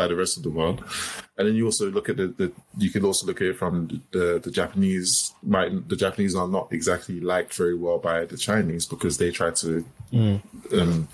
by 0.00 0.08
the 0.08 0.16
rest 0.16 0.38
of 0.38 0.42
the 0.42 0.54
world. 0.58 0.82
And 1.36 1.46
then 1.46 1.54
you 1.54 1.66
also 1.66 1.90
look 1.90 2.08
at 2.08 2.16
the, 2.16 2.28
the 2.28 2.52
you 2.78 2.90
can 2.90 3.04
also 3.04 3.26
look 3.26 3.40
at 3.42 3.48
it 3.52 3.58
from 3.62 3.74
the 4.12 4.40
the 4.46 4.52
Japanese 4.60 5.34
might 5.42 5.70
the 5.92 5.96
Japanese 6.04 6.34
are 6.40 6.48
not 6.48 6.66
exactly 6.78 7.20
liked 7.20 7.52
very 7.62 7.76
well 7.84 7.98
by 7.98 8.24
the 8.24 8.38
Chinese 8.48 8.86
because 8.86 9.18
they 9.18 9.30
try 9.30 9.50
to 9.62 9.84
um, 10.12 11.08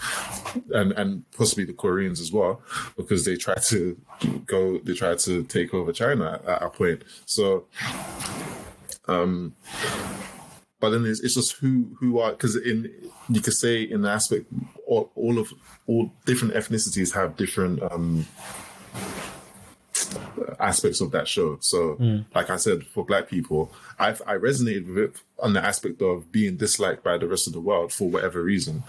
and 0.78 0.92
and 1.00 1.10
possibly 1.40 1.64
the 1.64 1.78
Koreans 1.84 2.20
as 2.20 2.30
well 2.38 2.52
because 2.96 3.24
they 3.24 3.36
try 3.46 3.58
to 3.72 3.78
go 4.54 4.78
they 4.78 4.94
try 4.94 5.14
to 5.26 5.42
take 5.56 5.74
over 5.74 5.92
China 5.92 6.40
at 6.46 6.62
a 6.62 6.70
point. 6.70 7.02
So 7.24 7.66
um 9.08 9.54
but 10.80 10.90
then 10.90 11.06
it's, 11.06 11.20
it's 11.24 11.34
just 11.34 11.52
who 11.60 11.72
who 11.98 12.18
are 12.20 12.32
because 12.32 12.54
in 12.70 12.76
you 13.28 13.40
could 13.40 13.58
say 13.64 13.74
in 13.82 14.02
the 14.02 14.10
aspect 14.18 14.44
all, 14.86 15.10
all 15.14 15.38
of 15.38 15.52
all 15.86 16.12
different 16.24 16.54
ethnicities 16.54 17.10
have 17.14 17.36
different 17.36 17.82
um 17.90 18.26
aspects 20.58 21.00
of 21.00 21.10
that 21.10 21.26
show 21.26 21.58
so 21.60 21.94
hmm. 21.94 22.18
like 22.34 22.50
i 22.50 22.56
said 22.56 22.84
for 22.86 23.04
black 23.04 23.28
people 23.28 23.72
i 23.98 24.10
i 24.10 24.34
resonated 24.34 24.86
with 24.86 24.98
it 24.98 25.22
on 25.42 25.52
the 25.52 25.64
aspect 25.64 26.00
of 26.02 26.30
being 26.30 26.56
disliked 26.56 27.02
by 27.02 27.16
the 27.16 27.26
rest 27.26 27.46
of 27.46 27.52
the 27.52 27.60
world 27.60 27.92
for 27.92 28.08
whatever 28.08 28.42
reason 28.42 28.82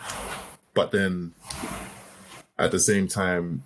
but 0.73 0.91
then 0.91 1.33
at 2.59 2.71
the 2.71 2.79
same 2.79 3.07
time 3.07 3.63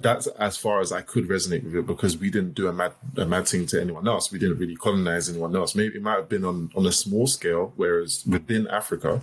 that's 0.00 0.26
as 0.26 0.56
far 0.56 0.80
as 0.80 0.90
I 0.90 1.02
could 1.02 1.28
resonate 1.28 1.64
with 1.64 1.76
it 1.76 1.86
because 1.86 2.16
we 2.16 2.30
didn't 2.30 2.54
do 2.54 2.68
a 2.68 2.72
mad, 2.72 2.92
a 3.16 3.26
mad 3.26 3.46
thing 3.46 3.66
to 3.66 3.80
anyone 3.80 4.08
else. 4.08 4.32
We 4.32 4.38
didn't 4.38 4.58
really 4.58 4.76
colonize 4.76 5.28
anyone 5.28 5.54
else. 5.54 5.74
Maybe 5.74 5.96
it 5.96 6.02
might 6.02 6.16
have 6.16 6.28
been 6.28 6.44
on, 6.44 6.70
on 6.74 6.86
a 6.86 6.92
small 6.92 7.26
scale, 7.26 7.72
whereas 7.76 8.24
within 8.26 8.66
Africa, 8.68 9.20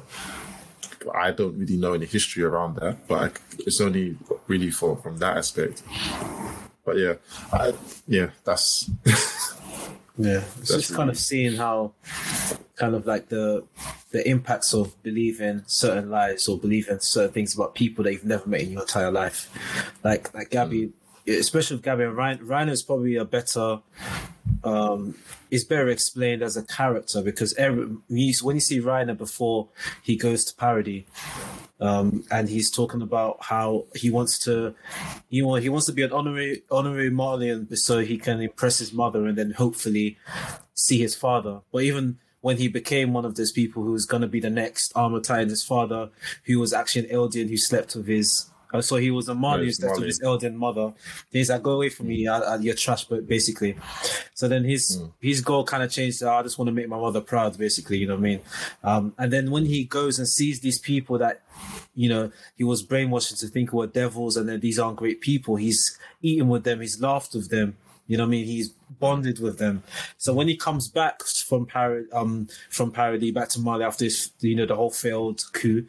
I 1.13 1.31
don't 1.31 1.57
really 1.57 1.77
know 1.77 1.93
any 1.93 2.05
history 2.05 2.43
around 2.43 2.75
that, 2.77 3.07
but 3.07 3.21
I, 3.21 3.31
it's 3.59 3.81
only 3.81 4.17
really 4.47 4.71
for, 4.71 4.95
from 4.97 5.17
that 5.17 5.38
aspect. 5.38 5.83
But 6.85 6.97
yeah, 6.97 7.13
I, 7.53 7.73
yeah, 8.07 8.29
that's 8.43 8.89
Yeah, 10.19 10.43
it's 10.59 10.69
That's 10.69 10.88
just 10.88 10.93
kind 10.93 11.09
of 11.09 11.17
seeing 11.17 11.55
how, 11.55 11.93
kind 12.75 12.93
of 12.93 13.05
like 13.07 13.29
the 13.29 13.63
the 14.12 14.27
impacts 14.27 14.73
of 14.73 15.01
believing 15.01 15.63
certain 15.65 16.09
lies 16.09 16.47
or 16.49 16.57
believing 16.57 16.99
certain 16.99 17.31
things 17.31 17.55
about 17.55 17.73
people 17.73 18.03
that 18.03 18.12
you've 18.12 18.25
never 18.25 18.49
met 18.49 18.62
in 18.62 18.71
your 18.71 18.81
entire 18.81 19.12
life. 19.12 19.49
Like 20.03 20.33
like 20.33 20.49
Gabi, 20.49 20.91
especially 21.27 21.77
with 21.77 21.86
Gabi 21.86 22.08
and 22.08 22.17
Reiner. 22.17 22.39
Reiner 22.39 22.71
is 22.71 22.84
probably 22.84 23.15
a 23.15 23.25
better, 23.25 23.79
um, 24.63 25.15
is 25.51 25.63
better 25.63 25.89
explained 25.89 26.41
as 26.41 26.58
a 26.58 26.63
character 26.63 27.21
because 27.21 27.53
every 27.55 27.86
when 27.86 28.55
you, 28.55 28.62
see 28.62 28.79
Reiner 28.79 29.17
before 29.17 29.69
he 30.03 30.15
goes 30.15 30.45
to 30.45 30.55
Paradis, 30.55 31.05
um, 31.79 32.23
and 32.29 32.49
he's 32.49 32.69
talking 32.69 33.01
about 33.01 33.38
how 33.41 33.86
he 33.95 34.10
wants 34.10 34.38
to, 34.39 34.75
you 35.29 35.43
know, 35.45 35.55
he 35.55 35.69
wants 35.69 35.86
to 35.86 35.93
be 35.93 36.03
an 36.03 36.12
honorary 36.12 36.63
honorary 36.69 37.10
Marleyan 37.10 37.75
so 37.77 37.99
he 37.99 38.17
can 38.17 38.41
impress 38.41 38.79
his 38.79 38.91
mother 38.91 39.25
and 39.25 39.38
then 39.38 39.51
hopefully 39.51 40.17
see 40.73 40.99
his 40.99 41.15
father. 41.15 41.62
But 41.71 41.84
even 41.84 42.19
when 42.41 42.58
he 42.58 42.67
became 42.67 43.13
one 43.13 43.25
of 43.25 43.36
those 43.36 43.51
people 43.51 43.84
who 43.84 43.91
was 43.91 44.05
going 44.05 44.21
to 44.21 44.27
be 44.27 44.39
the 44.39 44.49
next 44.49 44.91
Armor 44.95 45.19
Titan, 45.19 45.49
his 45.49 45.63
father, 45.63 46.10
who 46.45 46.60
was 46.60 46.73
actually 46.73 47.10
an 47.10 47.15
Eldian 47.15 47.49
who 47.49 47.58
slept 47.58 47.95
with 47.95 48.08
his. 48.08 48.49
Uh, 48.71 48.82
so 48.82 48.97
he 48.97 49.12
was 49.12 49.27
a 49.29 49.34
Marley 49.34 49.62
who 49.62 49.65
he's 49.65 49.77
slept 49.77 49.97
with 49.97 50.05
his 50.05 50.19
Eldian 50.19 50.53
mother. 50.53 50.93
He's 51.32 51.49
like, 51.49 51.63
go 51.63 51.71
away 51.71 51.89
from 51.89 52.08
me, 52.08 52.27
I, 52.27 52.39
I, 52.39 52.55
you're 52.58 52.75
trash, 52.75 53.05
but 53.05 53.27
basically. 53.27 53.75
So 54.34 54.47
then 54.47 54.63
his 54.63 55.01
his 55.19 55.41
goal 55.41 55.63
kind 55.63 55.84
of 55.84 55.91
changed. 55.91 56.19
To, 56.19 56.29
I 56.29 56.43
just 56.43 56.58
want 56.58 56.67
to 56.67 56.73
make 56.73 56.88
my 56.88 56.99
mother 56.99 57.21
proud, 57.21 57.58
basically. 57.58 57.97
You 57.97 58.08
know 58.08 58.15
what 58.15 58.21
I 58.21 58.23
mean? 58.23 58.41
Um, 58.84 59.13
and 59.17 59.34
then 59.34 59.51
when 59.51 59.65
he 59.65 59.86
goes 59.86 60.19
and 60.19 60.27
sees 60.27 60.60
these 60.60 60.79
people 60.79 61.17
that 61.17 61.41
you 61.95 62.08
know, 62.08 62.32
he 62.55 62.63
was 62.63 62.86
brainwashed 62.86 63.38
to 63.39 63.47
think 63.47 63.73
were 63.73 63.88
devils 63.88 64.38
and 64.38 64.47
then 64.47 64.60
these 64.60 64.80
aren't 64.80 64.97
great 64.97 65.22
people. 65.22 65.57
He's 65.57 65.97
eaten 66.22 66.47
with 66.47 66.63
them, 66.63 66.82
he's 66.82 67.01
laughed 67.01 67.34
with 67.34 67.49
them. 67.49 67.76
You 68.07 68.17
know 68.17 68.24
what 68.24 68.30
I 68.30 68.32
mean? 68.32 68.45
He's 68.45 68.74
bonded 68.99 69.39
with 69.39 69.59
them. 69.59 69.83
So 70.17 70.33
when 70.33 70.47
he 70.47 70.55
comes 70.55 70.87
back 70.87 71.23
from 71.23 71.65
Par- 71.65 72.05
um 72.13 72.47
from 72.69 72.91
Paradis 72.91 73.31
back 73.31 73.49
to 73.49 73.59
Marley 73.59 73.85
after 73.85 74.05
his, 74.05 74.31
you 74.39 74.55
know 74.55 74.65
the 74.65 74.75
whole 74.75 74.89
failed 74.91 75.43
coup, 75.53 75.85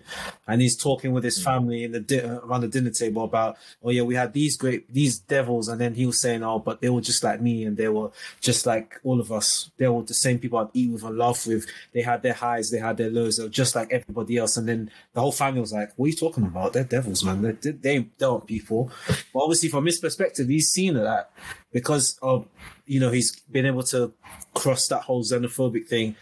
and 0.47 0.61
he's 0.61 0.77
talking 0.77 1.13
with 1.13 1.25
his 1.25 1.43
family 1.43 1.85
in 1.85 1.93
the 1.93 2.01
di- 2.01 2.21
around 2.21 2.63
the 2.63 2.69
dinner 2.69 2.91
table 2.91 3.25
about 3.25 3.57
oh 3.83 3.91
yeah 3.91 4.03
we 4.03 4.15
had 4.15 4.33
these 4.33 4.57
great 4.57 4.93
these 4.93 5.19
devils, 5.19 5.69
and 5.69 5.81
then 5.81 5.95
he 5.95 6.07
was 6.07 6.21
saying 6.21 6.43
oh 6.43 6.59
but 6.59 6.81
they 6.81 6.91
were 6.91 7.01
just 7.01 7.23
like 7.25 7.41
me 7.41 7.65
and 7.65 7.77
they 7.77 7.89
were 7.89 8.11
just 8.41 8.67
like 8.67 9.01
all 9.05 9.21
of 9.21 9.33
us. 9.33 9.71
They 9.77 9.89
were 9.89 10.03
the 10.03 10.15
same 10.15 10.39
people 10.39 10.59
I'd 10.59 10.69
eat 10.75 10.91
with 10.91 11.05
and 11.05 11.17
laugh 11.17 11.47
with. 11.47 11.67
They 11.93 12.03
had 12.03 12.23
their 12.23 12.35
highs, 12.35 12.71
they 12.71 12.79
had 12.79 12.97
their 12.97 13.11
lows. 13.11 13.37
They 13.37 13.45
were 13.45 13.49
just 13.49 13.75
like 13.75 13.93
everybody 13.93 14.37
else. 14.37 14.57
And 14.57 14.69
then 14.69 14.91
the 15.13 15.21
whole 15.21 15.33
family 15.33 15.61
was 15.61 15.73
like, 15.73 15.93
"What 15.97 16.07
are 16.07 16.09
you 16.09 16.17
talking 16.17 16.45
about? 16.45 16.73
They're 16.73 16.85
devils, 16.85 17.25
man. 17.25 17.43
They 17.43 17.71
they, 17.71 17.99
they 18.19 18.25
aren't 18.25 18.47
people." 18.47 18.91
But 19.33 19.41
obviously 19.41 19.69
from 19.69 19.87
his 19.87 19.99
perspective, 19.99 20.49
he's 20.49 20.69
seen 20.71 20.95
that 20.95 21.31
because 21.73 22.19
of 22.23 22.47
you 22.91 22.99
know, 22.99 23.13
he's 23.13 23.39
been 23.43 23.67
able 23.67 23.85
to 23.85 24.13
cross 24.53 24.89
that 24.89 25.03
whole 25.03 25.23
xenophobic 25.23 25.87
thing 25.87 26.17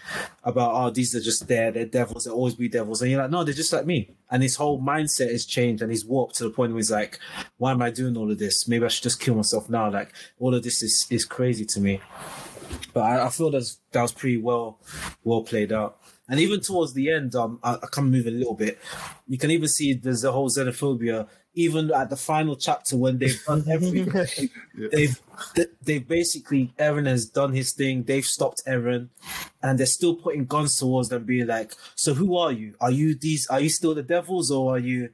about, 0.45 0.71
oh, 0.75 0.91
these 0.91 1.15
are 1.15 1.21
just 1.21 1.49
there, 1.49 1.73
they're 1.73 1.87
devils, 1.87 2.25
they'll 2.25 2.35
always 2.35 2.57
be 2.57 2.69
devils. 2.69 3.01
And 3.01 3.11
you're 3.11 3.23
like, 3.23 3.31
no, 3.31 3.43
they're 3.43 3.55
just 3.55 3.73
like 3.73 3.87
me. 3.87 4.11
And 4.31 4.43
his 4.43 4.57
whole 4.57 4.79
mindset 4.79 5.33
has 5.33 5.47
changed 5.47 5.81
and 5.81 5.91
he's 5.91 6.05
warped 6.05 6.35
to 6.37 6.45
the 6.45 6.51
point 6.51 6.73
where 6.73 6.79
he's 6.81 6.91
like, 6.91 7.21
why 7.57 7.71
am 7.71 7.81
I 7.81 7.91
doing 7.91 8.19
all 8.19 8.31
of 8.31 8.39
this? 8.39 8.69
Maybe 8.69 8.85
I 8.85 8.89
should 8.89 9.05
just 9.05 9.19
kill 9.19 9.35
myself 9.35 9.71
now. 9.71 9.91
Like, 9.91 10.13
all 10.39 10.55
of 10.55 10.63
this 10.63 10.83
is, 10.83 11.07
is 11.09 11.25
crazy 11.25 11.65
to 11.65 11.81
me. 11.81 12.03
But 12.93 13.05
I, 13.05 13.25
I 13.25 13.29
feel 13.31 13.51
that's, 13.51 13.79
that 13.93 14.03
was 14.03 14.13
pretty 14.13 14.37
well, 14.37 14.79
well 15.25 15.45
played 15.45 15.73
out. 15.73 15.99
And 16.29 16.39
even 16.39 16.61
towards 16.61 16.93
the 16.93 17.11
end, 17.11 17.35
um, 17.35 17.61
I, 17.63 17.77
I 17.77 17.87
can 17.91 18.11
move 18.11 18.27
a 18.27 18.31
little 18.31 18.53
bit. 18.53 18.79
You 19.27 19.39
can 19.39 19.51
even 19.51 19.69
see 19.69 19.95
there's 19.95 20.21
the 20.21 20.33
whole 20.33 20.51
xenophobia. 20.51 21.29
Even 21.55 21.93
at 21.93 22.11
the 22.11 22.17
final 22.17 22.55
chapter, 22.57 22.97
when 22.97 23.19
they've 23.19 23.43
done 23.45 23.65
everything, 23.69 24.51
they've 24.93 25.21
they've 25.83 26.07
basically 26.07 26.73
Eren 26.79 27.07
has 27.07 27.27
done 27.27 27.53
his 27.53 27.73
thing. 27.73 28.05
They've 28.05 28.25
stopped 28.25 28.63
Eren, 28.67 29.09
and 29.63 29.79
they're 29.79 29.87
still 29.87 30.15
putting 30.15 30.45
guns 30.45 30.77
towards 30.77 31.09
them, 31.09 31.25
being 31.25 31.47
like, 31.47 31.73
"So 31.95 32.15
who 32.15 32.37
are 32.37 32.53
you? 32.53 32.75
Are 32.81 32.91
you 32.91 33.15
these? 33.15 33.47
Are 33.49 33.61
you 33.61 33.71
still 33.71 33.95
the 33.95 34.03
devils, 34.03 34.51
or 34.51 34.77
are 34.77 34.79
you 34.79 35.11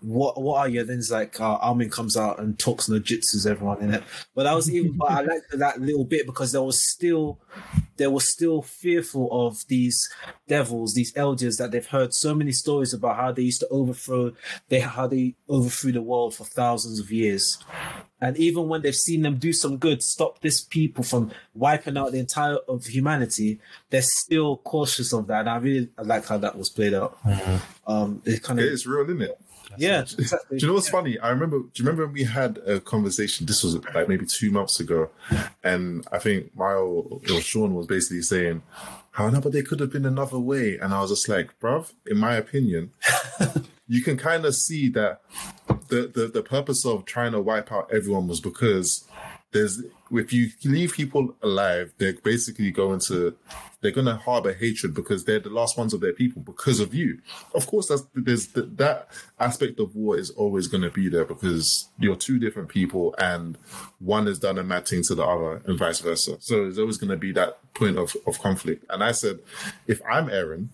what? 0.00 0.40
What 0.40 0.60
are 0.60 0.68
you?" 0.68 0.84
then 0.84 0.98
it's 0.98 1.10
like 1.10 1.40
uh, 1.40 1.56
Armin 1.56 1.90
comes 1.90 2.16
out 2.16 2.38
and 2.38 2.58
talks 2.58 2.88
no 2.88 2.98
jutsus 2.98 3.46
everyone 3.46 3.82
in 3.82 3.94
it. 3.94 4.02
But 4.34 4.46
I 4.46 4.54
was 4.54 4.72
even. 4.72 4.96
but 4.96 5.10
I 5.10 5.20
liked 5.22 5.50
that 5.52 5.80
little 5.80 6.04
bit 6.04 6.26
because 6.26 6.52
there 6.52 6.62
was 6.62 6.80
still 6.80 7.38
they 7.96 8.06
were 8.06 8.20
still 8.20 8.62
fearful 8.62 9.28
of 9.30 9.66
these 9.68 10.10
devils, 10.48 10.94
these 10.94 11.12
elders 11.16 11.56
that 11.58 11.70
they've 11.70 11.86
heard 11.86 12.14
so 12.14 12.34
many 12.34 12.52
stories 12.52 12.92
about 12.94 13.16
how 13.16 13.32
they 13.32 13.42
used 13.42 13.60
to 13.60 13.68
overthrow, 13.68 14.32
they 14.68 14.80
how 14.80 15.06
they 15.06 15.34
overthrew 15.72 15.92
the 15.92 16.02
world 16.02 16.34
for 16.34 16.44
thousands 16.44 16.98
of 17.00 17.10
years. 17.10 17.58
And 18.20 18.36
even 18.36 18.68
when 18.68 18.82
they've 18.82 18.94
seen 18.94 19.22
them 19.22 19.36
do 19.36 19.52
some 19.52 19.78
good, 19.78 20.02
stop 20.02 20.40
this 20.40 20.62
people 20.62 21.02
from 21.02 21.32
wiping 21.54 21.96
out 21.96 22.12
the 22.12 22.18
entire 22.18 22.56
of 22.68 22.84
humanity, 22.84 23.58
they're 23.90 24.02
still 24.02 24.58
cautious 24.58 25.12
of 25.12 25.26
that. 25.26 25.40
And 25.40 25.50
I 25.50 25.56
really 25.56 25.88
like 25.98 26.26
how 26.26 26.38
that 26.38 26.56
was 26.56 26.68
played 26.68 26.94
out. 26.94 27.18
Um, 27.86 28.22
it 28.24 28.42
kind 28.42 28.60
of 28.60 28.66
It's 28.66 28.86
real, 28.86 29.04
isn't 29.04 29.22
it? 29.22 29.38
yeah, 29.78 30.02
exactly. 30.02 30.58
Do 30.58 30.66
you 30.66 30.68
know 30.68 30.74
what's 30.74 30.90
funny? 30.90 31.18
I 31.18 31.30
remember. 31.30 31.60
Do 31.60 31.70
you 31.76 31.84
remember 31.84 32.04
when 32.04 32.12
we 32.12 32.24
had 32.24 32.58
a 32.58 32.78
conversation? 32.78 33.46
This 33.46 33.64
was 33.64 33.76
like 33.94 34.06
maybe 34.06 34.26
two 34.26 34.50
months 34.50 34.78
ago, 34.80 35.08
and 35.64 36.06
I 36.12 36.18
think 36.18 36.54
Mile 36.54 37.06
or 37.30 37.40
Sean 37.40 37.74
was 37.74 37.86
basically 37.86 38.20
saying, 38.20 38.60
"How 39.12 39.30
no, 39.30 39.40
but 39.40 39.52
there 39.52 39.62
could 39.62 39.80
have 39.80 39.90
been 39.90 40.04
another 40.04 40.38
way." 40.38 40.76
And 40.76 40.92
I 40.92 41.00
was 41.00 41.08
just 41.10 41.26
like, 41.26 41.58
"Bruv, 41.58 41.90
in 42.06 42.18
my 42.18 42.34
opinion, 42.34 42.92
you 43.88 44.02
can 44.02 44.18
kind 44.18 44.44
of 44.44 44.54
see 44.54 44.90
that 44.90 45.22
the, 45.92 46.06
the 46.06 46.26
the 46.28 46.42
purpose 46.42 46.86
of 46.86 47.04
trying 47.04 47.32
to 47.32 47.40
wipe 47.40 47.70
out 47.70 47.90
everyone 47.92 48.26
was 48.26 48.40
because 48.40 49.06
there's 49.52 49.82
if 50.10 50.32
you 50.32 50.48
leave 50.64 50.94
people 50.94 51.34
alive, 51.42 51.92
they're 51.98 52.14
basically 52.14 52.70
going 52.70 53.00
to 53.00 53.36
they're 53.82 53.90
going 53.90 54.06
to 54.06 54.16
harbor 54.16 54.54
hatred 54.54 54.94
because 54.94 55.24
they're 55.24 55.40
the 55.40 55.50
last 55.50 55.76
ones 55.76 55.92
of 55.92 56.00
their 56.00 56.14
people 56.14 56.40
because 56.40 56.80
of 56.80 56.94
you. 56.94 57.20
Of 57.54 57.66
course, 57.66 57.88
that's 57.88 58.06
there's 58.14 58.46
that, 58.48 58.78
that 58.78 59.08
aspect 59.38 59.78
of 59.80 59.94
war 59.94 60.16
is 60.16 60.30
always 60.30 60.66
going 60.68 60.82
to 60.82 60.90
be 60.90 61.10
there 61.10 61.26
because 61.26 61.88
you're 61.98 62.16
two 62.16 62.38
different 62.38 62.70
people 62.70 63.14
and 63.18 63.58
one 63.98 64.26
has 64.26 64.38
done 64.38 64.58
a 64.58 64.64
mad 64.64 64.88
thing 64.88 65.02
to 65.04 65.14
the 65.14 65.24
other 65.24 65.60
and 65.66 65.78
vice 65.78 66.00
versa. 66.00 66.38
So 66.40 66.62
there's 66.62 66.78
always 66.78 66.96
going 66.96 67.10
to 67.10 67.16
be 67.18 67.32
that 67.32 67.58
point 67.74 67.98
of, 67.98 68.16
of 68.26 68.40
conflict. 68.40 68.86
And 68.88 69.04
I 69.04 69.12
said, 69.12 69.40
if 69.86 70.00
I'm 70.10 70.28
Eren, 70.28 70.68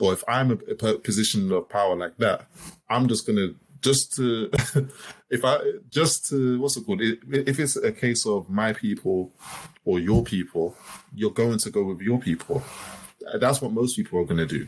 or 0.00 0.12
if 0.12 0.24
I'm 0.26 0.50
a, 0.50 0.86
a 0.86 0.98
position 0.98 1.52
of 1.52 1.68
power 1.68 1.94
like 1.94 2.16
that, 2.18 2.46
I'm 2.88 3.06
just 3.08 3.26
going 3.26 3.36
to 3.36 3.56
just 3.84 4.14
to 4.16 4.50
if 5.30 5.44
I 5.44 5.58
just 5.90 6.26
to 6.30 6.58
what's 6.60 6.76
it 6.76 6.86
called? 6.86 7.02
If 7.02 7.60
it's 7.60 7.76
a 7.76 7.92
case 7.92 8.26
of 8.26 8.48
my 8.48 8.72
people 8.72 9.30
or 9.84 10.00
your 10.00 10.24
people, 10.24 10.74
you're 11.14 11.30
going 11.30 11.58
to 11.58 11.70
go 11.70 11.84
with 11.84 12.00
your 12.00 12.18
people. 12.18 12.62
That's 13.38 13.60
what 13.60 13.72
most 13.72 13.96
people 13.96 14.18
are 14.18 14.24
going 14.24 14.38
to 14.38 14.46
do. 14.46 14.66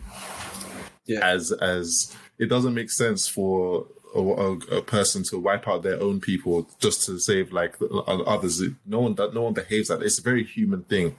Yeah. 1.06 1.26
As 1.26 1.50
as 1.50 2.14
it 2.38 2.46
doesn't 2.46 2.74
make 2.74 2.90
sense 2.90 3.26
for 3.26 3.86
a, 4.14 4.20
a, 4.20 4.52
a 4.78 4.82
person 4.82 5.22
to 5.24 5.38
wipe 5.38 5.66
out 5.66 5.82
their 5.82 6.00
own 6.00 6.20
people 6.20 6.68
just 6.78 7.06
to 7.06 7.18
save 7.18 7.52
like 7.52 7.78
the 7.78 7.88
others. 8.26 8.62
No 8.84 9.00
one 9.00 9.14
that 9.14 9.32
no 9.32 9.42
one 9.42 9.54
behaves 9.54 9.88
like 9.88 10.00
that. 10.00 10.04
It's 10.04 10.18
a 10.18 10.22
very 10.22 10.44
human 10.44 10.82
thing. 10.84 11.16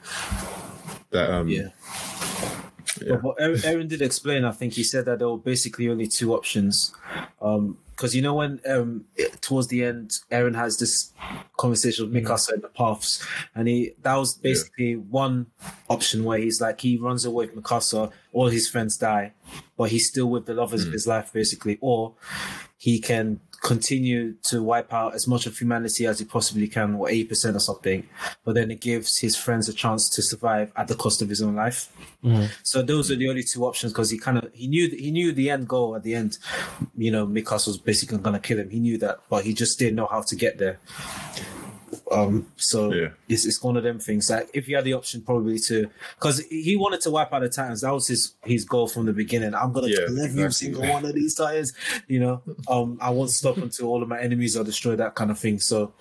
That 1.10 1.32
um 1.32 1.50
Yeah. 1.50 1.70
Yeah. 3.02 3.16
But 3.16 3.24
what 3.24 3.38
Eren, 3.38 3.58
Eren 3.64 3.88
did 3.88 4.02
explain, 4.02 4.44
I 4.44 4.52
think 4.52 4.74
he 4.74 4.84
said 4.84 5.06
that 5.06 5.20
there 5.20 5.30
were 5.30 5.38
basically 5.38 5.90
only 5.90 6.08
two 6.08 6.34
options. 6.34 6.94
Um, 7.42 7.78
because 7.98 8.16
you 8.16 8.22
know 8.22 8.36
when 8.36 8.62
um 8.70 9.06
towards 9.42 9.68
the 9.68 9.84
end, 9.84 10.12
Eren 10.32 10.56
has 10.56 10.78
this 10.78 11.12
conversation 11.58 12.06
with 12.06 12.24
Mikasa 12.24 12.54
in 12.54 12.62
the 12.62 12.68
paths, 12.68 13.26
and 13.56 13.68
he 13.68 13.94
that 14.04 14.16
was 14.16 14.36
basically 14.36 14.96
one 14.96 15.48
option 15.90 16.24
where 16.24 16.38
he's 16.38 16.62
like 16.62 16.80
he 16.80 16.98
runs 16.98 17.26
away 17.26 17.48
with 17.48 17.56
Mikasa, 17.56 18.12
all 18.34 18.48
his 18.48 18.70
friends 18.70 18.98
die, 18.98 19.34
but 19.76 19.90
he's 19.90 20.08
still 20.08 20.28
with 20.28 20.46
the 20.46 20.54
lovers 20.54 20.86
of 20.86 20.94
his 20.94 21.08
life, 21.08 21.34
basically, 21.34 21.80
or 21.82 22.14
he 22.78 23.00
can 23.00 23.40
continue 23.62 24.34
to 24.44 24.62
wipe 24.62 24.94
out 24.94 25.16
as 25.16 25.28
much 25.28 25.46
of 25.46 25.58
humanity 25.58 26.06
as 26.06 26.20
he 26.20 26.26
possibly 26.26 26.68
can, 26.68 26.96
or 26.96 27.10
eighty 27.10 27.26
percent 27.26 27.56
or 27.56 27.60
something, 27.60 28.08
but 28.46 28.56
then 28.56 28.72
it 28.72 28.80
gives 28.82 29.18
his 29.18 29.36
friends 29.36 29.68
a 29.70 29.74
chance 29.74 30.10
to 30.10 30.22
survive 30.22 30.72
at 30.76 30.88
the 30.88 30.96
cost 30.96 31.22
of 31.22 31.30
his 31.30 31.42
own 31.42 31.56
life. 31.56 31.92
Mm-hmm. 32.24 32.46
So 32.64 32.82
those 32.82 33.12
are 33.12 33.16
the 33.16 33.30
only 33.30 33.44
two 33.44 33.66
options 33.66 33.94
because 33.94 34.10
he 34.10 34.18
kind 34.18 34.38
of 34.38 34.50
he 34.54 34.68
knew 34.68 34.90
he 34.90 35.12
knew 35.12 35.32
the 35.32 35.50
end 35.50 35.68
goal 35.68 35.96
at 35.96 36.04
the 36.04 36.16
end. 36.16 36.38
You 36.98 37.12
know, 37.12 37.28
Mikasa 37.28 37.68
was 37.68 37.78
basically 37.78 38.18
going 38.18 38.34
to 38.34 38.40
kill 38.40 38.60
him. 38.60 38.70
He 38.70 38.80
knew 38.80 38.98
that, 39.00 39.20
but 39.30 39.44
he 39.44 39.54
just 39.54 39.80
didn't 39.80 39.96
know 39.96 40.08
how 40.08 40.22
to 40.22 40.36
get 40.36 40.58
there. 40.58 40.80
Um, 42.12 42.52
so 42.56 42.94
Yeah. 42.94 43.10
it's 43.28 43.46
it's 43.46 43.62
one 43.62 43.76
of 43.78 43.84
them 43.84 44.00
things. 44.00 44.30
Like 44.30 44.50
if 44.54 44.68
you 44.68 44.76
had 44.76 44.86
the 44.86 44.94
option, 44.94 45.22
probably 45.22 45.60
to 45.60 45.90
because 46.18 46.40
he 46.50 46.76
wanted 46.78 47.02
to 47.02 47.12
wipe 47.12 47.34
out 47.34 47.42
the 47.42 47.50
Titans. 47.50 47.82
That 47.82 47.94
was 47.94 48.08
his 48.08 48.34
his 48.46 48.64
goal 48.66 48.88
from 48.88 49.06
the 49.08 49.14
beginning. 49.14 49.54
I'm 49.54 49.74
gonna 49.74 49.88
Yeah, 49.88 50.06
kill 50.08 50.20
every 50.24 50.44
exactly. 50.44 50.52
single 50.52 50.82
one 50.94 51.06
of 51.06 51.14
these 51.14 51.36
Titans. 51.36 51.74
You 52.08 52.20
know, 52.22 52.42
um, 52.70 52.98
I 53.02 53.10
won't 53.10 53.32
stop 53.32 53.58
until 53.58 53.88
all 53.88 54.02
of 54.02 54.08
my 54.10 54.20
enemies 54.22 54.56
are 54.56 54.64
destroyed. 54.64 55.00
That 55.00 55.16
kind 55.16 55.32
of 55.32 55.38
thing. 55.40 55.60
So 55.60 55.94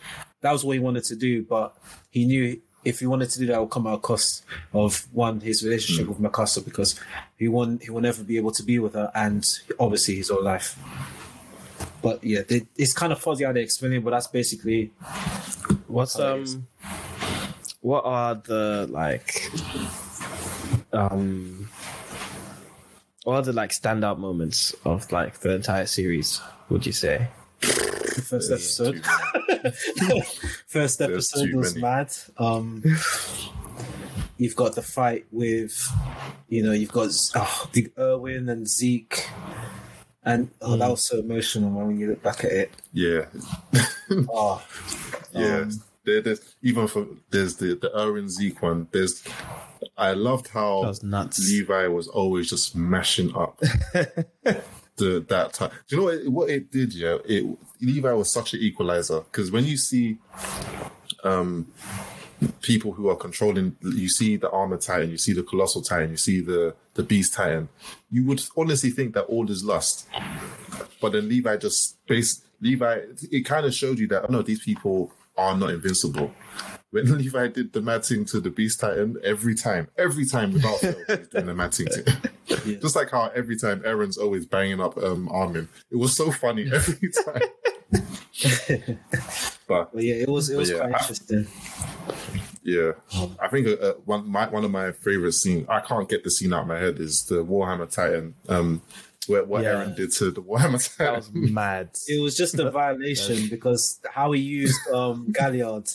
that 0.43 0.53
was 0.53 0.65
what 0.65 0.75
he 0.75 0.79
wanted 0.79 1.05
to 1.05 1.17
do, 1.17 1.43
but 1.43 1.77
he 2.11 2.25
knew 2.25 2.61
if 2.85 3.01
he 3.01 3.07
wanted 3.07 3.29
to 3.31 3.39
do 3.41 3.47
that, 3.47 3.55
it 3.57 3.61
would 3.61 3.71
come 3.71 3.89
at 3.89 3.95
a 3.95 3.99
cost 3.99 4.45
of 4.73 5.09
one 5.13 5.41
his 5.41 5.65
relationship 5.65 6.07
with 6.07 6.21
Mikasa 6.21 6.65
because 6.65 6.95
he 7.37 7.49
won't 7.49 7.83
he 7.83 7.91
will 7.91 8.01
never 8.01 8.23
be 8.23 8.37
able 8.37 8.53
to 8.53 8.63
be 8.63 8.79
with 8.79 8.95
her, 8.95 9.11
and 9.13 9.45
obviously 9.81 10.15
his 10.15 10.31
own 10.31 10.45
life. 10.45 10.79
But 12.03 12.22
yeah, 12.22 12.42
they, 12.47 12.66
it's 12.76 12.92
kind 12.92 13.12
of 13.12 13.20
fuzzy 13.20 13.44
how 13.44 13.53
they 13.53 13.62
explain 13.62 13.94
it, 13.94 14.05
but 14.05 14.11
that's 14.11 14.28
basically 14.28 14.92
What's 15.88 16.18
um 16.18 16.66
what 17.80 18.05
are 18.05 18.34
the 18.34 18.86
like 18.90 19.51
um 20.92 21.68
what 23.24 23.34
are 23.34 23.42
the 23.42 23.53
like 23.53 23.70
standout 23.70 24.18
moments 24.18 24.74
of 24.84 25.11
like 25.11 25.40
the 25.40 25.55
entire 25.55 25.86
series, 25.86 26.40
would 26.68 26.86
you 26.86 26.92
say? 26.92 27.28
the 27.61 28.22
first 28.22 28.51
episode. 28.51 29.05
First 30.66 31.01
episode 31.01 31.53
was 31.55 31.74
many. 31.74 31.82
mad. 31.82 32.12
Um, 32.38 32.82
you've 34.36 34.55
got 34.55 34.74
the 34.74 34.82
fight 34.82 35.26
with, 35.32 35.92
you 36.49 36.62
know, 36.62 36.72
you've 36.72 36.92
got 36.92 37.11
oh, 37.34 37.68
the 37.72 37.90
Erwin 37.99 38.49
and 38.49 38.68
Zeke, 38.68 39.28
and 40.27 40.51
oh, 40.61 40.77
that 40.77 40.91
was 40.91 41.03
so 41.07 41.18
emotional 41.18 41.70
when 41.70 41.99
you 41.99 42.09
look 42.11 42.22
back 42.22 42.45
at 42.45 42.53
it. 42.53 42.70
yeah 42.93 43.24
Oh, 44.29 44.62
Yeah, 45.33 45.61
Um, 45.61 45.83
there, 46.05 46.20
there's 46.20 46.55
even 46.62 46.87
for 46.87 47.07
there's 47.31 47.57
the 47.57 47.74
the 47.74 47.91
Erwin 47.99 48.29
Zeke 48.29 48.62
one. 48.62 48.89
There's 48.93 49.22
I 49.97 50.12
loved 50.12 50.49
how 50.49 50.83
was 50.83 51.03
nuts. 51.03 51.39
Levi 51.51 51.87
was 51.89 52.09
always 52.09 52.49
just 52.51 52.74
mashing 52.77 53.35
up 53.37 53.59
the 54.97 55.24
that 55.29 55.53
time. 55.53 55.70
Do 55.89 55.97
you 55.97 55.97
know 55.97 56.05
what 56.05 56.14
it, 56.14 56.29
what 56.33 56.51
it 56.51 56.70
did? 56.70 56.95
Yeah, 56.95 57.18
it 57.24 57.45
Levi 57.81 58.12
was 58.12 58.31
such 58.33 58.55
an 58.55 58.61
equalizer 58.61 59.20
because 59.20 59.51
when 59.51 59.64
you 59.64 59.77
see 59.77 60.18
um 61.24 61.66
people 62.61 62.93
who 62.93 63.09
are 63.09 63.16
controlling, 63.16 63.76
you 63.82 64.09
see 64.09 64.37
the 64.37 64.51
armor 64.51 64.76
titan, 64.76 65.11
you 65.11 65.18
see 65.18 65.32
the 65.32 65.43
colossal 65.43 65.82
titan, 65.82 66.11
you 66.11 66.16
see 66.16 66.41
the 66.41 66.74
the 66.95 67.03
beast 67.03 67.34
titan. 67.34 67.68
You 68.11 68.24
would 68.26 68.43
honestly 68.57 68.91
think 68.91 69.14
that 69.14 69.24
all 69.24 69.51
is 69.51 69.64
lost 69.64 70.07
but 71.01 71.12
then 71.12 71.28
Levi 71.28 71.57
just 71.57 72.05
base 72.07 72.43
Levi. 72.61 73.01
It 73.30 73.45
kind 73.45 73.66
of 73.66 73.74
showed 73.74 73.99
you 73.99 74.07
that 74.09 74.24
oh 74.24 74.32
no, 74.32 74.43
these 74.43 74.62
people 74.62 75.12
are 75.37 75.57
not 75.57 75.70
invincible. 75.70 76.32
When 76.91 77.18
Levi 77.18 77.49
did 77.49 77.72
the 77.72 77.82
mad 77.82 78.05
thing 78.05 78.24
to 78.26 78.41
the 78.41 78.51
Beast 78.51 78.80
Titan, 78.80 79.16
every 79.22 79.55
time, 79.55 79.89
every 79.99 80.24
time 80.24 80.53
without 80.53 80.78
fail, 80.78 80.97
he's 81.07 81.28
doing 81.28 81.47
the 81.47 81.55
mad 81.55 81.74
thing 81.74 81.87
to 81.89 82.18
Yeah. 82.47 82.76
Just 82.80 82.97
like 82.97 83.11
how 83.11 83.30
every 83.34 83.57
time 83.57 83.80
Eren's 83.80 84.16
always 84.16 84.47
banging 84.47 84.80
up 84.80 84.97
um, 84.99 85.28
Armin. 85.30 85.68
It 85.91 85.97
was 85.97 86.16
so 86.16 86.30
funny 86.30 86.70
every 86.72 87.11
time. 87.11 87.43
But 89.67 89.93
but 89.93 90.03
yeah, 90.03 90.14
it 90.14 90.29
was 90.29 90.49
it 90.51 90.57
was 90.57 90.71
Yeah, 90.71 90.79
quite 90.79 90.95
I- 90.95 90.99
interesting. 91.01 91.47
yeah, 92.62 92.93
I 93.41 93.49
think 93.49 93.67
uh, 93.69 93.73
uh, 93.73 93.93
one 94.05 94.29
my, 94.31 94.49
one 94.49 94.64
of 94.64 94.71
my 94.71 94.93
favorite 94.93 95.33
scenes. 95.33 95.67
I 95.69 95.81
can't 95.81 96.09
get 96.09 96.25
the 96.25 96.31
scene 96.31 96.53
out 96.53 96.62
of 96.62 96.67
my 96.69 96.79
head. 96.79 96.99
Is 97.01 97.25
the 97.25 97.45
Warhammer 97.45 97.91
Titan. 97.93 98.35
Um, 98.49 98.83
where 99.29 99.45
what 99.45 99.64
Yeah. 99.64 99.85
Eren 99.85 99.97
did 99.97 100.12
to 100.12 100.31
the 100.31 100.41
Warhammer 100.41 100.97
That 100.99 101.17
was 101.17 101.33
mad. 101.33 101.91
It 102.09 102.23
was 102.23 102.37
just 102.37 102.57
a 102.61 102.71
violation 102.71 103.49
because 103.49 103.99
how 104.09 104.31
he 104.33 104.41
used 104.41 104.79
um 104.95 105.33
Galliard 105.33 105.91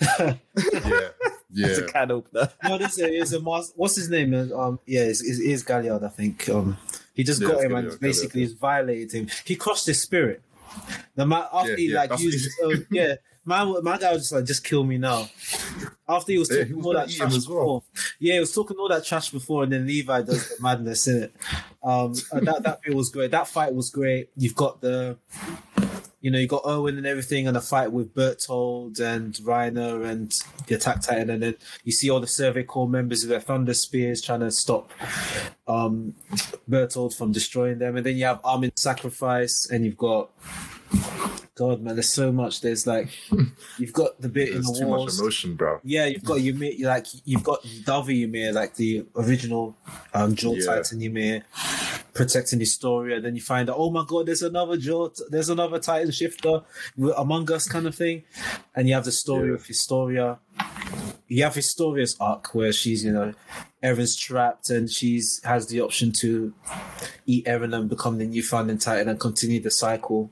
yeah, 0.00 0.36
yeah. 0.56 1.08
It's 1.50 1.78
yeah. 1.78 1.84
a 1.84 1.88
can 1.88 2.12
opener. 2.12 2.50
No, 2.62 2.78
this 2.78 2.98
is 2.98 3.32
a 3.32 3.40
mas- 3.40 3.72
what's 3.74 3.96
his 3.96 4.08
name? 4.08 4.32
Um, 4.52 4.78
yeah, 4.86 5.00
it's, 5.02 5.22
it's, 5.24 5.40
it's 5.40 5.62
Galliard, 5.64 6.04
I 6.04 6.08
think. 6.08 6.48
Um, 6.48 6.76
he 7.14 7.24
just 7.24 7.40
Yeah, 7.42 7.48
got 7.48 7.54
it's 7.56 7.64
him 7.64 7.74
and 7.74 7.98
basically 8.00 8.42
Galliard. 8.42 8.58
violated 8.60 9.12
him. 9.12 9.28
He 9.44 9.56
crossed 9.56 9.86
his 9.88 10.00
spirit. 10.00 10.40
The 11.14 11.26
man 11.26 11.44
after 11.52 11.70
Yeah, 11.70 11.76
he 11.76 11.90
yeah, 11.92 11.98
like 11.98 12.20
used, 12.20 12.60
uh, 12.62 12.68
yeah, 12.90 13.14
my 13.44 13.64
my 13.64 13.98
guy 13.98 14.12
was 14.12 14.22
just 14.22 14.32
like, 14.32 14.44
just 14.44 14.64
kill 14.64 14.84
me 14.84 14.98
now. 14.98 15.28
After 16.08 16.32
he 16.32 16.38
was 16.38 16.48
Yeah, 16.48 16.56
talking 16.56 16.68
he 16.68 16.74
was 16.74 16.86
all 16.86 16.92
that 16.94 17.10
trash 17.10 17.34
as 17.36 17.48
well. 17.48 17.58
before, 17.58 17.82
yeah, 18.18 18.34
he 18.34 18.40
was 18.40 18.54
talking 18.54 18.76
all 18.78 18.88
that 18.88 19.04
trash 19.04 19.30
before, 19.30 19.64
and 19.64 19.72
then 19.72 19.86
Levi 19.86 20.22
does 20.22 20.48
the 20.48 20.62
madness 20.62 21.06
in 21.06 21.24
it. 21.24 21.32
Um, 21.82 22.12
that 22.32 22.62
that 22.62 22.80
bit 22.82 22.94
was 22.94 23.10
great. 23.10 23.30
That 23.30 23.46
fight 23.48 23.74
was 23.74 23.90
great. 23.90 24.30
You've 24.36 24.54
got 24.54 24.80
the 24.80 25.18
you 26.20 26.30
know, 26.30 26.38
you 26.38 26.48
got 26.48 26.62
Owen 26.64 26.96
and 26.96 27.06
everything, 27.06 27.46
and 27.46 27.56
a 27.56 27.60
fight 27.60 27.92
with 27.92 28.14
Berthold 28.14 28.98
and 28.98 29.34
Reiner 29.34 30.04
and 30.04 30.32
the 30.66 30.74
Attack 30.74 31.02
Titan, 31.02 31.30
and 31.30 31.42
then 31.42 31.54
you 31.84 31.92
see 31.92 32.10
all 32.10 32.20
the 32.20 32.26
Survey 32.26 32.64
Corps 32.64 32.88
members 32.88 33.22
with 33.22 33.30
their 33.30 33.40
Thunder 33.40 33.74
Spears 33.74 34.20
trying 34.20 34.40
to 34.40 34.50
stop 34.50 34.90
um, 35.68 36.14
Berthold 36.66 37.14
from 37.14 37.32
destroying 37.32 37.78
them, 37.78 37.96
and 37.96 38.04
then 38.04 38.16
you 38.16 38.24
have 38.24 38.40
Armin 38.42 38.72
Sacrifice, 38.76 39.68
and 39.70 39.84
you've 39.84 39.96
got 39.96 40.30
God, 41.58 41.82
man, 41.82 41.96
there's 41.96 42.08
so 42.08 42.30
much. 42.30 42.60
There's 42.60 42.86
like 42.86 43.08
you've 43.78 43.92
got 43.92 44.20
the 44.20 44.28
bit 44.28 44.48
in 44.50 44.54
There's 44.54 44.66
the 44.66 44.78
too 44.78 44.86
much 44.88 44.98
walls. 44.98 45.20
emotion, 45.20 45.56
bro. 45.56 45.80
Yeah, 45.82 46.06
you've 46.06 46.22
got 46.24 46.38
Ymir, 46.38 46.74
like 46.86 47.06
you've 47.24 47.42
got 47.42 47.62
Davi 47.64 48.22
Ymir, 48.22 48.52
like 48.52 48.76
the 48.76 49.04
original 49.16 49.76
um, 50.14 50.36
Jaw 50.36 50.54
Yeah. 50.54 50.66
Titan 50.76 51.02
Ymir, 51.02 51.42
protecting 52.14 52.60
Historia. 52.60 53.20
Then 53.20 53.34
you 53.34 53.42
find 53.42 53.68
out, 53.68 53.76
oh 53.76 53.90
my 53.90 54.04
god, 54.06 54.26
there's 54.26 54.42
another 54.42 54.76
Jaw, 54.76 55.08
there's 55.30 55.48
another 55.48 55.80
Titan 55.80 56.12
shifter 56.12 56.62
among 57.16 57.50
us, 57.50 57.66
kind 57.68 57.88
of 57.88 57.94
thing. 57.96 58.22
And 58.76 58.86
you 58.86 58.94
have 58.94 59.04
the 59.04 59.12
story 59.12 59.48
Yeah. 59.48 59.54
of 59.56 59.66
Historia. 59.66 60.38
You 61.26 61.42
have 61.42 61.56
Historia's 61.56 62.16
arc 62.20 62.54
where 62.54 62.72
she's, 62.72 63.04
you 63.04 63.12
know, 63.12 63.34
Eren's 63.82 64.14
trapped 64.16 64.70
and 64.70 64.88
she's 64.88 65.40
has 65.44 65.66
the 65.66 65.80
option 65.80 66.12
to 66.12 66.54
eat 67.26 67.44
Eren 67.46 67.76
and 67.76 67.88
become 67.88 68.18
the 68.18 68.26
new 68.26 68.42
founding 68.44 68.78
Titan 68.78 69.08
and 69.08 69.18
continue 69.20 69.60
the 69.60 69.70
cycle. 69.70 70.30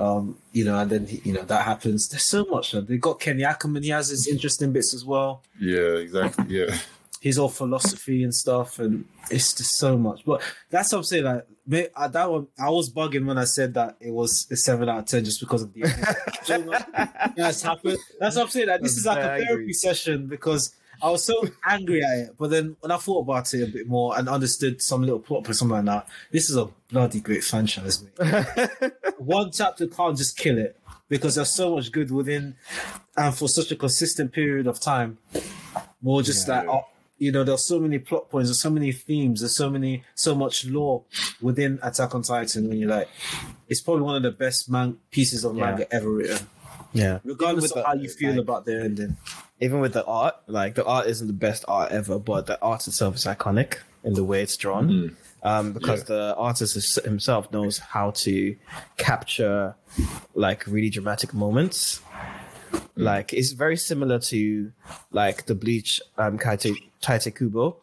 Um, 0.00 0.38
you 0.52 0.64
know, 0.64 0.78
and 0.78 0.90
then 0.90 1.06
you 1.24 1.32
know 1.32 1.42
that 1.42 1.64
happens. 1.64 2.08
There's 2.08 2.28
so 2.28 2.44
much. 2.44 2.74
Man. 2.74 2.86
They 2.86 2.96
got 2.96 3.20
Kenny 3.20 3.44
Ackerman. 3.44 3.82
He 3.82 3.90
has 3.90 4.08
his 4.08 4.26
interesting 4.26 4.72
bits 4.72 4.94
as 4.94 5.04
well. 5.04 5.42
Yeah, 5.60 5.96
exactly. 5.96 6.46
Yeah, 6.48 6.76
He's 7.20 7.38
all 7.38 7.48
philosophy 7.48 8.22
and 8.22 8.34
stuff, 8.34 8.78
and 8.78 9.04
it's 9.30 9.52
just 9.52 9.76
so 9.76 9.98
much. 9.98 10.24
But 10.24 10.42
that's 10.70 10.92
what 10.92 10.98
I'm 10.98 11.04
saying. 11.04 11.24
Like 11.24 11.46
may- 11.66 11.88
that 12.10 12.30
one, 12.30 12.46
I 12.58 12.70
was 12.70 12.90
bugging 12.90 13.26
when 13.26 13.38
I 13.38 13.44
said 13.44 13.74
that 13.74 13.96
it 14.00 14.10
was 14.10 14.46
a 14.50 14.56
seven 14.56 14.88
out 14.88 15.00
of 15.00 15.04
ten 15.06 15.24
just 15.24 15.40
because 15.40 15.62
of 15.62 15.72
the 15.74 15.80
that's 17.36 17.62
happened. 17.62 17.98
That's 18.18 18.36
what 18.36 18.44
I'm 18.44 18.48
saying. 18.48 18.68
Like, 18.68 18.80
this 18.80 18.96
is 18.96 19.06
like 19.06 19.18
a 19.18 19.44
therapy 19.44 19.72
session 19.72 20.26
because 20.26 20.74
I 21.02 21.10
was 21.10 21.24
so 21.24 21.46
angry 21.68 22.02
at 22.02 22.18
it. 22.18 22.34
But 22.38 22.50
then 22.50 22.76
when 22.80 22.90
I 22.90 22.96
thought 22.96 23.20
about 23.20 23.52
it 23.54 23.62
a 23.68 23.72
bit 23.72 23.86
more 23.88 24.18
and 24.18 24.28
understood 24.28 24.82
some 24.82 25.02
little 25.02 25.20
plot 25.20 25.48
or 25.48 25.52
something 25.54 25.76
like 25.76 25.84
that, 25.86 26.08
this 26.30 26.50
is 26.50 26.56
a 26.56 26.68
bloody 26.90 27.20
great 27.20 27.44
franchise, 27.44 28.02
mate 28.02 28.70
one 29.18 29.50
chapter 29.52 29.86
can't 29.86 30.16
just 30.16 30.36
kill 30.36 30.58
it 30.58 30.78
because 31.08 31.34
there's 31.36 31.52
so 31.52 31.74
much 31.76 31.92
good 31.92 32.10
within 32.10 32.56
and 33.16 33.34
for 33.34 33.48
such 33.48 33.70
a 33.72 33.76
consistent 33.76 34.32
period 34.32 34.66
of 34.66 34.80
time. 34.80 35.18
More 36.02 36.22
just 36.22 36.46
Yeah. 36.48 36.60
like 36.60 36.68
uh, 36.68 36.80
you 37.18 37.32
know, 37.32 37.42
there's 37.42 37.64
so 37.64 37.80
many 37.80 37.98
plot 37.98 38.30
points, 38.30 38.48
there's 38.48 38.60
so 38.60 38.70
many 38.70 38.92
themes, 38.92 39.40
there's 39.40 39.56
so 39.56 39.68
many 39.68 40.04
so 40.14 40.34
much 40.36 40.64
lore 40.66 41.02
within 41.40 41.78
Attack 41.82 42.14
on 42.14 42.22
Titan 42.22 42.68
when 42.68 42.78
you're 42.78 42.88
like 42.90 43.08
it's 43.68 43.80
probably 43.80 44.02
one 44.02 44.16
of 44.16 44.22
the 44.22 44.30
best 44.30 44.70
man 44.70 44.96
pieces 45.10 45.44
of 45.44 45.56
Yeah. 45.56 45.64
manga 45.66 45.92
ever 45.94 46.10
written. 46.10 46.46
Yeah. 46.92 47.18
Regardless 47.24 47.70
of 47.72 47.84
how 47.84 47.94
you 47.94 48.08
feel 48.08 48.30
like- 48.30 48.40
about 48.40 48.64
the 48.64 48.80
ending. 48.80 49.16
Even 49.60 49.80
with 49.80 49.92
the 49.92 50.04
art, 50.04 50.36
like 50.46 50.74
the 50.76 50.84
art 50.84 51.06
isn't 51.06 51.26
the 51.26 51.32
best 51.32 51.64
art 51.66 51.90
ever, 51.92 52.18
but 52.18 52.46
the 52.46 52.60
art 52.62 52.86
itself 52.86 53.16
is 53.16 53.24
iconic 53.24 53.78
in 54.04 54.14
the 54.14 54.22
way 54.24 54.42
it's 54.42 54.56
drawn. 54.56 55.16
Um, 55.42 55.72
because 55.72 56.04
the 56.04 56.34
artist 56.36 56.76
is- 56.76 56.98
himself 57.04 57.52
knows 57.52 57.78
how 57.78 58.10
to 58.12 58.56
capture 58.96 59.74
like 60.34 60.66
really 60.66 60.90
dramatic 60.90 61.32
moments. 61.34 62.00
Like 62.96 63.32
it's 63.32 63.52
very 63.52 63.76
similar 63.76 64.18
to 64.18 64.72
like 65.12 65.46
the 65.46 65.54
Bleach 65.54 66.00
um 66.18 66.36
Kaite 66.38 66.74
Tite 67.00 67.34
Kubo. 67.34 67.76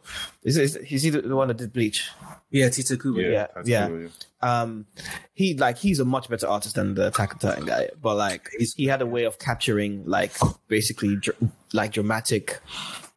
Is 0.44 0.58
is 0.58 0.76
is 0.76 1.04
he 1.04 1.10
the, 1.10 1.22
the 1.22 1.36
one 1.36 1.48
that 1.48 1.58
did 1.58 1.72
Bleach? 1.74 2.10
Yeah, 2.52 2.70
Tito 2.70 2.96
Kubo. 2.98 3.20
yeah, 3.20 3.30
Yeah, 3.30 3.48
that's 3.56 3.68
yeah. 3.70 3.88
yeah. 3.90 4.08
um 4.42 4.86
he 5.34 5.54
like 5.56 5.78
he's 5.78 6.00
a 6.00 6.06
much 6.06 6.30
better 6.30 6.48
artist 6.48 6.76
than 6.76 6.94
the 6.96 7.08
Attack 7.08 7.34
on 7.34 7.40
Titan 7.40 7.66
guy, 7.66 7.90
but 8.02 8.16
like 8.18 8.50
he's, 8.58 8.74
he 8.76 8.86
had 8.86 9.02
a 9.02 9.06
way 9.06 9.24
of 9.24 9.40
capturing 9.40 10.06
like 10.06 10.34
basically 10.68 11.16
dr- 11.16 11.38
like 11.76 11.92
dramatic 11.92 12.60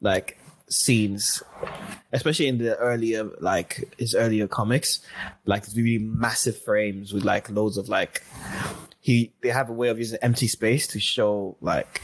like 0.01 0.39
scenes, 0.69 1.43
especially 2.13 2.47
in 2.49 2.59
the 2.59 2.77
earlier 2.77 3.29
like 3.41 3.95
his 3.99 4.15
earlier 4.15 4.47
comics, 4.47 5.01
like 5.47 5.65
really 5.75 5.99
massive 5.99 6.61
frames 6.63 7.13
with 7.13 7.25
like 7.25 7.49
loads 7.51 7.77
of 7.77 7.89
like 7.89 8.23
he 9.01 9.33
they 9.43 9.49
have 9.49 9.71
a 9.71 9.73
way 9.73 9.89
of 9.89 9.99
using 9.99 10.19
empty 10.23 10.49
space 10.49 10.87
to 10.89 11.01
show 11.01 11.57
like 11.61 12.03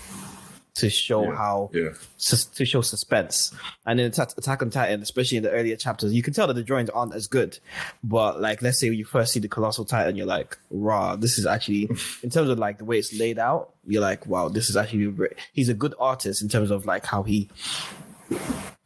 to 0.75 0.91
show 0.91 1.22
Yeah, 1.25 1.37
how 1.37 1.70
Yeah, 1.72 1.91
sus- 2.16 2.45
to 2.47 2.64
show 2.64 2.81
suspense. 2.81 3.53
And 3.87 4.01
in 4.01 4.07
Attack, 4.07 4.31
Attack 4.37 4.62
on 4.62 4.70
Titan, 4.70 5.03
especially 5.03 5.37
in 5.37 5.45
the 5.45 5.51
earlier 5.51 5.77
chapters, 5.77 6.12
you 6.12 6.22
can 6.22 6.35
tell 6.35 6.47
that 6.49 6.55
the 6.55 6.62
drawings 6.62 6.91
aren't 6.91 7.14
as 7.14 7.27
good. 7.29 7.59
But 8.03 8.41
like, 8.41 8.61
let's 8.61 8.81
say 8.81 8.89
you 8.89 9.05
first 9.05 9.33
see 9.33 9.41
the 9.41 9.49
Colossal 9.49 9.85
Titan, 9.85 10.16
you're 10.16 10.27
like, 10.27 10.59
"Raw, 10.70 11.16
this 11.16 11.39
is 11.39 11.47
actually." 11.47 11.85
in 12.22 12.31
terms 12.31 12.49
of 12.49 12.59
like 12.59 12.79
the 12.79 12.85
way 12.85 12.99
it's 12.99 13.12
laid 13.18 13.39
out, 13.39 13.70
you're 13.87 14.03
like, 14.03 14.27
"Wow, 14.27 14.49
this 14.49 14.68
is 14.68 14.77
actually." 14.77 15.14
He's 15.53 15.68
a 15.68 15.75
good 15.75 15.95
artist 16.01 16.43
in 16.43 16.49
terms 16.49 16.70
of 16.70 16.87
like 16.87 17.05
how 17.07 17.22
he 17.22 17.49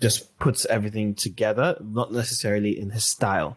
just 0.01 0.39
puts 0.39 0.64
everything 0.66 1.14
together, 1.14 1.76
not 1.82 2.12
necessarily 2.12 2.78
in 2.78 2.91
his 2.91 3.05
style. 3.09 3.57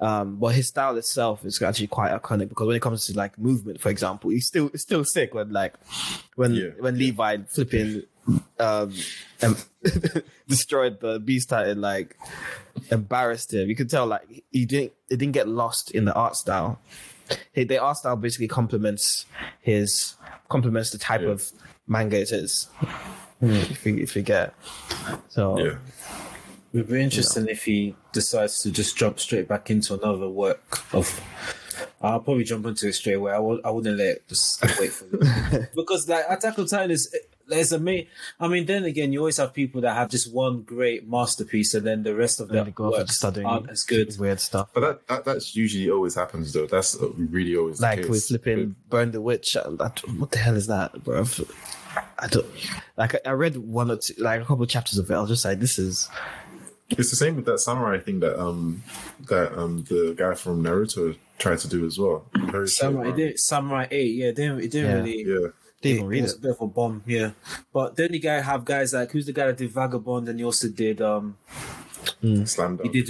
Um, 0.00 0.36
but 0.36 0.54
his 0.54 0.68
style 0.68 0.96
itself 0.96 1.44
is 1.44 1.60
actually 1.62 1.86
quite 1.86 2.10
iconic 2.12 2.48
because 2.48 2.66
when 2.66 2.76
it 2.76 2.82
comes 2.82 3.06
to 3.06 3.16
like 3.16 3.38
movement, 3.38 3.80
for 3.80 3.88
example, 3.90 4.30
he's 4.30 4.46
still 4.46 4.68
it's 4.74 4.82
still 4.82 5.04
sick 5.04 5.34
when 5.34 5.52
like 5.52 5.74
when 6.34 6.54
Yeah, 6.54 6.70
when 6.80 6.98
Levi 6.98 7.38
flipping 7.48 8.02
um, 8.58 8.92
destroyed 10.48 11.00
the 11.00 11.20
Beast 11.20 11.48
Titan, 11.48 11.80
like 11.80 12.16
embarrassed 12.90 13.52
him. 13.54 13.68
You 13.68 13.76
could 13.76 13.90
tell 13.90 14.06
like 14.06 14.44
he 14.50 14.64
didn't 14.66 14.92
it 15.08 15.18
didn't 15.18 15.32
get 15.32 15.48
lost 15.48 15.90
in 15.92 16.04
the 16.04 16.14
art 16.14 16.36
style. 16.36 16.80
He, 17.52 17.64
the 17.64 17.78
art 17.78 17.96
style 17.98 18.16
basically 18.16 18.48
complements 18.48 19.26
his 19.60 20.14
complements 20.48 20.90
the 20.90 20.98
type 20.98 21.22
Yeah. 21.22 21.28
of 21.30 21.50
manga 21.86 22.20
it 22.20 22.30
is. 22.32 22.68
If 23.40 23.84
you 23.84 23.96
if 23.96 24.16
you 24.16 24.22
get 24.22 24.54
so 25.28 25.58
yeah. 25.58 25.76
It 26.72 26.80
would 26.80 26.88
be 26.88 27.00
interesting 27.00 27.48
if 27.48 27.64
he 27.64 27.94
decides 28.12 28.60
to 28.62 28.70
just 28.70 28.98
jump 28.98 29.18
straight 29.18 29.48
back 29.48 29.70
into 29.70 29.94
another 29.94 30.28
work 30.28 30.82
of. 30.92 31.20
I'll 32.02 32.20
probably 32.20 32.44
jump 32.44 32.66
into 32.66 32.88
it 32.88 32.92
straight 32.94 33.14
away. 33.14 33.32
I 33.32 33.36
w- 33.36 33.60
I 33.64 33.70
wouldn't 33.70 33.96
let 33.96 34.06
it 34.08 34.28
just 34.28 34.62
wait 34.78 34.92
for 34.92 35.06
it 35.10 35.70
because 35.74 36.06
like 36.08 36.24
Attack 36.28 36.58
on 36.58 36.66
Titan 36.66 36.90
is 36.90 37.14
there's 37.48 37.72
a 37.72 37.78
main. 37.78 38.08
I 38.40 38.48
mean, 38.48 38.66
then 38.66 38.84
again, 38.84 39.12
you 39.12 39.20
always 39.20 39.36
have 39.38 39.54
people 39.54 39.80
that 39.82 39.94
have 39.94 40.10
just 40.10 40.32
one 40.32 40.62
great 40.62 41.08
masterpiece, 41.08 41.74
and 41.74 41.86
then 41.86 42.02
the 42.02 42.14
rest 42.14 42.40
of 42.40 42.48
then 42.48 42.56
their 42.56 42.64
they 42.64 42.70
off 42.70 42.78
and 42.78 42.90
works 42.90 43.16
start 43.16 43.38
aren't 43.38 43.70
as 43.70 43.82
good. 43.84 44.14
weird 44.18 44.40
stuff. 44.40 44.70
But 44.74 44.80
that, 44.80 45.06
that 45.08 45.24
that's 45.24 45.56
usually 45.56 45.90
always 45.90 46.14
happens 46.14 46.52
though. 46.52 46.66
That's 46.66 47.00
uh, 47.00 47.08
really 47.12 47.56
always 47.56 47.78
the 47.78 47.82
like 47.86 47.98
case. 48.00 48.08
with 48.08 48.24
flipping 48.26 48.76
burn 48.88 49.12
the 49.12 49.20
witch 49.20 49.54
that, 49.54 50.02
what 50.18 50.30
the 50.30 50.38
hell 50.38 50.56
is 50.56 50.66
that 50.66 51.04
bro 51.04 51.24
i 52.18 52.26
don't 52.28 52.46
like 52.96 53.14
I- 53.14 53.20
i 53.26 53.30
read 53.32 53.56
one 53.56 53.90
or 53.90 53.96
two 53.96 54.14
like 54.18 54.40
a 54.40 54.44
couple 54.44 54.62
of 54.64 54.68
chapters 54.68 54.98
of 54.98 55.10
it 55.10 55.14
i 55.14 55.20
was 55.20 55.30
just 55.30 55.44
like 55.44 55.60
this 55.60 55.78
is 55.78 56.08
It's 56.90 57.10
the 57.10 57.16
same 57.16 57.34
with 57.36 57.46
that 57.46 57.58
samurai 57.58 57.98
thing 57.98 58.20
that 58.20 58.38
um 58.40 58.82
that 59.28 59.56
um 59.58 59.84
the 59.88 60.14
guy 60.16 60.34
from 60.34 60.62
Naruto 60.62 61.16
tried 61.38 61.58
to 61.58 61.68
do 61.68 61.84
as 61.84 61.98
well. 61.98 62.24
Very 62.52 62.66
Samurai, 62.68 63.08
it 63.10 63.16
didn't, 63.16 63.38
Samurai 63.40 63.86
Eight, 63.90 64.14
yeah, 64.14 64.26
it 64.28 64.36
didn't, 64.36 64.60
it 64.60 64.70
didn't 64.70 64.90
Yeah. 64.90 64.96
really. 64.96 65.18
Yeah, 65.24 65.48
didn't 65.82 65.96
even 65.96 66.06
read 66.06 66.22
was 66.22 66.32
it 66.32 66.38
a 66.38 66.40
bit 66.42 66.50
of 66.52 66.60
a 66.62 66.66
bomb, 66.68 67.02
yeah. 67.06 67.30
But 67.74 67.96
then 67.96 68.12
you 68.14 68.20
guy 68.20 68.40
have 68.40 68.64
guys 68.64 68.94
like 68.94 69.10
who's 69.12 69.26
the 69.26 69.32
guy 69.34 69.46
that 69.48 69.56
did 69.58 69.70
Vagabond, 69.72 70.28
and 70.28 70.38
he 70.38 70.44
also 70.44 70.68
did 70.68 71.02
um 71.02 71.36
slam 72.44 72.78
he 72.78 72.88
dunk. 72.88 72.92
did 72.92 73.08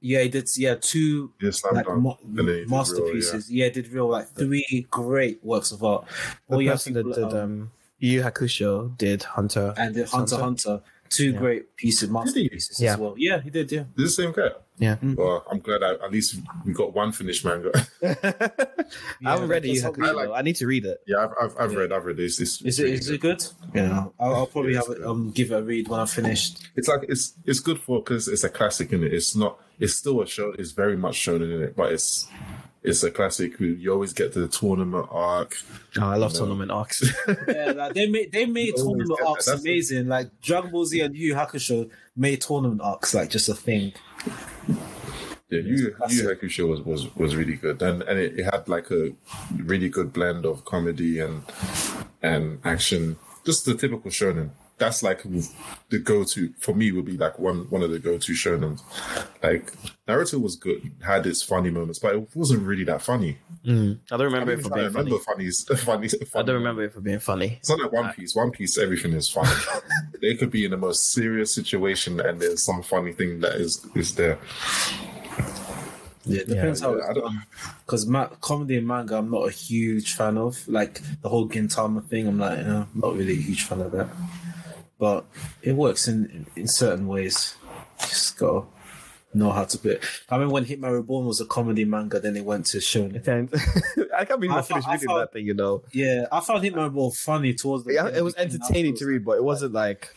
yeah 0.00 0.22
he 0.22 0.28
did 0.28 0.48
yeah 0.56 0.74
two 0.80 1.32
yeah, 1.40 1.50
slam 1.50 1.74
like 1.74 1.86
dunk. 1.86 2.02
ma- 2.02 2.16
And 2.24 2.38
then 2.38 2.46
he 2.46 2.52
did 2.52 2.70
real, 2.70 2.78
masterpieces. 2.78 3.50
yeah. 3.50 3.68
did 3.68 3.88
real 3.92 4.08
like 4.08 4.28
three 4.28 4.86
great 4.90 5.44
works 5.44 5.70
of 5.70 5.84
art. 5.84 6.06
the 6.48 6.54
All 6.54 6.62
you 6.62 6.70
have 6.70 6.78
person 6.78 6.94
that 6.94 7.04
did 7.04 7.24
um, 7.24 7.34
um 7.36 7.70
Yu 7.98 8.12
Yu 8.12 8.22
Hakusho 8.22 8.96
did 8.96 9.22
Hunter 9.24 9.74
and 9.76 9.94
did 9.94 10.08
Hunter 10.08 10.34
x 10.36 10.42
Hunter, 10.42 10.82
two 11.08 11.32
Yeah. 11.32 11.38
great 11.38 11.76
pieces, 11.76 12.08
masterpieces 12.10 12.80
Yeah. 12.80 12.92
as 12.94 12.98
well. 12.98 13.14
Yeah, 13.18 13.40
he 13.40 13.50
did. 13.50 13.70
Yeah, 13.72 13.84
This 13.96 14.10
is 14.10 14.16
the 14.16 14.22
same 14.24 14.32
guy. 14.32 14.50
yeah 14.78 14.96
Well, 15.02 15.44
I'm 15.50 15.58
glad 15.60 15.82
I, 15.82 15.94
at 15.94 16.12
least 16.12 16.36
we 16.64 16.72
got 16.72 16.94
one 16.94 17.10
finished 17.12 17.44
manga. 17.44 17.72
i 18.02 19.30
haven't 19.32 19.48
read 19.54 19.64
like, 19.64 19.64
Yu 19.64 19.72
Yu 19.74 19.82
Hakusho 19.82 20.06
I 20.08 20.10
like- 20.12 20.30
i 20.38 20.42
need 20.42 20.56
to 20.56 20.66
read 20.66 20.84
it 20.86 20.98
yeah, 21.06 21.16
I've 21.24 21.32
I've, 21.42 21.54
I've 21.60 21.74
read 21.74 21.90
I've 21.92 22.04
read 22.04 22.16
this. 22.18 22.40
It's, 22.40 22.62
Is 22.62 22.78
it 22.78 22.88
is 22.88 23.08
it 23.10 23.20
good? 23.20 23.44
Yeah, 23.74 24.06
I'll, 24.20 24.34
I'll 24.34 24.46
probably 24.46 24.74
have 24.74 24.88
it, 24.90 25.02
um 25.02 25.30
give 25.32 25.50
it 25.50 25.56
a 25.56 25.62
read 25.62 25.88
when 25.88 25.98
I'm 26.00 26.06
finished. 26.06 26.68
It's 26.76 26.88
like 26.88 27.00
it's 27.08 27.32
it's 27.46 27.60
good 27.60 27.80
for 27.80 27.98
because 28.00 28.28
it's 28.28 28.44
a 28.44 28.48
classic 28.48 28.92
in 28.92 29.02
it. 29.04 29.12
It's 29.12 29.34
not. 29.34 29.58
It's 29.80 29.94
still 29.94 30.20
a 30.22 30.26
show. 30.26 30.52
It's 30.58 30.72
very 30.72 30.96
much 30.96 31.14
shown 31.14 31.40
in 31.42 31.62
it, 31.62 31.74
but 31.76 31.92
it's 31.92 32.28
it's 32.82 33.02
a 33.02 33.10
classic. 33.10 33.58
You 33.60 33.92
always 33.92 34.12
get 34.12 34.32
the 34.32 34.48
tournament 34.48 35.06
arc. 35.10 35.56
Oh, 36.00 36.06
I 36.06 36.16
love 36.16 36.32
No. 36.34 36.38
tournament 36.40 36.70
arcs. 36.70 37.02
Yeah, 37.48 37.72
like 37.76 37.94
they 37.94 38.06
made 38.08 38.32
they 38.32 38.46
made 38.46 38.68
You 38.68 38.76
tournament 38.76 39.08
get 39.10 39.18
that. 39.18 39.26
arcs 39.28 39.44
the- 39.46 39.52
amazing. 39.54 40.08
Like 40.08 40.30
Dragon 40.40 40.70
Ball 40.70 40.84
Z 40.86 41.00
and 41.00 41.14
Yu 41.16 41.28
Yu 41.28 41.34
Hakusho 41.34 41.90
made 42.16 42.40
tournament 42.40 42.80
arcs 42.82 43.14
like 43.14 43.30
just 43.30 43.48
a 43.48 43.54
thing. 43.54 43.92
Yeah, 45.50 45.60
Yu 45.60 45.94
That's 45.98 46.14
Yu. 46.20 46.28
Hakusho 46.28 46.68
was, 46.68 46.80
was 46.82 47.14
was 47.16 47.34
really 47.34 47.54
good, 47.56 47.80
and 47.82 48.02
and 48.02 48.18
it, 48.18 48.38
it 48.38 48.44
had 48.44 48.68
like 48.68 48.90
a 48.90 49.12
really 49.56 49.88
good 49.88 50.12
blend 50.12 50.44
of 50.44 50.64
comedy 50.64 51.20
and 51.20 51.42
and 52.22 52.60
action. 52.64 53.16
Just 53.46 53.64
the 53.64 53.74
typical 53.74 54.10
shonen. 54.10 54.50
That's 54.78 55.02
like 55.02 55.22
the 55.90 55.98
go-to 55.98 56.52
for 56.58 56.74
me. 56.74 56.92
Would 56.92 57.04
be 57.04 57.16
like 57.16 57.38
one 57.38 57.68
one 57.70 57.82
of 57.82 57.90
the 57.90 57.98
go-to 57.98 58.32
shonen. 58.32 58.80
Like 59.42 59.72
Naruto 60.06 60.40
was 60.40 60.54
good, 60.56 60.90
had 61.04 61.26
its 61.26 61.42
funny 61.42 61.70
moments, 61.70 61.98
but 61.98 62.14
it 62.14 62.28
wasn't 62.34 62.62
really 62.66 62.84
that 62.84 63.02
funny. 63.02 63.38
Mm. 63.66 63.98
I 64.10 64.16
don't 64.16 64.26
remember 64.26 64.52
don't 64.52 64.60
it 64.60 64.62
for 64.62 64.74
being 64.74 64.90
funny. 64.90 65.04
remember 65.04 65.24
funnies, 65.24 65.64
funny, 65.84 66.08
funny. 66.08 66.08
I 66.34 66.42
don't 66.46 66.54
remember 66.56 66.84
it 66.84 66.92
for 66.92 67.00
being 67.00 67.18
funny. 67.18 67.56
It's 67.58 67.68
not 67.68 67.80
like 67.80 67.92
One 67.92 68.12
Piece. 68.12 68.34
One 68.36 68.50
Piece, 68.52 68.78
everything 68.78 69.12
is 69.14 69.28
funny. 69.28 69.50
they 70.22 70.34
could 70.36 70.50
be 70.50 70.64
in 70.64 70.70
the 70.70 70.76
most 70.76 71.12
serious 71.12 71.52
situation, 71.52 72.20
and 72.20 72.40
there's 72.40 72.62
some 72.62 72.82
funny 72.82 73.12
thing 73.12 73.40
that 73.40 73.56
is 73.56 73.84
is 73.96 74.14
there. 74.14 74.38
Yeah, 76.24 76.42
depends 76.46 76.80
how 76.80 76.90
Yeah, 76.92 76.98
it's 76.98 77.08
I 77.08 77.12
don't- 77.14 77.24
done. 77.24 77.42
Because 77.86 78.06
ma- 78.06 78.28
comedy 78.40 78.76
and 78.76 78.86
manga, 78.86 79.16
I'm 79.16 79.30
not 79.30 79.48
a 79.48 79.50
huge 79.50 80.12
fan 80.14 80.36
of. 80.36 80.66
Like 80.68 81.00
the 81.22 81.28
whole 81.28 81.48
Gintama 81.48 82.04
thing, 82.06 82.26
I'm 82.28 82.38
like, 82.38 82.58
you 82.58 82.64
know, 82.64 82.86
I'm 82.94 83.00
not 83.00 83.16
really 83.16 83.32
a 83.32 83.40
huge 83.40 83.62
fan 83.64 83.80
of 83.80 83.92
that. 83.92 84.08
But 84.98 85.24
it 85.62 85.72
works 85.72 86.08
in 86.08 86.46
in 86.56 86.66
certain 86.66 87.06
ways. 87.06 87.54
Just 88.00 88.38
gotta 88.38 88.66
know 89.34 89.50
how 89.52 89.64
to 89.64 89.78
put 89.78 89.90
it. 89.92 90.04
I 90.30 90.34
remember 90.36 90.54
when 90.54 90.64
Hitman 90.64 90.92
Reborn 90.92 91.26
was 91.26 91.40
a 91.40 91.44
comedy 91.46 91.84
manga, 91.84 92.18
then 92.18 92.36
it 92.36 92.44
went 92.44 92.66
to 92.66 92.78
shonen. 92.78 93.16
I 94.16 94.24
can't 94.24 94.40
believe 94.40 94.52
I 94.56 94.58
I 94.58 94.62
finished 94.62 94.88
I 94.88 94.92
reading 94.94 95.08
thought- 95.08 95.18
that 95.18 95.32
thing. 95.32 95.46
You 95.46 95.54
know, 95.54 95.82
Yeah, 95.92 96.26
I 96.32 96.40
found 96.40 96.64
Hitman 96.64 96.84
Reborn 96.84 97.12
funny 97.12 97.54
towards 97.54 97.84
the 97.84 97.94
yeah, 97.94 98.08
it 98.08 98.22
was 98.24 98.34
entertaining 98.36 98.96
to 98.96 99.06
read, 99.06 99.24
but 99.24 99.32
it 99.32 99.44
wasn't 99.44 99.72
like 99.72 100.14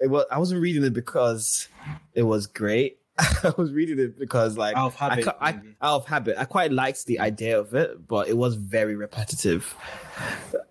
it 0.00 0.08
was. 0.10 0.24
I 0.30 0.38
wasn't 0.38 0.60
reading 0.60 0.84
it 0.84 0.92
because 0.92 1.68
it 2.14 2.22
was 2.24 2.46
great. 2.46 2.98
I 3.18 3.52
was 3.58 3.70
reading 3.72 3.98
it 3.98 4.18
because 4.18 4.56
like 4.56 4.76
Out 4.76 4.86
of 4.88 4.94
habit, 4.96 5.28
I, 5.28 5.34
I, 5.40 5.50
out 5.82 5.96
of 5.96 6.06
habit. 6.06 6.36
I 6.38 6.44
quite 6.46 6.72
liked 6.72 7.04
the 7.06 7.20
idea 7.20 7.58
of 7.60 7.74
it, 7.74 8.08
but 8.08 8.28
it 8.28 8.36
was 8.36 8.54
very 8.56 8.96
repetitive, 8.96 9.74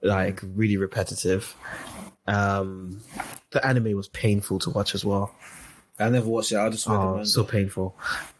like 0.01 0.41
really 0.55 0.77
repetitive. 0.77 1.55
Um, 2.29 3.01
the 3.51 3.65
anime 3.65 3.95
was 3.95 4.07
painful 4.09 4.59
to 4.59 4.69
watch 4.69 4.93
as 4.95 5.03
well. 5.03 5.33
I 5.99 6.09
never 6.09 6.27
watched 6.29 6.51
it. 6.51 6.57
I 6.57 6.69
just 6.69 6.87
read 6.87 6.95
Oh, 6.95 7.23
so 7.23 7.43
painful. 7.43 7.95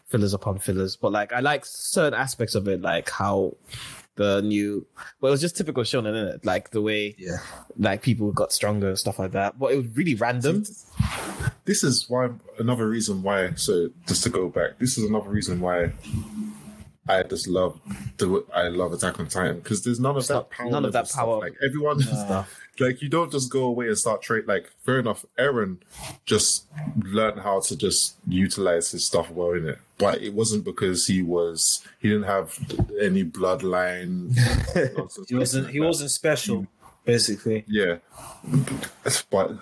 Fillers 0.06 0.32
upon 0.34 0.58
fillers. 0.58 0.96
But 0.96 1.12
like 1.12 1.32
I 1.32 1.40
like 1.40 1.64
certain 1.64 2.18
aspects 2.18 2.54
of 2.54 2.66
it, 2.68 2.80
like 2.80 3.10
how 3.10 3.56
the 4.16 4.42
new 4.42 4.86
well 5.20 5.30
it 5.30 5.32
was 5.32 5.40
just 5.40 5.56
typical 5.56 5.82
shonen, 5.82 6.14
isn't 6.14 6.34
it? 6.36 6.44
Like 6.44 6.70
the 6.70 6.82
way 6.82 7.14
yeah, 7.18 7.36
like 7.78 8.02
people 8.02 8.32
got 8.32 8.52
stronger 8.52 8.88
and 8.88 8.98
stuff 8.98 9.18
like 9.18 9.32
that. 9.32 9.58
But 9.58 9.72
it 9.72 9.76
was 9.76 9.86
really 9.94 10.14
random. 10.14 10.64
This 11.64 11.84
is 11.84 12.08
why 12.08 12.30
another 12.58 12.88
reason 12.88 13.22
why. 13.22 13.52
So 13.54 13.90
just 14.06 14.22
to 14.24 14.30
go 14.30 14.48
back, 14.48 14.78
this 14.78 14.98
is 14.98 15.04
another 15.08 15.28
reason 15.30 15.60
why 15.60 15.92
I 17.08 17.22
just 17.22 17.46
love 17.46 17.80
the 18.18 18.44
I 18.54 18.68
love 18.68 18.92
Attack 18.92 19.20
on 19.20 19.28
Titan 19.28 19.60
because 19.60 19.82
there's 19.84 20.00
none 20.00 20.16
of 20.16 20.26
that 20.28 20.34
not- 20.34 20.50
power. 20.50 20.70
none 20.70 20.84
of 20.84 20.92
that 20.92 21.08
stuff. 21.08 21.20
power 21.20 21.40
Like 21.40 21.54
everyone, 21.64 22.00
stuff. 22.02 22.60
Like 22.80 23.02
you 23.02 23.08
don't 23.08 23.30
just 23.30 23.50
go 23.50 23.64
away 23.64 23.88
and 23.88 23.98
start 23.98 24.22
trade. 24.22 24.46
Like 24.46 24.70
fair 24.84 24.98
enough, 25.00 25.24
Eren 25.38 25.78
just 26.24 26.66
learned 27.04 27.40
how 27.40 27.60
to 27.60 27.76
just 27.76 28.16
utilize 28.26 28.90
his 28.90 29.06
stuff 29.06 29.30
well 29.30 29.52
in 29.52 29.68
it, 29.68 29.78
but 29.98 30.22
it 30.22 30.32
wasn't 30.34 30.64
because 30.64 31.06
he 31.06 31.22
was 31.22 31.86
he 32.00 32.08
didn't 32.08 32.24
have 32.24 32.58
any 33.00 33.24
bloodline. 33.24 34.34
he 35.28 35.34
wasn't. 35.34 35.64
like 35.66 35.72
He 35.74 35.78
that. 35.80 35.86
wasn't 35.86 36.10
special, 36.10 36.66
basically. 37.04 37.64
Yeah, 37.68 37.96
but 39.30 39.52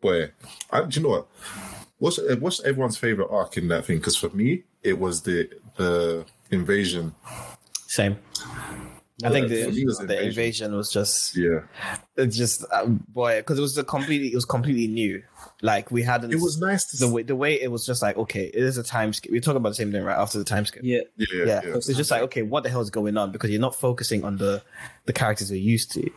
boy, 0.00 0.30
I, 0.70 0.82
do 0.82 1.00
you 1.00 1.02
know 1.06 1.10
what? 1.10 1.26
What's 1.98 2.18
what's 2.38 2.60
everyone's 2.64 2.98
favorite 2.98 3.28
arc 3.30 3.56
in 3.56 3.68
that 3.68 3.86
thing? 3.86 3.98
Because 3.98 4.16
for 4.16 4.28
me, 4.30 4.64
it 4.82 4.98
was 4.98 5.22
the 5.22 5.48
the 5.76 6.24
invasion. 6.50 7.14
Same. 7.86 8.18
I 9.22 9.30
think 9.30 9.48
for 9.48 9.54
the, 9.54 9.84
was 9.84 9.98
the 9.98 10.02
invasion. 10.04 10.26
invasion 10.26 10.76
was 10.76 10.90
just 10.90 11.36
Yeah, 11.36 11.60
it's 12.16 12.36
just 12.36 12.64
um, 12.72 13.04
boy 13.08 13.38
because 13.38 13.58
it 13.58 13.62
was 13.62 13.78
a 13.78 13.84
completely 13.84 14.32
it 14.32 14.34
was 14.34 14.44
completely 14.44 14.88
new. 14.88 15.22
Like 15.62 15.92
we 15.92 16.02
hadn't 16.02 16.32
it 16.32 16.40
was 16.40 16.58
nice 16.58 16.84
to 16.86 16.96
the 16.96 17.06
see. 17.06 17.12
way 17.12 17.22
the 17.22 17.36
way 17.36 17.60
it 17.60 17.70
was 17.70 17.86
just 17.86 18.02
like 18.02 18.16
okay 18.16 18.46
it 18.46 18.56
is 18.56 18.76
a 18.76 18.82
time 18.82 19.12
skip. 19.12 19.30
We're 19.30 19.40
talking 19.40 19.58
about 19.58 19.68
the 19.68 19.74
same 19.76 19.92
thing 19.92 20.02
right 20.02 20.18
after 20.18 20.38
the 20.38 20.44
time 20.44 20.66
skip. 20.66 20.82
Yeah, 20.82 21.02
Yeah, 21.16 21.26
yeah, 21.32 21.44
yeah, 21.44 21.60
yeah. 21.64 21.74
it's 21.76 21.86
just 21.86 22.10
like 22.10 22.22
okay, 22.22 22.42
what 22.42 22.64
the 22.64 22.70
hell 22.70 22.80
is 22.80 22.90
going 22.90 23.16
on? 23.16 23.30
Because 23.30 23.50
you're 23.50 23.60
not 23.60 23.76
focusing 23.76 24.24
on 24.24 24.36
the 24.36 24.62
the 25.06 25.12
characters 25.12 25.48
you're 25.48 25.60
used 25.60 25.92
to, 25.92 26.10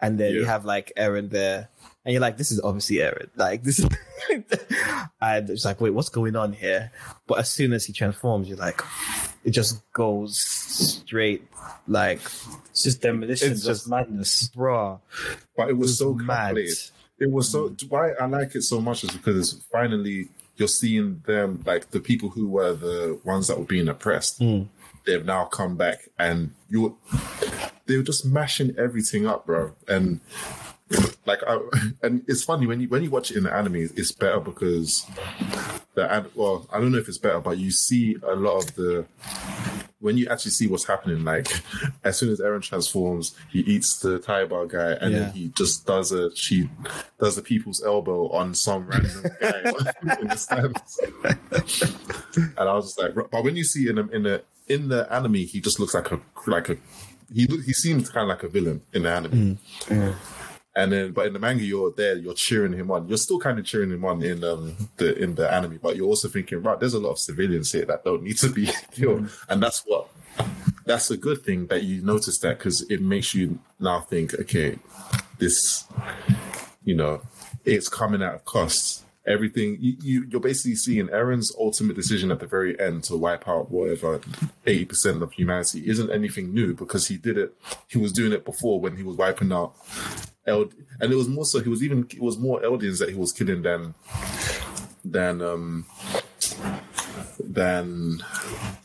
and 0.00 0.20
then 0.20 0.34
you 0.34 0.44
have 0.44 0.66
like 0.66 0.92
Eren 0.98 1.30
there, 1.30 1.70
and 2.04 2.12
you're 2.12 2.20
like, 2.20 2.36
this 2.36 2.50
is 2.50 2.60
obviously 2.60 2.96
Eren. 2.96 3.30
Like 3.36 3.62
this, 3.62 3.78
is 3.78 3.86
and 5.20 5.50
it's 5.50 5.64
like, 5.64 5.80
wait, 5.80 5.90
what's 5.90 6.08
going 6.08 6.36
on 6.36 6.52
here? 6.52 6.90
But 7.26 7.38
as 7.40 7.50
soon 7.50 7.72
as 7.72 7.84
he 7.84 7.92
transforms, 7.92 8.48
you're 8.48 8.58
like, 8.58 8.80
it 9.44 9.50
just 9.50 9.82
goes 9.92 10.38
straight, 10.38 11.46
like, 11.88 12.20
it's 12.70 12.82
just 12.84 13.02
demolition. 13.02 13.50
It's 13.50 13.58
It's 13.60 13.66
just 13.66 13.80
just- 13.82 13.90
madness. 13.90 14.48
bruh, 14.56 15.00
but 15.56 15.68
it 15.68 15.76
was, 15.76 15.90
was 15.90 15.98
so 15.98 16.14
mad. 16.14 16.26
calculated. 16.56 16.78
It 17.18 17.30
was 17.30 17.48
so 17.50 17.68
why 17.88 18.12
I 18.20 18.26
like 18.26 18.54
it 18.56 18.62
so 18.62 18.80
much 18.80 19.04
is 19.04 19.10
because 19.10 19.64
finally 19.70 20.28
you're 20.56 20.66
seeing 20.66 21.22
them 21.26 21.62
like 21.64 21.90
the 21.92 22.00
people 22.00 22.30
who 22.30 22.48
were 22.48 22.72
the 22.72 23.20
ones 23.22 23.46
that 23.46 23.58
were 23.58 23.64
being 23.64 23.86
oppressed. 23.88 24.38
Hmm. 24.38 24.62
They've 25.06 25.24
now 25.24 25.44
come 25.44 25.76
back 25.76 26.08
and 26.18 26.52
you're 26.68 26.94
they 27.86 27.96
were 27.96 28.02
just 28.02 28.24
mashing 28.26 28.74
everything 28.76 29.26
up, 29.26 29.46
bro. 29.46 29.72
And 29.86 30.20
like 31.26 31.40
I, 31.46 31.58
and 32.02 32.22
it's 32.28 32.44
funny 32.44 32.66
when 32.66 32.80
you 32.80 32.88
when 32.88 33.02
you 33.02 33.10
watch 33.10 33.30
it 33.30 33.36
in 33.36 33.44
the 33.44 33.54
anime, 33.54 33.76
it's 33.76 34.12
better 34.12 34.40
because 34.40 35.06
the 35.94 36.26
well, 36.34 36.66
I 36.72 36.78
don't 36.80 36.92
know 36.92 36.98
if 36.98 37.08
it's 37.08 37.18
better, 37.18 37.40
but 37.40 37.58
you 37.58 37.70
see 37.70 38.16
a 38.26 38.34
lot 38.34 38.58
of 38.58 38.74
the 38.74 39.06
when 40.00 40.16
you 40.16 40.26
actually 40.28 40.50
see 40.50 40.66
what's 40.66 40.84
happening, 40.86 41.22
like 41.24 41.46
as 42.04 42.18
soon 42.18 42.30
as 42.30 42.40
Eren 42.40 42.60
transforms, 42.62 43.36
he 43.50 43.60
eats 43.60 43.98
the 44.00 44.18
Tybur 44.18 44.68
guy, 44.68 44.92
and 45.00 45.12
Yeah. 45.12 45.18
then 45.20 45.32
he 45.32 45.48
just 45.48 45.86
does 45.86 46.10
a 46.12 46.34
she 46.34 46.68
does 47.20 47.36
the 47.36 47.42
people's 47.42 47.82
elbow 47.84 48.28
on 48.30 48.54
some 48.54 48.86
random 48.86 49.24
guy 49.40 49.60
in 50.20 50.28
the 50.28 50.36
stands. 50.36 51.00
and 52.36 52.68
I 52.68 52.74
was 52.74 52.86
just 52.94 52.98
like, 52.98 53.14
but 53.30 53.44
when 53.44 53.54
you 53.56 53.64
see 53.64 53.88
in 53.88 53.96
the 53.96 54.08
in 54.08 54.22
the 54.24 54.42
in 54.68 54.88
the 54.88 55.12
anime, 55.12 55.34
he 55.34 55.60
just 55.60 55.78
looks 55.78 55.94
like 55.94 56.10
a 56.10 56.20
like 56.46 56.68
a 56.68 56.76
he 57.32 57.46
he 57.46 57.72
seems 57.72 58.10
kind 58.10 58.24
of 58.24 58.28
like 58.28 58.42
a 58.42 58.48
villain 58.48 58.82
in 58.92 59.02
the 59.04 59.10
anime. 59.10 59.58
Mm. 59.88 60.14
And 60.74 60.90
then, 60.90 61.12
but 61.12 61.26
in 61.26 61.34
the 61.34 61.38
manga, 61.38 61.62
you're 61.62 61.92
there, 61.92 62.16
you're 62.16 62.32
cheering 62.32 62.72
him 62.72 62.90
on. 62.90 63.06
You're 63.06 63.18
still 63.18 63.38
kind 63.38 63.58
of 63.58 63.66
cheering 63.66 63.90
him 63.90 64.04
on 64.06 64.22
in 64.22 64.42
um 64.42 64.74
the 64.96 65.14
in 65.22 65.34
the 65.34 65.52
anime, 65.52 65.78
but 65.82 65.96
you're 65.96 66.06
also 66.06 66.28
thinking, 66.28 66.62
right, 66.62 66.80
there's 66.80 66.94
a 66.94 66.98
lot 66.98 67.10
of 67.10 67.18
civilians 67.18 67.70
here 67.72 67.84
that 67.84 68.04
don't 68.04 68.22
need 68.22 68.38
to 68.38 68.48
be 68.48 68.70
killed, 68.90 69.28
and 69.50 69.62
that's 69.62 69.82
what 69.84 70.08
that's 70.84 71.10
a 71.10 71.16
good 71.16 71.42
thing 71.42 71.66
that 71.66 71.82
you 71.82 72.02
notice 72.02 72.38
that 72.38 72.58
because 72.58 72.82
it 72.90 73.00
makes 73.00 73.34
you 73.34 73.58
now 73.78 74.00
think, 74.00 74.34
okay, 74.34 74.78
this, 75.38 75.84
you 76.84 76.94
know, 76.94 77.20
it's 77.64 77.88
coming 77.88 78.22
out 78.22 78.34
of 78.34 78.44
cost. 78.44 79.01
Everything 79.24 79.78
you, 79.80 79.96
you 80.02 80.26
you're 80.28 80.40
basically 80.40 80.74
seeing 80.74 81.06
Eren's 81.08 81.54
ultimate 81.58 81.94
decision 81.94 82.32
at 82.32 82.40
the 82.40 82.46
very 82.46 82.78
end 82.80 83.04
to 83.04 83.16
wipe 83.16 83.46
out 83.46 83.70
whatever 83.70 84.20
eighty 84.66 84.84
percent 84.84 85.22
of 85.22 85.32
humanity 85.32 85.88
isn't 85.88 86.10
anything 86.10 86.52
new 86.52 86.74
because 86.74 87.06
he 87.06 87.16
did 87.16 87.38
it. 87.38 87.54
He 87.86 87.98
was 87.98 88.12
doing 88.12 88.32
it 88.32 88.44
before 88.44 88.80
when 88.80 88.96
he 88.96 89.04
was 89.04 89.16
wiping 89.16 89.52
out 89.52 89.74
Eld, 90.44 90.74
and 91.00 91.12
it 91.12 91.16
was 91.16 91.28
more 91.28 91.44
so 91.44 91.60
he 91.60 91.68
was 91.68 91.84
even 91.84 92.06
it 92.10 92.20
was 92.20 92.36
more 92.36 92.60
Eldians 92.62 92.98
that 92.98 93.10
he 93.10 93.14
was 93.14 93.32
killing 93.32 93.62
than 93.62 93.94
than 95.04 95.40
um 95.40 95.86
than 97.38 98.24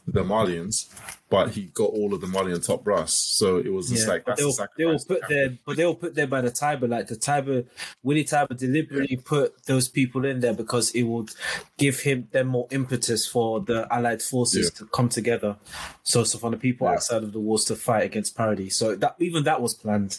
the 0.07 0.23
Marleyans, 0.23 0.87
but 1.29 1.49
he 1.51 1.63
got 1.73 1.89
all 1.89 2.13
of 2.13 2.21
the 2.21 2.27
Marleyan 2.27 2.65
top 2.65 2.83
brass. 2.85 3.13
So 3.13 3.57
it 3.57 3.71
was 3.73 3.89
just 3.89 4.07
like 4.07 4.23
but 4.23 4.37
that's 4.37 4.41
they 4.41 4.45
a 4.45 4.47
were, 4.47 4.69
they 4.77 4.85
were 4.85 4.97
sacrifice. 4.97 5.03
put 5.21 5.29
there, 5.29 5.57
but 5.65 5.75
they 5.77 5.85
were 5.85 5.95
put 5.95 6.15
there 6.15 6.27
by 6.27 6.39
the 6.39 6.49
Tybur. 6.51 6.87
Like 6.87 7.07
the 7.07 7.15
Tybur, 7.17 7.65
Willy 8.03 8.23
Tybur 8.23 8.57
deliberately 8.57 9.17
put 9.17 9.65
those 9.65 9.89
people 9.89 10.23
in 10.25 10.39
there 10.39 10.53
because 10.53 10.91
it 10.91 11.03
would 11.03 11.31
give 11.77 11.99
him 11.99 12.29
them 12.31 12.47
more 12.47 12.67
impetus 12.71 13.27
for 13.27 13.59
the 13.59 13.85
Allied 13.93 14.21
forces 14.21 14.71
Yeah. 14.73 14.77
to 14.79 14.85
come 14.85 15.09
together. 15.09 15.57
So, 16.03 16.23
so 16.23 16.37
for 16.39 16.51
the 16.51 16.57
people 16.57 16.87
Yeah. 16.87 16.93
outside 16.93 17.23
of 17.23 17.33
the 17.33 17.39
walls 17.41 17.65
to 17.65 17.75
fight 17.75 18.05
against 18.05 18.37
Paradis. 18.37 18.77
So 18.77 18.95
that 18.95 19.15
even 19.19 19.43
that 19.43 19.61
was 19.61 19.73
planned. 19.73 20.17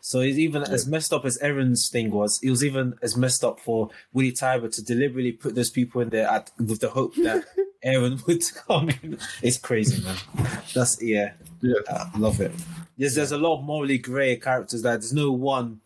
So 0.00 0.18
it's 0.20 0.38
even 0.38 0.64
as 0.64 0.88
messed 0.88 1.12
up 1.12 1.24
as 1.24 1.38
Eren's 1.38 1.88
thing 1.88 2.10
was, 2.10 2.40
it 2.42 2.50
was 2.50 2.64
even 2.64 2.94
as 3.02 3.16
messed 3.16 3.44
up 3.44 3.60
for 3.60 3.90
Willy 4.12 4.32
Tybur 4.32 4.74
to 4.74 4.82
deliberately 4.84 5.30
put 5.32 5.54
those 5.54 5.70
people 5.70 6.00
in 6.00 6.08
there 6.08 6.26
at, 6.28 6.50
with 6.58 6.80
the 6.80 6.90
hope 6.90 7.14
that 7.16 7.44
Eren 7.84 8.24
would 8.26 8.42
come 8.66 8.90
in. 8.90 9.18
It's 9.42 9.58
crazy, 9.58 10.02
man. 10.02 10.16
That's 10.74 11.00
yeah. 11.02 11.32
Yeah. 11.60 11.74
I 11.88 12.18
love 12.18 12.40
it. 12.40 12.52
There's 12.96 13.14
there's 13.14 13.30
a 13.32 13.38
lot 13.38 13.58
of 13.58 13.64
morally 13.64 13.98
grey 13.98 14.36
characters. 14.36 14.82
That 14.82 15.00
there's 15.00 15.12
no 15.12 15.30
one 15.32 15.80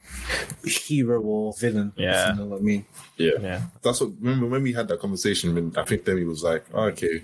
hero 0.65 1.21
or 1.21 1.53
villain. 1.59 1.93
Yeah. 1.97 2.31
you 2.33 2.39
know 2.39 2.45
what 2.47 2.61
I 2.61 2.63
mean. 2.63 2.87
Yeah. 3.19 3.33
Yeah. 3.41 3.63
That's 3.83 4.01
what. 4.01 4.11
Remember 4.21 4.47
when 4.47 4.63
we 4.63 4.73
had 4.73 4.89
that 4.89 5.01
conversation? 5.01 5.55
When 5.55 5.75
I 5.77 5.85
think 5.85 6.05
Demi 6.07 6.25
was 6.25 6.43
like, 6.43 6.65
oh, 6.73 6.85
"Okay, 6.85 7.21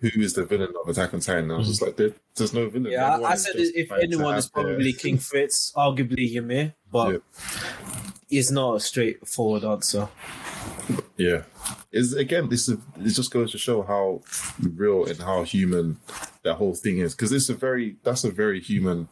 who 0.00 0.20
is 0.20 0.34
the 0.34 0.44
villain 0.44 0.72
of 0.82 0.88
Attack 0.88 1.14
on 1.14 1.20
Titan?" 1.20 1.44
And 1.44 1.52
I 1.52 1.56
was 1.56 1.68
just 1.68 1.80
like, 1.80 1.96
there, 1.96 2.12
"There's 2.36 2.52
no 2.52 2.68
villain." 2.68 2.92
Yeah, 2.92 3.04
I, 3.06 3.12
Everyone 3.14 3.32
I 3.32 3.36
said 3.36 3.56
just 3.56 3.74
if 3.74 3.90
anyone 3.92 4.34
is 4.36 4.48
probably 4.50 4.92
their- 4.92 5.00
King 5.00 5.16
Fritz, 5.30 5.72
arguably 5.74 6.34
Ymir, 6.34 6.74
but 6.90 7.12
Yeah. 7.12 7.18
it's 8.30 8.50
not 8.50 8.74
a 8.76 8.80
straightforward 8.80 9.64
answer. 9.64 10.08
Yeah, 11.16 11.42
is 11.92 12.14
again, 12.14 12.48
this 12.48 12.68
is 12.68 12.78
it 12.98 13.10
just 13.10 13.30
goes 13.30 13.52
to 13.52 13.58
show 13.58 13.82
how 13.82 14.22
real 14.60 15.04
and 15.04 15.18
how 15.18 15.42
human 15.42 15.98
that 16.42 16.54
whole 16.54 16.74
thing 16.74 16.98
is. 16.98 17.14
Because 17.14 17.32
it's 17.32 17.48
a 17.48 17.54
very 17.54 17.96
that's 18.02 18.24
a 18.24 18.30
very 18.30 18.60
human, 18.60 19.08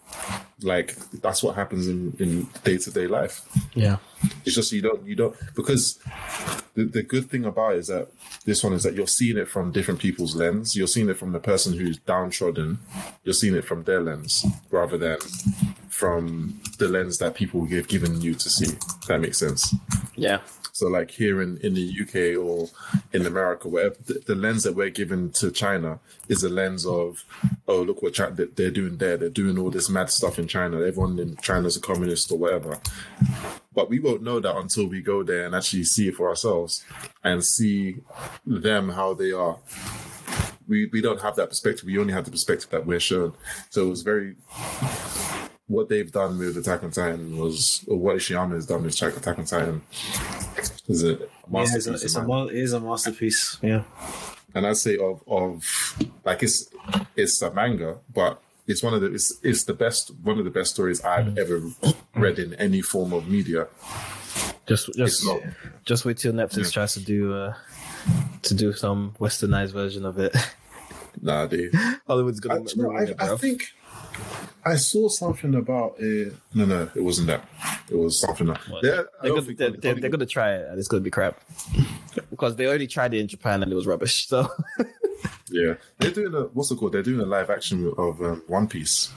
like 0.63 0.97
that's 1.21 1.43
what 1.43 1.57
happens 1.57 1.87
in 1.87 2.17
in 2.19 2.49
day 2.65 2.79
to 2.79 2.91
day 2.91 3.07
life. 3.07 3.43
Yeah. 3.75 3.97
It's 4.45 4.55
just 4.55 4.73
you 4.73 4.83
don't 4.83 5.05
you 5.07 5.15
don't 5.15 5.37
because 5.55 5.99
the 6.75 6.85
the 6.85 7.03
good 7.03 7.31
thing 7.31 7.45
about 7.45 7.75
it 7.75 7.79
is 7.79 7.87
that 7.89 8.09
this 8.45 8.65
one 8.65 8.73
is 8.73 8.83
that 8.85 8.95
you're 8.95 9.07
seeing 9.07 9.37
it 9.37 9.49
from 9.49 9.73
different 9.73 10.01
people's 10.01 10.35
lens. 10.35 10.75
You're 10.75 10.87
seeing 10.87 11.09
it 11.09 11.19
from 11.19 11.33
the 11.33 11.41
person 11.41 11.75
who's 11.75 11.99
downtrodden. 11.99 12.79
You're 13.25 13.35
seeing 13.35 13.55
it 13.55 13.65
from 13.65 13.85
their 13.85 14.01
lens 14.01 14.47
rather 14.71 14.97
than 14.97 15.19
from 15.89 16.61
the 16.79 16.89
lens 16.89 17.19
that 17.19 17.35
people 17.35 17.67
have 17.67 17.89
given 17.89 18.21
you 18.23 18.35
to 18.35 18.49
see. 18.49 18.75
If 18.75 19.07
that 19.07 19.21
makes 19.21 19.39
sense. 19.39 19.75
Yeah. 20.17 20.41
So, 20.81 20.89
like 20.89 21.11
here 21.11 21.43
in, 21.43 21.59
in 21.59 21.75
the 21.75 21.95
UK 22.01 22.43
or 22.43 22.71
in 23.13 23.27
America, 23.27 23.69
wherever 23.69 23.97
the, 24.07 24.15
the 24.25 24.35
lens 24.35 24.63
that 24.63 24.75
we're 24.75 24.89
given 24.89 25.31
to 25.33 25.51
China 25.51 26.01
is 26.27 26.43
a 26.43 26.49
lens 26.49 26.87
of, 26.87 27.23
oh, 27.69 27.83
look 27.83 28.03
what 28.03 28.15
China, 28.15 28.47
they're 28.47 28.71
doing 28.71 28.97
there. 28.97 29.19
They're 29.19 29.29
doing 29.29 29.59
all 29.59 29.69
this 29.69 29.91
mad 29.91 30.09
stuff 30.09 30.39
in 30.39 30.49
China. 30.49 30.79
Everyone 30.79 31.19
in 31.19 31.37
China's 31.43 31.77
a 31.77 31.83
communist 31.83 32.33
or 32.33 32.39
whatever. 32.39 32.81
But 33.75 33.91
we 33.91 34.01
won't 34.01 34.23
know 34.23 34.41
that 34.41 34.57
until 34.57 34.87
we 34.87 35.03
go 35.03 35.23
there 35.23 35.45
and 35.45 35.55
actually 35.55 35.85
see 35.85 36.09
it 36.09 36.15
for 36.15 36.31
ourselves 36.31 36.83
and 37.23 37.45
see 37.45 37.97
them 38.47 38.89
how 38.89 39.13
they 39.13 39.33
are. 39.33 39.59
We, 40.67 40.87
we 40.87 41.03
don't 41.03 41.21
have 41.21 41.37
that 41.37 41.51
perspective. 41.51 41.85
We 41.85 41.99
only 41.99 42.15
have 42.15 42.25
the 42.25 42.31
perspective 42.31 42.71
that 42.71 42.87
we're 42.87 43.01
shown. 43.01 43.35
So 43.69 43.85
it 43.85 43.91
was 43.91 44.01
very 44.01 44.37
what 45.71 45.89
they've 45.89 46.11
done 46.11 46.37
with 46.39 46.57
Attack 46.57 46.83
on 46.83 46.91
Titan 46.91 47.39
was, 47.39 47.85
or 47.89 47.97
what 47.97 48.17
Isayama 48.17 48.55
has 48.55 48.67
done 48.67 48.83
with 48.83 49.01
Attack 49.01 49.39
on 49.39 49.45
Titan, 49.45 49.83
is 50.89 51.05
a 51.05 51.07
Yeah, 51.09 51.15
it's 51.15 51.87
a, 51.87 51.93
masterpiece. 51.93 52.03
it's 52.05 52.15
a, 52.17 52.23
mo- 52.25 52.49
it 52.49 52.57
is 52.57 52.73
a 52.73 52.81
masterpiece. 52.81 53.57
Yeah. 53.63 53.85
and 54.55 54.67
I'd 54.67 54.77
say 54.77 54.99
of 54.99 55.23
of 55.29 55.65
like 56.25 56.43
it's 56.43 56.69
it's 57.17 57.41
a 57.41 57.53
manga, 57.55 57.99
but 58.13 58.43
it's 58.67 58.83
one 58.83 58.95
of 58.95 59.01
the 59.01 59.13
it's 59.15 59.39
it's 59.43 59.65
the 59.65 59.75
best 59.75 60.11
one 60.23 60.39
of 60.39 60.45
the 60.45 60.51
best 60.51 60.73
stories 60.75 61.01
I've 61.03 61.39
ever 61.39 61.63
read 62.17 62.39
in 62.41 62.55
any 62.55 62.83
form 62.83 63.13
of 63.13 63.29
media. 63.29 63.69
Just 64.67 64.93
just 64.95 65.25
not. 65.25 65.41
just 65.85 66.05
wait 66.05 66.19
till 66.19 66.33
Netflix 66.33 66.65
Yeah. 66.67 66.71
tries 66.71 66.95
to 66.95 67.01
do 67.01 67.33
uh 67.35 67.55
to 68.43 68.55
do 68.55 68.73
some 68.73 69.15
westernized 69.21 69.73
version 69.73 70.05
of 70.05 70.19
it. 70.19 70.35
Nah, 71.23 71.47
they. 71.47 71.71
Hollywood's 72.07 72.41
gonna 72.41 72.61
no, 72.77 72.85
ruin 72.89 72.97
I, 73.09 73.11
it, 73.11 73.17
I 73.21 73.37
think 73.37 73.65
I 74.65 74.75
saw 74.77 75.09
something 75.09 75.55
about 75.55 75.95
it. 75.99 76.35
No, 76.55 76.67
no, 76.67 76.91
it 76.95 77.01
wasn't 77.03 77.29
that. 77.29 77.49
It 77.91 77.97
was 77.97 78.21
something. 78.21 78.49
Else. 78.51 78.59
What? 78.69 78.85
Yeah, 78.85 79.03
They're, 79.23 79.33
gonna, 79.33 79.41
they're, 79.55 79.71
they're, 79.71 79.95
they're 79.95 80.11
gonna 80.11 80.27
try 80.27 80.55
it 80.55 80.69
and 80.69 80.79
it's 80.79 80.87
gonna 80.89 81.01
be 81.03 81.11
crap 81.11 81.41
because 82.31 82.57
they 82.57 82.67
already 82.67 82.87
tried 82.87 83.15
it 83.15 83.21
in 83.21 83.29
Japan 83.29 83.63
and 83.63 83.73
it 83.73 83.75
was 83.75 83.87
rubbish. 83.87 84.29
So 84.29 84.49
Yeah, 85.51 85.75
they're 85.99 86.11
doing 86.13 86.35
a 86.35 86.43
what's 86.53 86.71
it 86.71 86.77
called? 86.77 86.93
They're 86.93 87.03
doing 87.03 87.21
a 87.21 87.27
live 87.27 87.51
action 87.51 87.93
of 87.99 88.21
um, 88.23 88.43
One 88.47 88.69
Piece. 88.69 89.11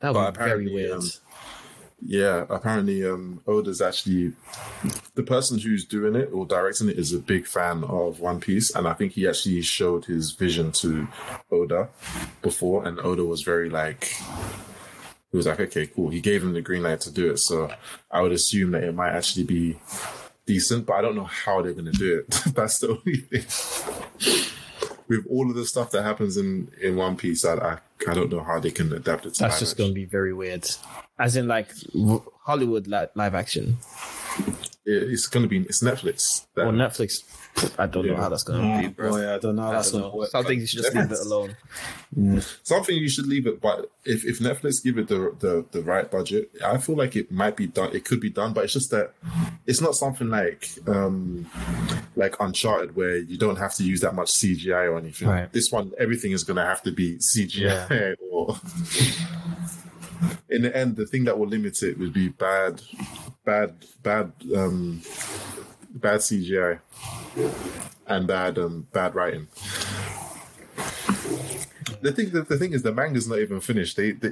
that 0.00 0.12
But 0.12 0.14
was 0.14 0.36
very 0.38 0.72
weird. 0.72 0.92
um, 0.92 1.10
Yeah, 2.04 2.46
apparently 2.48 3.04
um, 3.04 3.40
Oda's 3.46 3.82
actually 3.82 4.32
the 5.14 5.22
person 5.22 5.58
who's 5.58 5.84
doing 5.84 6.14
it 6.14 6.30
or 6.32 6.46
directing 6.46 6.88
it 6.88 6.98
is 6.98 7.12
a 7.12 7.18
big 7.18 7.46
fan 7.46 7.84
of 7.84 8.20
One 8.20 8.40
Piece, 8.40 8.74
and 8.74 8.88
I 8.88 8.94
think 8.94 9.12
he 9.12 9.28
actually 9.28 9.60
showed 9.62 10.06
his 10.06 10.32
vision 10.32 10.72
to 10.72 11.06
Oda 11.50 11.88
before, 12.42 12.86
and 12.86 12.98
Oda 13.00 13.24
was 13.24 13.42
very 13.42 13.68
like. 13.68 14.14
He 15.30 15.36
was 15.36 15.46
like, 15.46 15.60
okay, 15.60 15.86
cool. 15.86 16.08
He 16.08 16.20
gave 16.20 16.42
him 16.42 16.54
the 16.54 16.60
green 16.60 16.82
light 16.82 17.00
to 17.02 17.12
do 17.12 17.30
it, 17.30 17.38
so 17.38 17.70
I 18.10 18.20
would 18.20 18.32
assume 18.32 18.72
that 18.72 18.82
it 18.82 18.94
might 18.94 19.12
actually 19.12 19.44
be 19.44 19.78
decent, 20.44 20.86
but 20.86 20.94
I 20.94 21.02
don't 21.02 21.14
know 21.14 21.24
how 21.24 21.62
they're 21.62 21.72
going 21.72 21.84
to 21.84 21.92
do 21.92 22.18
it. 22.18 22.30
That's 22.54 22.80
the 22.80 22.88
only 22.88 23.16
thing. 23.18 24.49
With 25.10 25.26
all 25.28 25.50
of 25.50 25.56
the 25.56 25.66
stuff 25.66 25.90
that 25.90 26.02
happens 26.04 26.36
in 26.36 26.70
in 26.80 26.94
One 26.96 27.16
Piece, 27.16 27.44
I 27.44 27.54
I, 27.54 27.78
I 28.10 28.14
don't 28.14 28.30
know 28.30 28.44
how 28.44 28.60
they 28.60 28.70
can 28.70 28.92
adapt 28.92 29.26
it. 29.26 29.34
To 29.34 29.40
That's 29.40 29.58
just 29.58 29.76
gonna 29.76 29.92
be 29.92 30.04
very 30.04 30.32
weird. 30.32 30.64
As 31.18 31.34
in 31.36 31.48
like 31.48 31.68
Hollywood 32.44 32.86
li- 32.86 33.12
live 33.16 33.34
action 33.34 33.76
It- 34.86 35.10
it's 35.12 35.26
going 35.26 35.42
to 35.42 35.48
be 35.48 35.58
it's 35.70 35.82
Netflix. 35.82 36.46
That- 36.54 36.66
or 36.66 36.72
Netflix. 36.72 37.22
I 37.78 37.86
don't 37.86 38.06
know 38.06 38.16
how 38.16 38.28
that's 38.28 38.42
gonna 38.42 38.80
be, 38.82 38.88
bro. 38.88 39.10
Boy, 39.10 39.34
I 39.34 39.38
don't 39.38 39.56
know 39.56 39.62
how 39.62 39.70
I 39.70 39.72
that's 39.74 39.90
gonna 39.92 40.04
know. 40.04 40.14
work. 40.14 40.30
Some 40.30 40.44
things 40.44 40.62
you 40.62 40.66
should 40.66 40.82
just 40.82 40.94
leave 40.94 41.12
it 41.12 41.18
alone. 41.20 41.56
Something 42.62 42.96
you 42.96 43.08
should 43.08 43.26
leave 43.26 43.46
it, 43.46 43.60
but 43.60 43.90
if, 44.04 44.24
if 44.24 44.38
Netflix 44.38 44.82
give 44.82 44.98
it 44.98 45.08
the, 45.08 45.34
the 45.40 45.64
the 45.70 45.82
right 45.82 46.10
budget, 46.10 46.50
I 46.64 46.78
feel 46.78 46.96
like 46.96 47.16
it 47.16 47.30
might 47.30 47.56
be 47.56 47.66
done. 47.66 47.94
It 47.94 48.04
could 48.04 48.20
be 48.20 48.30
done, 48.30 48.52
but 48.52 48.64
it's 48.64 48.72
just 48.72 48.90
that 48.92 49.12
it's 49.66 49.80
not 49.80 49.94
something 49.94 50.28
like 50.28 50.68
um 50.86 51.46
like 52.16 52.36
Uncharted 52.40 52.96
where 52.96 53.16
you 53.18 53.36
don't 53.38 53.56
have 53.56 53.74
to 53.74 53.84
use 53.84 54.00
that 54.00 54.14
much 54.14 54.32
CGI 54.32 54.90
or 54.90 54.98
anything. 54.98 55.28
Right. 55.28 55.52
This 55.52 55.70
one, 55.70 55.92
everything 55.98 56.32
is 56.32 56.44
going 56.44 56.56
to 56.56 56.64
have 56.64 56.82
to 56.82 56.92
be 56.92 57.18
CGI. 57.18 58.16
Or 58.30 58.56
in 60.48 60.62
the 60.62 60.74
end, 60.76 60.96
the 60.96 61.06
thing 61.06 61.24
that 61.24 61.38
will 61.38 61.48
limit 61.48 61.82
it 61.82 61.98
would 61.98 62.12
be 62.12 62.28
bad, 62.28 62.80
bad, 63.44 63.74
bad, 64.02 64.32
um, 64.54 65.02
bad 65.92 66.20
CGI 66.20 66.80
and 68.06 68.26
bad 68.26 68.58
um 68.58 68.86
bad 68.92 69.14
writing. 69.14 69.48
The 72.02 72.12
thing, 72.12 72.30
the, 72.30 72.42
the 72.42 72.56
thing 72.56 72.72
is, 72.72 72.82
the 72.82 72.92
manga's 72.94 73.28
not 73.28 73.40
even 73.40 73.60
finished. 73.60 73.96
They, 73.98 74.12
they 74.12 74.30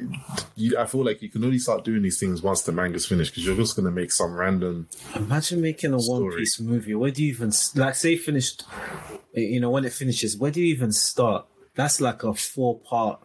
you, 0.56 0.78
I 0.78 0.86
feel 0.86 1.04
like 1.04 1.20
you 1.20 1.28
can 1.28 1.44
only 1.44 1.58
start 1.58 1.84
doing 1.84 2.00
these 2.00 2.18
things 2.18 2.40
once 2.40 2.62
the 2.62 2.72
manga's 2.72 3.04
finished 3.04 3.32
because 3.32 3.44
you're 3.44 3.56
just 3.56 3.76
going 3.76 3.84
to 3.84 3.90
make 3.90 4.10
some 4.10 4.32
random. 4.34 4.88
Imagine 5.14 5.60
making 5.60 5.92
a 5.92 5.98
One 5.98 6.30
Piece 6.34 6.58
movie. 6.60 6.94
Where 6.94 7.10
do 7.10 7.22
you 7.22 7.30
even 7.30 7.52
like 7.74 7.94
say 7.94 8.16
finished? 8.16 8.64
You 9.34 9.60
know 9.60 9.68
when 9.70 9.84
it 9.84 9.92
finishes, 9.92 10.36
where 10.38 10.50
do 10.50 10.60
you 10.62 10.74
even 10.74 10.92
start? 10.92 11.46
That's 11.74 12.00
like 12.00 12.22
a 12.24 12.32
four 12.32 12.80
part 12.80 13.20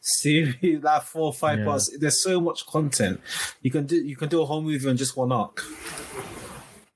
series, 0.00 0.56
like 0.82 1.02
four 1.02 1.26
or 1.26 1.32
five 1.34 1.58
Yeah. 1.58 1.64
parts. 1.66 1.94
There's 1.98 2.22
so 2.22 2.40
much 2.40 2.66
content. 2.66 3.20
You 3.60 3.70
can 3.70 3.84
do 3.86 3.96
you 3.96 4.16
can 4.16 4.30
do 4.30 4.40
a 4.40 4.46
whole 4.46 4.62
movie 4.62 4.88
on 4.88 4.96
just 4.96 5.14
one 5.16 5.30
arc. 5.30 5.62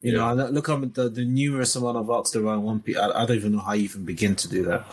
You 0.00 0.12
Yeah. 0.16 0.34
know, 0.34 0.46
look 0.48 0.68
at 0.68 0.94
the, 0.94 1.08
the 1.08 1.24
numerous 1.24 1.74
amount 1.76 1.96
of 1.96 2.08
arcs 2.10 2.30
there 2.30 2.46
are 2.46 2.54
in 2.54 2.62
One 2.62 2.80
Piece. 2.80 2.96
I, 2.96 3.10
I 3.10 3.26
don't 3.26 3.36
even 3.36 3.52
know 3.52 3.58
how 3.58 3.72
you 3.72 3.84
even 3.84 4.04
begin 4.04 4.36
to 4.36 4.48
do 4.48 4.64
that. 4.64 4.86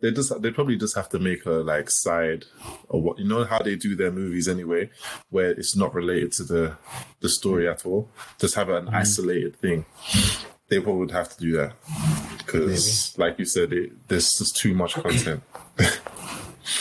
They 0.00 0.10
just, 0.12 0.42
they 0.42 0.50
probably 0.50 0.76
just 0.76 0.94
have 0.94 1.08
to 1.10 1.18
make 1.18 1.46
a 1.46 1.50
like 1.52 1.88
side 1.88 2.44
or 2.90 3.00
what 3.00 3.18
you 3.18 3.26
know 3.26 3.44
how 3.44 3.60
they 3.60 3.76
do 3.76 3.96
their 3.96 4.12
movies 4.12 4.46
anyway, 4.46 4.90
where 5.30 5.50
it's 5.52 5.74
not 5.74 5.94
related 5.94 6.32
to 6.32 6.44
the 6.44 6.76
the 7.20 7.30
story 7.30 7.66
at 7.66 7.86
all. 7.86 8.10
Just 8.38 8.54
have 8.56 8.68
an 8.68 8.88
isolated 8.90 9.56
thing. 9.56 9.86
They 10.68 10.80
probably 10.80 11.00
would 11.00 11.10
have 11.12 11.30
to 11.34 11.38
do 11.40 11.52
that 11.56 11.72
because, 12.38 13.16
like 13.16 13.38
you 13.38 13.46
said, 13.46 13.72
it, 13.72 14.08
there's 14.08 14.28
just 14.36 14.54
too 14.56 14.74
much 14.74 14.94
content. 14.94 15.42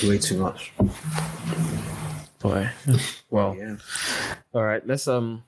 Way 0.04 0.18
too 0.18 0.38
much. 0.38 0.74
Boy. 2.42 2.70
Well, 3.30 3.56
Yeah. 3.56 3.78
all 4.54 4.64
right. 4.64 4.86
Let's 4.86 5.08
um 5.08 5.44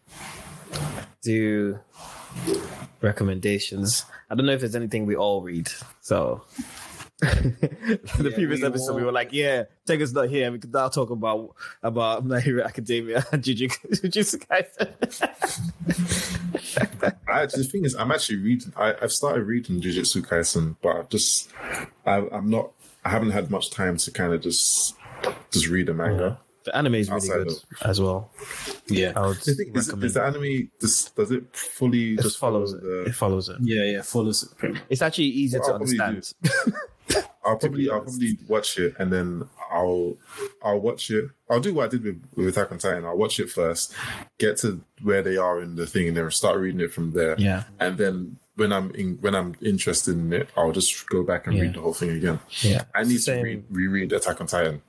do 1.28 1.80
recommendations. 3.02 4.06
I 4.30 4.36
don't 4.36 4.46
know 4.46 4.54
if 4.54 4.62
there's 4.62 4.76
anything 4.76 5.06
we 5.06 5.16
all 5.16 5.42
read. 5.42 5.70
So 6.02 6.44
the 7.20 7.98
Yeah, 8.22 8.36
previous 8.36 8.62
we 8.62 8.66
episode, 8.68 8.96
we 8.96 9.04
were 9.04 9.12
like, 9.12 9.34
"Yeah, 9.34 9.64
Tega's 9.88 10.14
not 10.14 10.30
here. 10.30 10.52
We 10.52 10.60
could 10.60 10.74
now 10.74 10.88
talk 10.90 11.10
about 11.10 11.56
about 11.84 12.26
My 12.26 12.40
Hero 12.40 12.64
Academia 12.72 13.26
and 13.32 13.44
Jujutsu 13.44 14.02
Jujutsu 14.04 14.38
Kaisen." 14.48 14.90
I 17.28 17.42
actually, 17.44 17.64
the 17.64 17.70
thing 17.70 17.86
is, 17.86 17.96
I'm 17.96 18.12
actually 18.12 18.38
reading. 18.38 18.72
I, 18.78 18.96
I've 19.02 19.12
started 19.12 19.44
reading 19.44 19.82
Jujutsu 19.82 20.22
Kaisen, 20.26 20.76
but 20.82 20.96
I've 20.96 21.10
just, 21.10 21.50
I, 22.06 22.26
I'm 22.32 22.50
not. 22.50 22.72
I 23.04 23.10
haven't 23.10 23.32
had 23.32 23.50
much 23.52 23.70
time 23.72 23.98
to 23.98 24.12
kind 24.12 24.34
of 24.34 24.42
just, 24.42 24.96
just 25.52 25.68
read 25.68 25.90
a 25.90 25.94
manga. 25.94 26.40
The 26.68 26.76
anime 26.78 26.96
is 26.96 27.10
really 27.10 27.28
good 27.28 27.48
of- 27.48 27.64
as 27.84 28.00
well. 28.00 28.30
Yeah. 28.88 29.14
I 29.16 29.28
would 29.28 29.38
The 29.38 29.54
thing 29.56 29.72
is, 29.76 29.88
recommend. 29.88 30.04
is 30.06 30.14
the 30.14 30.24
anime 30.24 30.72
does, 30.80 31.10
does 31.16 31.32
it 31.32 31.44
fully 31.56 32.14
it 32.14 32.22
just 32.22 32.38
follows 32.38 32.72
follow 32.72 32.82
it. 33.02 33.04
the? 33.06 33.10
It 33.10 33.16
follows 33.16 33.50
it. 33.50 33.58
Yeah, 33.62 33.84
yeah, 33.84 34.02
follows 34.02 34.44
it. 34.62 34.78
It's 34.90 35.02
actually 35.02 35.26
easier 35.26 35.60
Well, 35.62 35.70
to 35.70 35.74
I'll 35.74 35.80
probably 35.80 36.00
understand. 36.00 36.76
I'll 37.46 37.58
probably 37.58 37.90
I'll 37.90 38.02
probably 38.02 38.38
watch 38.50 38.78
it 38.78 38.94
and 39.00 39.12
then 39.12 39.48
I'll 39.72 40.18
I'll 40.62 40.80
watch 40.82 41.10
it. 41.12 41.30
I'll 41.50 41.62
do 41.62 41.74
what 41.74 41.86
I 41.86 41.88
did 41.90 42.04
with, 42.04 42.22
with 42.36 42.48
Attack 42.50 42.72
on 42.74 42.78
Titan. 42.80 43.06
I'll 43.06 43.18
watch 43.18 43.40
it 43.40 43.50
first, 43.50 43.94
get 44.38 44.58
to 44.58 44.82
where 45.02 45.22
they 45.22 45.38
are 45.38 45.62
in 45.62 45.76
the 45.76 45.88
thing, 45.88 46.10
and 46.10 46.18
then 46.18 46.30
start 46.32 46.60
reading 46.60 46.82
it 46.82 46.92
from 46.92 47.12
there. 47.12 47.36
Yeah. 47.38 47.64
and 47.80 47.98
then 47.98 48.38
when 48.56 48.74
I'm 48.74 48.90
in, 48.96 49.18
when 49.22 49.36
I'm 49.36 49.56
interested 49.62 50.18
in 50.18 50.34
it, 50.34 50.50
I'll 50.58 50.72
just 50.74 51.08
go 51.08 51.24
back 51.24 51.46
and 51.48 51.56
Yeah. 51.56 51.62
read 51.64 51.76
the 51.76 51.82
whole 51.82 51.94
thing 51.94 52.10
again. 52.10 52.40
Yeah. 52.62 52.84
I 52.96 53.04
need 53.04 53.20
Same. 53.22 53.38
to 53.38 53.44
re- 53.44 53.64
reread 53.70 54.12
Attack 54.12 54.42
on 54.42 54.48
Titan. 54.48 54.82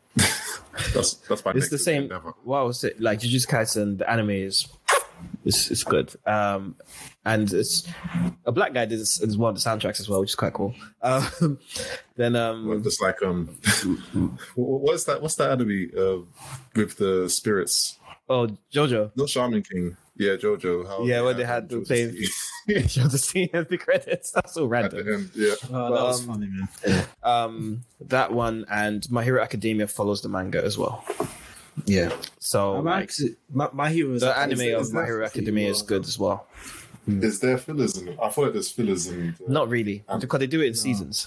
That's 0.95 1.15
that's 1.15 1.45
my. 1.45 1.53
it's 1.55 1.71
the 1.71 1.79
same. 1.79 2.11
What 2.45 2.67
was 2.67 2.85
it 2.85 3.01
like? 3.01 3.21
Jujutsu 3.21 3.47
Kaisen, 3.47 3.99
the 3.99 4.11
anime 4.11 4.31
is 4.31 4.69
it's, 5.45 5.71
it's 5.71 5.85
good. 5.85 6.15
Um, 6.27 6.77
and 7.25 7.53
it's 7.53 7.87
a 8.45 8.53
black 8.53 8.73
guy 8.73 8.85
did 8.87 9.01
one 9.37 9.55
of 9.55 9.63
the 9.63 9.69
soundtracks 9.69 10.01
as 10.01 10.09
well, 10.09 10.21
which 10.21 10.31
is 10.31 10.35
quite 10.35 10.53
cool. 10.53 10.75
Um, 11.03 11.59
then 12.17 12.37
um, 12.37 12.67
Well, 12.69 12.79
Just 12.81 13.03
like 13.03 13.23
um, 13.23 13.47
what's 14.55 15.05
that? 15.05 15.21
What's 15.23 15.37
that 15.37 15.51
anime 15.53 15.91
uh, 15.97 16.19
with 16.75 16.97
the 16.97 17.29
spirits? 17.29 17.99
oh 18.29 18.49
Jojo, 18.73 19.11
No, 19.17 19.27
Shaman 19.27 19.63
King. 19.63 19.97
Yeah, 20.17 20.37
Jojo. 20.37 20.87
How 20.87 21.05
Yeah, 21.05 21.23
when 21.23 21.37
they 21.37 21.45
had 21.45 21.69
the 21.69 21.85
same- 21.85 22.15
show 22.89 23.05
the 23.09 23.19
scene 23.19 23.51
at 23.55 23.69
the 23.69 23.79
credits. 23.79 24.31
That's 24.31 24.55
so 24.55 24.63
at 24.75 24.91
the 24.91 24.99
random. 25.03 25.15
end. 25.15 25.31
Yeah, 25.35 25.55
Oh, 25.73 25.95
that 25.95 26.03
was 26.03 26.21
Um, 26.21 26.27
funny, 26.35 26.47
man. 26.49 27.05
Um, 27.23 27.85
that 28.03 28.33
one 28.33 28.65
and 28.71 29.11
My 29.11 29.25
Hero 29.25 29.43
Academia 29.43 29.87
follows 29.87 30.23
the 30.23 30.29
manga 30.29 30.63
as 30.65 30.77
well. 30.79 31.05
Yeah. 31.87 32.13
So 32.41 32.81
like, 32.81 33.05
actually, 33.05 33.37
my, 33.53 33.69
my 33.73 33.89
hero 33.91 34.13
is 34.15 34.23
the 34.23 34.37
actually- 34.37 34.73
anime 34.73 34.81
is 34.83 34.89
of 34.89 34.95
My 34.95 35.05
Hero 35.05 35.19
pretty 35.21 35.39
Academia 35.41 35.69
is 35.71 35.79
well 35.79 35.87
good 35.87 36.05
as 36.07 36.19
well. 36.19 36.47
is 37.07 37.41
there 37.41 37.57
fillers 37.57 37.97
in 37.97 38.09
it? 38.09 38.19
I 38.21 38.29
thought 38.31 38.53
there's 38.53 38.71
fillers 38.71 39.07
in. 39.07 39.35
The, 39.39 39.53
Not 39.53 39.69
really, 39.69 40.03
Um, 40.09 40.19
because 40.21 40.41
they 40.41 40.47
do 40.49 40.61
it 40.61 40.67
in 40.67 40.75
seasons. 40.75 41.27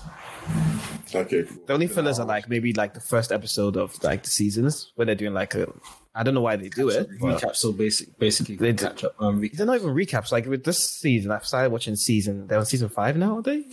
okay. 1.15 1.43
Cool. 1.43 1.57
The 1.67 1.73
only 1.73 1.87
fillers 1.87 2.19
are 2.19 2.25
like 2.25 2.49
maybe 2.49 2.73
like 2.73 2.93
the 2.93 2.99
first 2.99 3.31
episode 3.31 3.77
of 3.77 4.01
like 4.03 4.23
the 4.23 4.29
seasons 4.29 4.91
where 4.95 5.05
they're 5.05 5.15
doing 5.15 5.33
like 5.33 5.55
a. 5.55 5.71
I 6.13 6.23
don't 6.23 6.33
know 6.33 6.41
why 6.41 6.57
they 6.57 6.67
do 6.69 6.89
it. 6.89 7.07
but- 7.21 7.41
recap. 7.41 7.55
So 7.55 7.71
basic, 7.71 8.17
basically, 8.19 8.55
they 8.57 8.73
catch 8.73 9.03
up. 9.03 9.15
Um, 9.19 9.47
they're 9.53 9.65
not 9.65 9.77
even 9.77 9.89
recaps. 9.95 10.31
Like 10.31 10.45
with 10.45 10.63
this 10.65 10.77
season, 10.79 11.31
I've 11.31 11.45
started 11.45 11.71
watching 11.71 11.95
season. 11.95 12.47
They're 12.47 12.59
on 12.59 12.65
season 12.65 12.89
five 12.89 13.15
now, 13.15 13.37
are 13.37 13.41
they? 13.41 13.63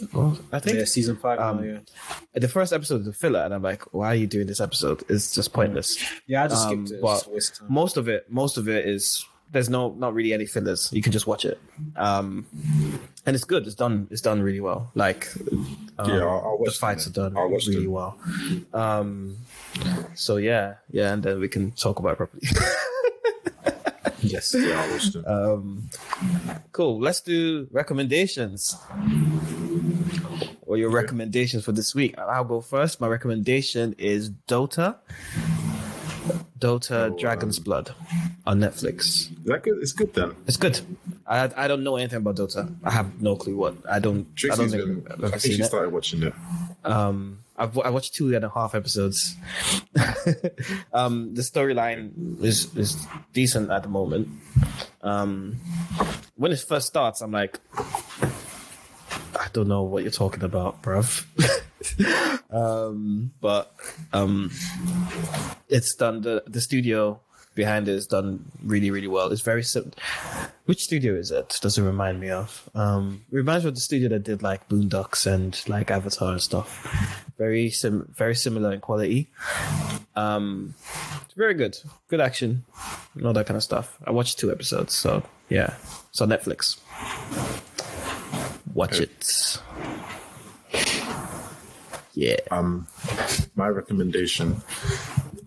I 0.53 0.61
think 0.61 0.78
Yeah, 0.78 0.84
season 0.84 1.16
five. 1.16 1.41
Um, 1.41 1.57
now, 1.57 1.62
yeah, 2.34 2.41
the 2.41 2.49
first 2.49 2.72
episode 2.72 3.01
is 3.01 3.09
a 3.09 3.12
filler, 3.12 3.41
and 3.41 3.53
I'm 3.53 3.62
like, 3.62 3.82
why 3.93 4.09
are 4.09 4.14
you 4.14 4.26
doing 4.26 4.47
this 4.47 4.61
episode? 4.61 5.03
It's 5.09 5.34
just 5.34 5.53
pointless. 5.53 5.99
yeah. 6.26 6.45
I 6.45 6.49
just 6.49 6.66
um, 6.68 6.86
skipped 6.86 6.99
it. 6.99 7.03
but 7.03 7.16
It's 7.18 7.26
a 7.26 7.30
waste 7.30 7.53
of 7.55 7.59
time. 7.59 7.72
Most 7.72 7.97
of 7.97 8.09
it, 8.09 8.30
most 8.30 8.57
of 8.57 8.68
it 8.68 8.86
is 8.86 9.24
there's 9.53 9.69
no 9.71 9.91
not 9.95 10.15
really 10.15 10.33
any 10.33 10.47
fillers. 10.47 10.91
You 10.93 11.03
can 11.03 11.13
just 11.13 11.27
watch 11.27 11.45
it, 11.45 11.61
um, 11.97 12.47
and 13.27 13.35
it's 13.35 13.45
good. 13.45 13.67
It's 13.67 13.75
done. 13.75 14.07
It's 14.11 14.21
done 14.23 14.43
really 14.43 14.61
well. 14.61 14.91
Like, 14.95 15.29
um, 15.99 16.09
Yeah, 16.11 16.25
I'll- 16.25 16.59
I'll 16.59 16.65
the 16.65 16.71
fights 16.71 17.07
are 17.07 17.11
done 17.11 17.35
really 17.35 17.83
them. 17.85 17.91
well. 17.93 18.19
Um, 18.75 19.37
so 20.15 20.37
yeah, 20.37 20.75
yeah, 20.91 21.13
and 21.13 21.23
then 21.23 21.41
we 21.41 21.49
can 21.49 21.73
talk 21.73 21.99
about 21.99 22.13
it 22.13 22.17
properly. 22.17 22.43
yes. 24.21 24.55
Yeah, 24.59 24.83
I 24.83 24.93
watched 24.93 25.15
it. 25.17 25.27
Um, 25.27 25.89
cool. 26.73 27.01
Let's 27.01 27.21
do 27.21 27.69
recommendations. 27.71 28.77
Or 30.67 30.77
your 30.77 30.91
recommendations 30.91 31.65
for 31.65 31.73
this 31.73 31.95
week. 31.95 32.19
I'll 32.19 32.45
go 32.45 32.61
first. 32.61 33.01
My 33.01 33.07
recommendation 33.09 33.95
is 33.97 34.31
Dota. 34.47 34.97
Dota 36.59 37.11
Oh, 37.13 37.19
Dragon's 37.19 37.59
Blood 37.59 37.93
on 38.47 38.61
Netflix. 38.61 39.01
Is 39.31 39.31
that 39.45 39.63
good? 39.63 39.79
It's 39.81 39.93
good 39.93 40.13
then. 40.15 40.35
It's 40.47 40.57
good. 40.57 40.81
I 41.27 41.51
I 41.57 41.69
don't 41.69 41.85
know 41.85 41.97
anything 41.97 42.19
about 42.19 42.37
Dota. 42.37 42.75
I 42.85 42.91
have 42.91 43.21
no 43.21 43.37
clue 43.37 43.57
what. 43.57 43.77
I 43.89 43.99
don't. 43.99 44.27
I 44.51 44.57
don't 44.57 44.69
think 44.69 44.85
been. 44.85 45.07
I've 45.11 45.25
I 45.35 45.39
think 45.39 45.55
she 45.55 45.63
it. 45.63 45.67
started 45.67 45.93
watching 45.93 46.23
it. 46.23 46.35
Um, 46.85 47.41
I've 47.57 47.77
I 47.79 47.91
watched 47.91 48.15
two 48.15 48.35
and 48.35 48.45
a 48.45 48.49
half 48.49 48.75
episodes. 48.75 49.37
um, 50.93 51.35
the 51.35 51.43
storyline 51.43 52.43
is 52.43 52.75
is 52.77 53.07
decent 53.33 53.71
at 53.71 53.83
the 53.83 53.89
moment. 53.89 54.29
Um, 55.03 55.57
when 56.37 56.53
it 56.53 56.61
first 56.61 56.87
starts, 56.89 57.21
I'm 57.21 57.33
like, 57.33 57.59
I 57.77 59.49
don't 59.53 59.69
know 59.69 59.83
what 59.83 60.03
you're 60.03 60.13
talking 60.13 60.43
about, 60.43 60.83
bruv. 60.83 61.25
um, 62.51 63.32
but 63.41 63.74
um, 64.12 64.51
it's 65.68 65.95
done. 65.95 66.22
The 66.22 66.43
the 66.47 66.61
studio 66.61 67.20
behind 67.55 67.89
it 67.89 67.95
is 67.95 68.07
done 68.07 68.45
really 68.62 68.91
really 68.91 69.09
well. 69.09 69.30
It's 69.32 69.43
very 69.43 69.62
sim- 69.62 69.93
which 70.66 70.82
studio 70.82 71.14
is 71.14 71.30
it? 71.30 71.59
Does 71.61 71.78
it 71.78 71.82
remind 71.82 72.20
me 72.20 72.30
of? 72.30 72.68
Um, 72.74 73.24
it 73.32 73.36
reminds 73.36 73.64
me 73.64 73.68
of 73.70 73.74
the 73.74 73.80
studio 73.80 74.09
that 74.11 74.22
did 74.22 74.43
like 74.43 74.68
Boondocks 74.68 75.26
and 75.26 75.61
like 75.68 75.91
Avatar 75.91 76.32
and 76.32 76.43
stuff. 76.43 77.24
Very 77.39 77.70
sim, 77.70 78.12
very 78.16 78.34
similar 78.34 78.72
in 78.72 78.80
quality. 78.80 79.28
Um, 80.14 80.74
very 81.36 81.55
good, 81.55 81.78
good 82.09 82.20
action, 82.20 82.64
and 83.14 83.26
all 83.26 83.32
that 83.32 83.47
kind 83.47 83.57
of 83.57 83.62
stuff. 83.62 83.97
I 84.05 84.11
watched 84.11 84.39
two 84.39 84.51
episodes, 84.51 84.95
so 84.95 85.22
yeah, 85.49 85.74
it's 86.11 86.20
on 86.20 86.28
Netflix. 86.28 86.78
Watch 88.74 89.01
it. 89.01 89.61
Yeah. 92.19 92.35
Um, 92.51 92.89
my 93.55 93.69
recommendation. 93.69 94.61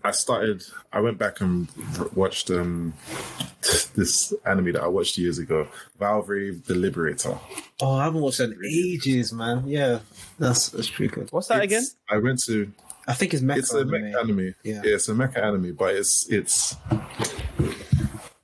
I 0.02 0.10
started. 0.12 0.62
I 0.90 1.00
went 1.00 1.18
back 1.18 1.42
and 1.42 1.68
watched 2.14 2.50
um 2.50 2.94
this 3.94 4.32
anime 4.46 4.72
that 4.72 4.82
I 4.82 4.86
watched 4.86 5.18
years 5.18 5.38
ago, 5.38 5.68
Valvrave 6.00 6.64
the 6.64 6.74
Liberator. 6.74 7.38
Oh, 7.82 7.96
I 7.96 8.04
haven't 8.04 8.22
watched 8.22 8.38
that 8.38 8.52
in 8.52 8.64
ages, 8.64 9.34
man. 9.34 9.64
Yeah, 9.66 9.98
that's 10.38 10.70
that's 10.70 10.88
pretty 10.88 11.14
good. 11.14 11.30
What's 11.30 11.48
that 11.48 11.60
again? 11.60 11.84
I 12.08 12.16
went 12.16 12.42
to. 12.46 12.72
I 13.06 13.12
think 13.12 13.34
it's 13.34 13.42
mecha. 13.42 13.58
It's 13.58 13.74
a 13.74 13.80
anime. 13.80 13.92
mecha 13.92 14.20
anime. 14.20 14.54
Yeah. 14.62 14.80
Yeah. 14.82 14.94
it's 14.94 15.08
a 15.10 15.12
mecha 15.12 15.44
anime, 15.44 15.74
but 15.74 15.94
it's 15.94 16.26
it's 16.30 16.74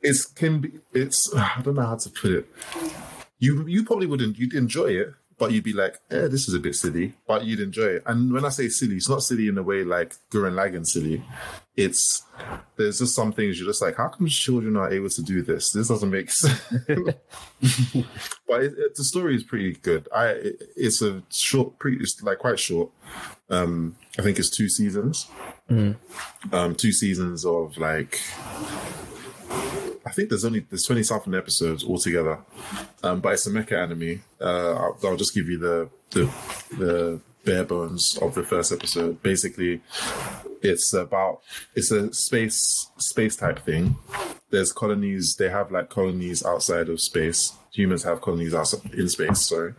it's 0.02 0.26
can 0.26 0.60
be. 0.60 0.72
It's 0.92 1.32
I 1.34 1.62
don't 1.62 1.76
know 1.76 1.86
how 1.86 1.96
to 1.96 2.10
put 2.10 2.32
it. 2.32 2.46
You 3.38 3.66
you 3.66 3.86
probably 3.86 4.06
wouldn't. 4.06 4.38
You'd 4.38 4.52
enjoy 4.52 4.88
it, 4.88 5.14
but 5.38 5.52
you'd 5.52 5.64
be 5.64 5.72
like, 5.72 5.98
"Eh, 6.10 6.28
this 6.28 6.48
is 6.48 6.54
a 6.54 6.58
bit 6.58 6.74
silly." 6.74 7.14
But 7.26 7.44
you'd 7.44 7.60
enjoy 7.60 7.96
it. 7.96 8.02
And 8.06 8.32
when 8.32 8.44
I 8.44 8.48
say 8.50 8.68
silly, 8.68 8.96
it's 8.96 9.08
not 9.08 9.22
silly 9.22 9.48
in 9.48 9.58
a 9.58 9.62
way 9.62 9.84
like 9.84 10.14
Gurren 10.30 10.54
Lagann 10.54 10.86
silly. 10.86 11.22
It's 11.76 12.24
there's 12.76 12.98
just 12.98 13.14
some 13.14 13.32
things 13.32 13.58
you're 13.58 13.68
just 13.68 13.82
like, 13.82 13.96
how 13.96 14.08
come 14.08 14.26
children 14.26 14.76
are 14.76 14.92
able 14.92 15.08
to 15.10 15.22
do 15.22 15.42
this? 15.42 15.70
This 15.72 15.88
doesn't 15.88 16.10
make 16.10 16.30
sense. 16.30 16.60
but 16.88 18.62
it, 18.62 18.74
it, 18.76 18.94
the 18.96 19.04
story 19.04 19.36
is 19.36 19.44
pretty 19.44 19.74
good. 19.74 20.08
I 20.14 20.26
it, 20.28 20.62
it's 20.76 21.02
a 21.02 21.22
short, 21.30 21.78
pretty 21.78 21.98
it's 21.98 22.20
like 22.22 22.38
quite 22.38 22.58
short. 22.58 22.90
Um, 23.50 23.96
I 24.18 24.22
think 24.22 24.38
it's 24.38 24.50
two 24.50 24.68
seasons. 24.68 25.28
Um, 26.52 26.74
two 26.74 26.92
seasons 26.92 27.44
of 27.44 27.76
like 27.78 28.20
I 30.08 30.10
think 30.12 30.30
there's 30.30 30.44
only 30.44 30.60
there's 30.60 30.84
twenty 30.84 31.02
something 31.02 31.34
episodes 31.34 31.84
altogether, 31.84 32.38
um, 33.02 33.20
but 33.20 33.34
it's 33.34 33.46
a 33.46 33.50
mecha 33.50 33.72
anime. 33.72 34.22
Uh, 34.40 34.72
I'll, 34.72 34.98
I'll 35.04 35.16
just 35.16 35.34
give 35.34 35.48
you 35.48 35.58
the, 35.58 35.90
the 36.10 36.24
the 36.78 37.20
bare 37.44 37.64
bones 37.64 38.18
of 38.22 38.34
the 38.34 38.42
first 38.42 38.72
episode. 38.72 39.22
Basically, 39.22 39.82
it's 40.62 40.94
about 40.94 41.40
it's 41.74 41.90
a 41.90 42.10
space 42.14 42.88
space 42.96 43.36
type 43.36 43.58
thing. 43.58 43.96
There's 44.50 44.72
colonies. 44.72 45.36
They 45.38 45.50
have 45.50 45.70
like 45.70 45.90
colonies 45.90 46.42
outside 46.42 46.88
of 46.88 47.02
space. 47.02 47.52
Humans 47.72 48.02
have 48.04 48.22
colonies 48.22 48.54
outside 48.54 48.94
in 48.94 49.08
space. 49.10 49.40
Sorry. 49.40 49.74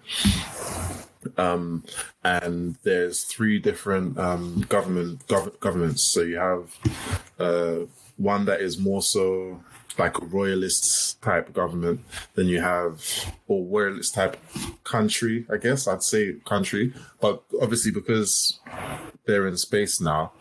Um, 1.38 1.84
and 2.24 2.76
there's 2.84 3.26
three 3.26 3.58
different 3.60 4.18
um, 4.20 4.66
government 4.70 5.26
gov- 5.28 5.60
governments. 5.60 6.04
So 6.14 6.22
you 6.22 6.38
have 6.38 6.78
uh, 7.40 7.88
one 8.18 8.46
that 8.46 8.62
is 8.62 8.78
more 8.78 9.02
so 9.02 9.64
like 10.00 10.18
a 10.18 10.26
royalist 10.26 11.22
type 11.22 11.54
government. 11.54 12.02
Then 12.36 12.47
you 12.47 12.62
have 12.62 13.04
or 13.47 13.66
royalist 13.66 14.16
type 14.16 14.38
country, 14.84 15.45
I 15.52 15.58
guess 15.58 15.88
I'd 15.88 16.04
say 16.04 16.36
country. 16.45 16.93
But 17.22 17.43
obviously 17.62 17.91
because 17.91 18.60
they're 19.26 19.47
in 19.47 19.58
space 19.58 20.02
now, 20.02 20.32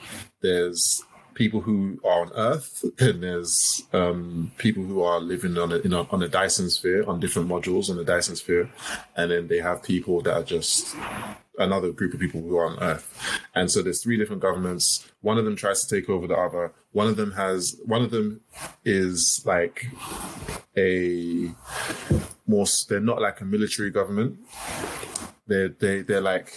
there's 0.40 1.02
people 1.38 1.60
who 1.60 2.00
are 2.04 2.22
on 2.22 2.32
Earth, 2.34 2.84
and 2.98 3.22
there's 3.22 3.84
um, 3.92 4.50
people 4.58 4.82
who 4.82 5.02
are 5.02 5.20
living 5.20 5.56
on 5.56 5.72
a, 5.72 5.76
a 5.76 6.06
on 6.10 6.22
a 6.22 6.28
Dyson 6.28 6.68
sphere 6.68 7.08
on 7.08 7.20
different 7.20 7.48
modules 7.48 7.88
on 7.88 7.96
the 7.96 8.04
Dyson 8.04 8.36
sphere, 8.36 8.68
and 9.16 9.30
then 9.30 9.46
they 9.46 9.58
have 9.58 9.82
people 9.82 10.20
that 10.22 10.34
are 10.34 10.42
just 10.42 10.94
another 11.58 11.92
group 11.92 12.14
of 12.14 12.20
people 12.20 12.40
who 12.40 12.56
are 12.56 12.66
on 12.66 12.78
Earth. 12.80 13.40
And 13.54 13.70
so 13.70 13.82
there's 13.82 14.02
three 14.02 14.16
different 14.16 14.42
governments. 14.42 15.10
One 15.20 15.38
of 15.38 15.44
them 15.44 15.56
tries 15.56 15.84
to 15.84 15.94
take 16.00 16.08
over 16.08 16.26
the 16.26 16.36
other. 16.36 16.72
One 16.92 17.08
of 17.08 17.16
them 17.16 17.32
has 17.32 17.76
one 17.84 18.02
of 18.02 18.10
them 18.10 18.40
is 18.84 19.42
like 19.44 19.86
a 20.76 21.52
more 22.46 22.66
they're 22.88 23.00
not 23.00 23.20
like 23.20 23.40
a 23.40 23.44
military 23.44 23.90
government. 23.90 24.38
They're 25.46 25.68
they 25.68 26.02
they're 26.02 26.20
like 26.20 26.52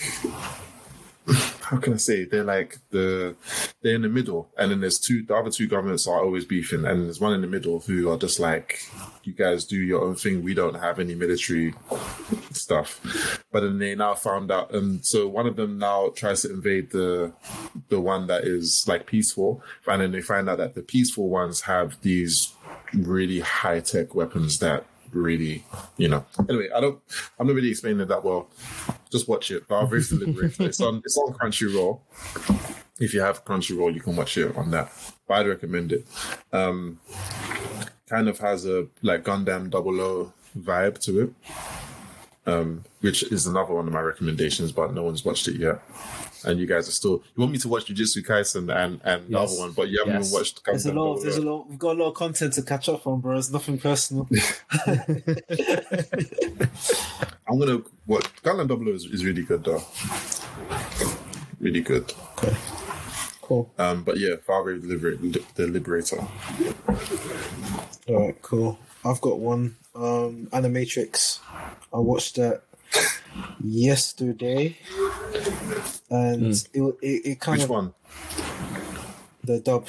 how 1.72 1.78
can 1.78 1.94
I 1.94 1.98
say 1.98 2.26
they're 2.26 2.44
like 2.44 2.80
the 2.90 3.34
they're 3.82 3.96
in 3.96 4.02
the 4.02 4.10
middle, 4.10 4.50
and 4.58 4.72
then 4.72 4.82
there's 4.82 5.00
two 5.00 5.24
the 5.24 5.34
other 5.34 5.50
two 5.50 5.68
governments 5.68 6.06
are 6.06 6.20
always 6.20 6.44
beefing, 6.44 6.84
and 6.84 7.06
there's 7.06 7.22
one 7.22 7.34
in 7.34 7.40
the 7.40 7.48
middle 7.48 7.80
who 7.80 8.12
are 8.12 8.18
just 8.18 8.42
like 8.42 8.82
you 9.24 9.32
guys 9.32 9.64
do 9.64 9.78
your 9.78 10.04
own 10.04 10.16
thing. 10.16 10.44
We 10.44 10.54
don't 10.54 10.74
have 10.74 11.00
any 11.00 11.16
military 11.16 11.74
stuff, 12.52 13.00
but 13.54 13.62
then 13.62 13.80
they 13.80 13.96
now 13.96 14.16
found 14.16 14.52
out, 14.52 14.76
and 14.76 15.06
so 15.06 15.30
one 15.30 15.48
of 15.48 15.56
them 15.56 15.78
now 15.78 16.10
tries 16.14 16.42
to 16.42 16.52
invade 16.52 16.92
the 16.92 17.32
the 17.88 18.02
one 18.02 18.28
that 18.28 18.44
is 18.44 18.86
like 18.86 19.06
peaceful, 19.06 19.64
and 19.88 20.02
then 20.02 20.12
they 20.12 20.22
find 20.22 20.50
out 20.50 20.58
that 20.58 20.76
the 20.76 20.82
peaceful 20.82 21.30
ones 21.30 21.62
have 21.62 22.02
these 22.02 22.54
really 22.94 23.40
high 23.40 23.80
tech 23.80 24.14
weapons 24.14 24.60
that 24.60 24.84
really, 25.14 25.64
you 25.98 26.08
know. 26.08 26.26
Anyway, 26.50 26.70
I 26.76 26.80
don't. 26.80 27.00
I'm 27.40 27.48
not 27.48 27.56
really 27.56 27.72
explaining 27.72 28.02
it 28.02 28.08
that 28.08 28.24
well. 28.24 28.50
Just 29.12 29.28
watch 29.28 29.52
it. 29.52 29.68
Valvrave 29.68 30.10
the 30.10 30.26
Liberator. 30.26 30.64
It's 30.64 30.82
on. 30.82 31.02
It's 31.06 31.18
on 31.18 31.34
Crunchyroll. 31.34 32.00
if 33.00 33.14
you 33.14 33.22
have 33.22 33.44
Crunchyroll, 33.46 33.94
you 33.94 34.02
can 34.02 34.16
watch 34.16 34.38
it 34.38 34.56
on 34.56 34.72
that. 34.72 34.92
But 35.28 35.34
I'd 35.40 35.48
recommend 35.48 35.92
it. 35.92 36.08
Um, 36.52 37.00
kind 38.08 38.28
of 38.28 38.40
has 38.40 38.66
a 38.66 38.88
like 39.02 39.24
Gundam 39.24 39.70
Double 39.70 40.02
O 40.02 40.34
vibe 40.58 41.00
to 41.00 41.22
it, 41.22 41.34
um, 42.48 42.84
which 43.02 43.24
is 43.24 43.46
another 43.48 43.74
one 43.74 43.88
of 43.88 43.94
my 43.94 44.02
recommendations, 44.02 44.72
but 44.72 44.94
no 44.94 45.04
one's 45.04 45.24
watched 45.24 45.48
it 45.48 45.56
yet. 45.58 45.80
And 46.44 46.60
you 46.60 46.66
guys 46.66 46.88
are 46.88 46.92
still 46.92 47.22
you 47.36 47.42
want 47.42 47.52
me 47.52 47.60
to 47.60 47.68
watch 47.68 47.86
Jujutsu 47.86 48.26
Kaisen 48.26 48.74
and 48.76 49.00
and 49.04 49.28
the 49.28 49.32
Yes. 49.40 49.52
other 49.52 49.60
one, 49.62 49.72
but 49.74 49.90
you 49.90 50.00
haven't 50.00 50.16
Yes. 50.22 50.30
even 50.30 50.40
watched. 50.40 50.66
There's 50.66 50.86
a 50.88 50.94
lot. 50.94 51.06
Double 51.18 51.22
There's 51.22 51.38
a 51.38 51.42
O. 51.42 51.44
lot. 51.58 51.70
We've 51.70 51.78
got 51.80 51.96
a 51.96 52.00
lot 52.02 52.08
of 52.10 52.14
content 52.16 52.54
to 52.54 52.64
catch 52.64 52.90
up 52.90 53.06
on, 53.06 53.20
bro. 53.22 53.38
It's 53.38 53.52
nothing 53.52 53.78
personal. 53.78 54.28
I'm 57.48 57.60
gonna 57.60 57.82
what 58.06 58.24
Gundam 58.44 58.68
Double 58.68 58.90
O 58.90 58.94
is, 58.94 59.06
is 59.06 59.24
really 59.26 59.44
good 59.44 59.64
though, 59.64 59.84
really 61.60 61.82
good. 61.82 62.12
cool. 63.42 63.72
Um, 63.78 64.04
but 64.04 64.18
yeah, 64.18 64.36
Fargo 64.46 64.78
the 64.80 65.44
the 65.56 65.68
Liberator. 65.68 66.26
All 68.08 68.26
right, 68.26 68.42
cool. 68.42 68.80
I've 69.06 69.22
got 69.22 69.40
one. 69.40 69.76
Um, 69.94 70.48
Animatrix. 70.54 71.40
I 71.94 71.98
watched 72.00 72.36
that 72.38 72.62
yesterday, 73.64 74.78
and 76.10 76.46
it, 76.74 76.96
it 77.02 77.26
it 77.26 77.40
kind 77.40 77.58
Which 77.58 77.64
of 77.66 77.70
one? 77.70 77.94
the 79.44 79.60
dub. 79.60 79.88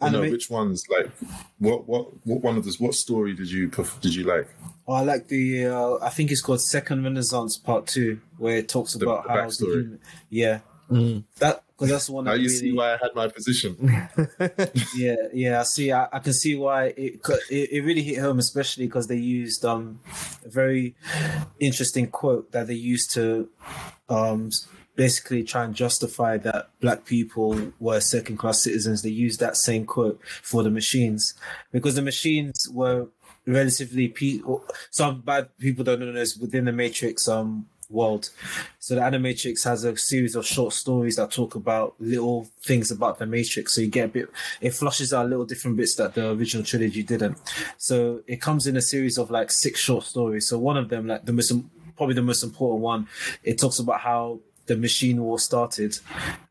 I 0.00 0.10
know 0.10 0.20
which 0.20 0.50
ones. 0.50 0.84
Like, 0.88 1.10
what 1.58 1.88
what 1.88 2.08
what 2.26 2.42
one 2.42 2.56
of 2.56 2.64
this? 2.64 2.78
What 2.78 2.94
story 2.94 3.32
did 3.34 3.50
you 3.50 3.68
pref- 3.68 4.00
did 4.00 4.14
you 4.14 4.24
like? 4.24 4.48
Oh, 4.86 4.92
I 4.94 5.00
like 5.02 5.28
the. 5.28 5.66
Uh, 5.66 5.98
I 6.02 6.10
think 6.10 6.30
it's 6.30 6.42
called 6.42 6.60
Second 6.60 7.02
Renaissance 7.04 7.56
Part 7.56 7.86
Two, 7.86 8.20
where 8.38 8.58
it 8.58 8.68
talks 8.68 8.92
The- 8.92 9.04
about 9.04 9.24
the 9.24 9.30
how 9.30 9.36
backstory. 9.36 9.72
human- 9.72 10.00
yeah, 10.30 10.60
Mm. 10.90 11.24
that 11.38 11.64
because 11.76 11.90
that's 11.90 12.06
the 12.06 12.12
one. 12.12 12.24
Now 12.24 12.32
that 12.32 12.38
you 12.38 12.46
really, 12.46 12.56
see 12.56 12.72
why 12.72 12.94
I 12.94 12.96
had 12.98 13.14
my 13.14 13.28
position. 13.28 13.76
yeah, 14.96 15.16
yeah. 15.32 15.60
I 15.60 15.62
see. 15.64 15.90
I, 15.90 16.08
I 16.12 16.18
can 16.20 16.32
see 16.32 16.54
why 16.56 16.86
it, 16.96 17.20
it 17.50 17.70
it 17.72 17.84
really 17.84 18.02
hit 18.02 18.18
home, 18.18 18.38
especially 18.38 18.86
because 18.86 19.08
they 19.08 19.16
used 19.16 19.64
um 19.64 20.00
a 20.44 20.48
very 20.48 20.94
interesting 21.58 22.06
quote 22.06 22.52
that 22.52 22.68
they 22.68 22.74
used 22.74 23.10
to 23.12 23.48
um 24.08 24.50
basically 24.96 25.42
try 25.42 25.64
and 25.64 25.74
justify 25.74 26.36
that 26.38 26.70
black 26.80 27.04
people 27.04 27.72
were 27.80 28.00
second 28.00 28.36
class 28.36 28.62
citizens. 28.62 29.02
They 29.02 29.10
used 29.10 29.40
that 29.40 29.56
same 29.56 29.86
quote 29.86 30.20
for 30.42 30.62
the 30.62 30.70
machines 30.70 31.34
because 31.72 31.96
the 31.96 32.02
machines 32.02 32.68
were 32.72 33.08
relatively 33.46 34.08
pe- 34.08 34.40
some 34.90 35.20
bad 35.20 35.48
people 35.58 35.84
don't 35.84 36.00
know 36.00 36.12
this 36.12 36.36
within 36.36 36.64
the 36.64 36.72
Matrix 36.72 37.28
um 37.28 37.66
world. 37.90 38.30
So 38.78 38.94
the 38.94 39.00
Animatrix 39.00 39.64
has 39.64 39.84
a 39.84 39.96
series 39.96 40.36
of 40.36 40.46
short 40.46 40.72
stories 40.72 41.16
that 41.16 41.30
talk 41.30 41.54
about 41.54 41.94
little 41.98 42.48
things 42.62 42.90
about 42.90 43.18
the 43.18 43.26
Matrix. 43.26 43.74
So 43.74 43.80
you 43.80 43.88
get 43.88 44.06
a 44.06 44.08
bit, 44.08 44.30
it 44.60 44.70
flushes 44.70 45.12
out 45.12 45.28
little 45.28 45.44
different 45.44 45.76
bits 45.76 45.94
that 45.96 46.14
the 46.14 46.30
original 46.30 46.64
trilogy 46.64 47.02
didn't. 47.02 47.38
So 47.78 48.22
it 48.26 48.40
comes 48.40 48.66
in 48.66 48.76
a 48.76 48.82
series 48.82 49.18
of 49.18 49.30
like 49.30 49.50
six 49.50 49.80
short 49.80 50.04
stories. 50.04 50.48
So 50.48 50.58
one 50.58 50.76
of 50.76 50.88
them, 50.88 51.06
like 51.06 51.24
the 51.24 51.32
most, 51.32 51.52
probably 51.96 52.14
the 52.14 52.22
most 52.22 52.42
important 52.42 52.80
one, 52.80 53.08
it 53.42 53.58
talks 53.58 53.78
about 53.78 54.00
how 54.00 54.40
the 54.66 54.76
machine 54.76 55.22
war 55.22 55.38
started 55.38 55.98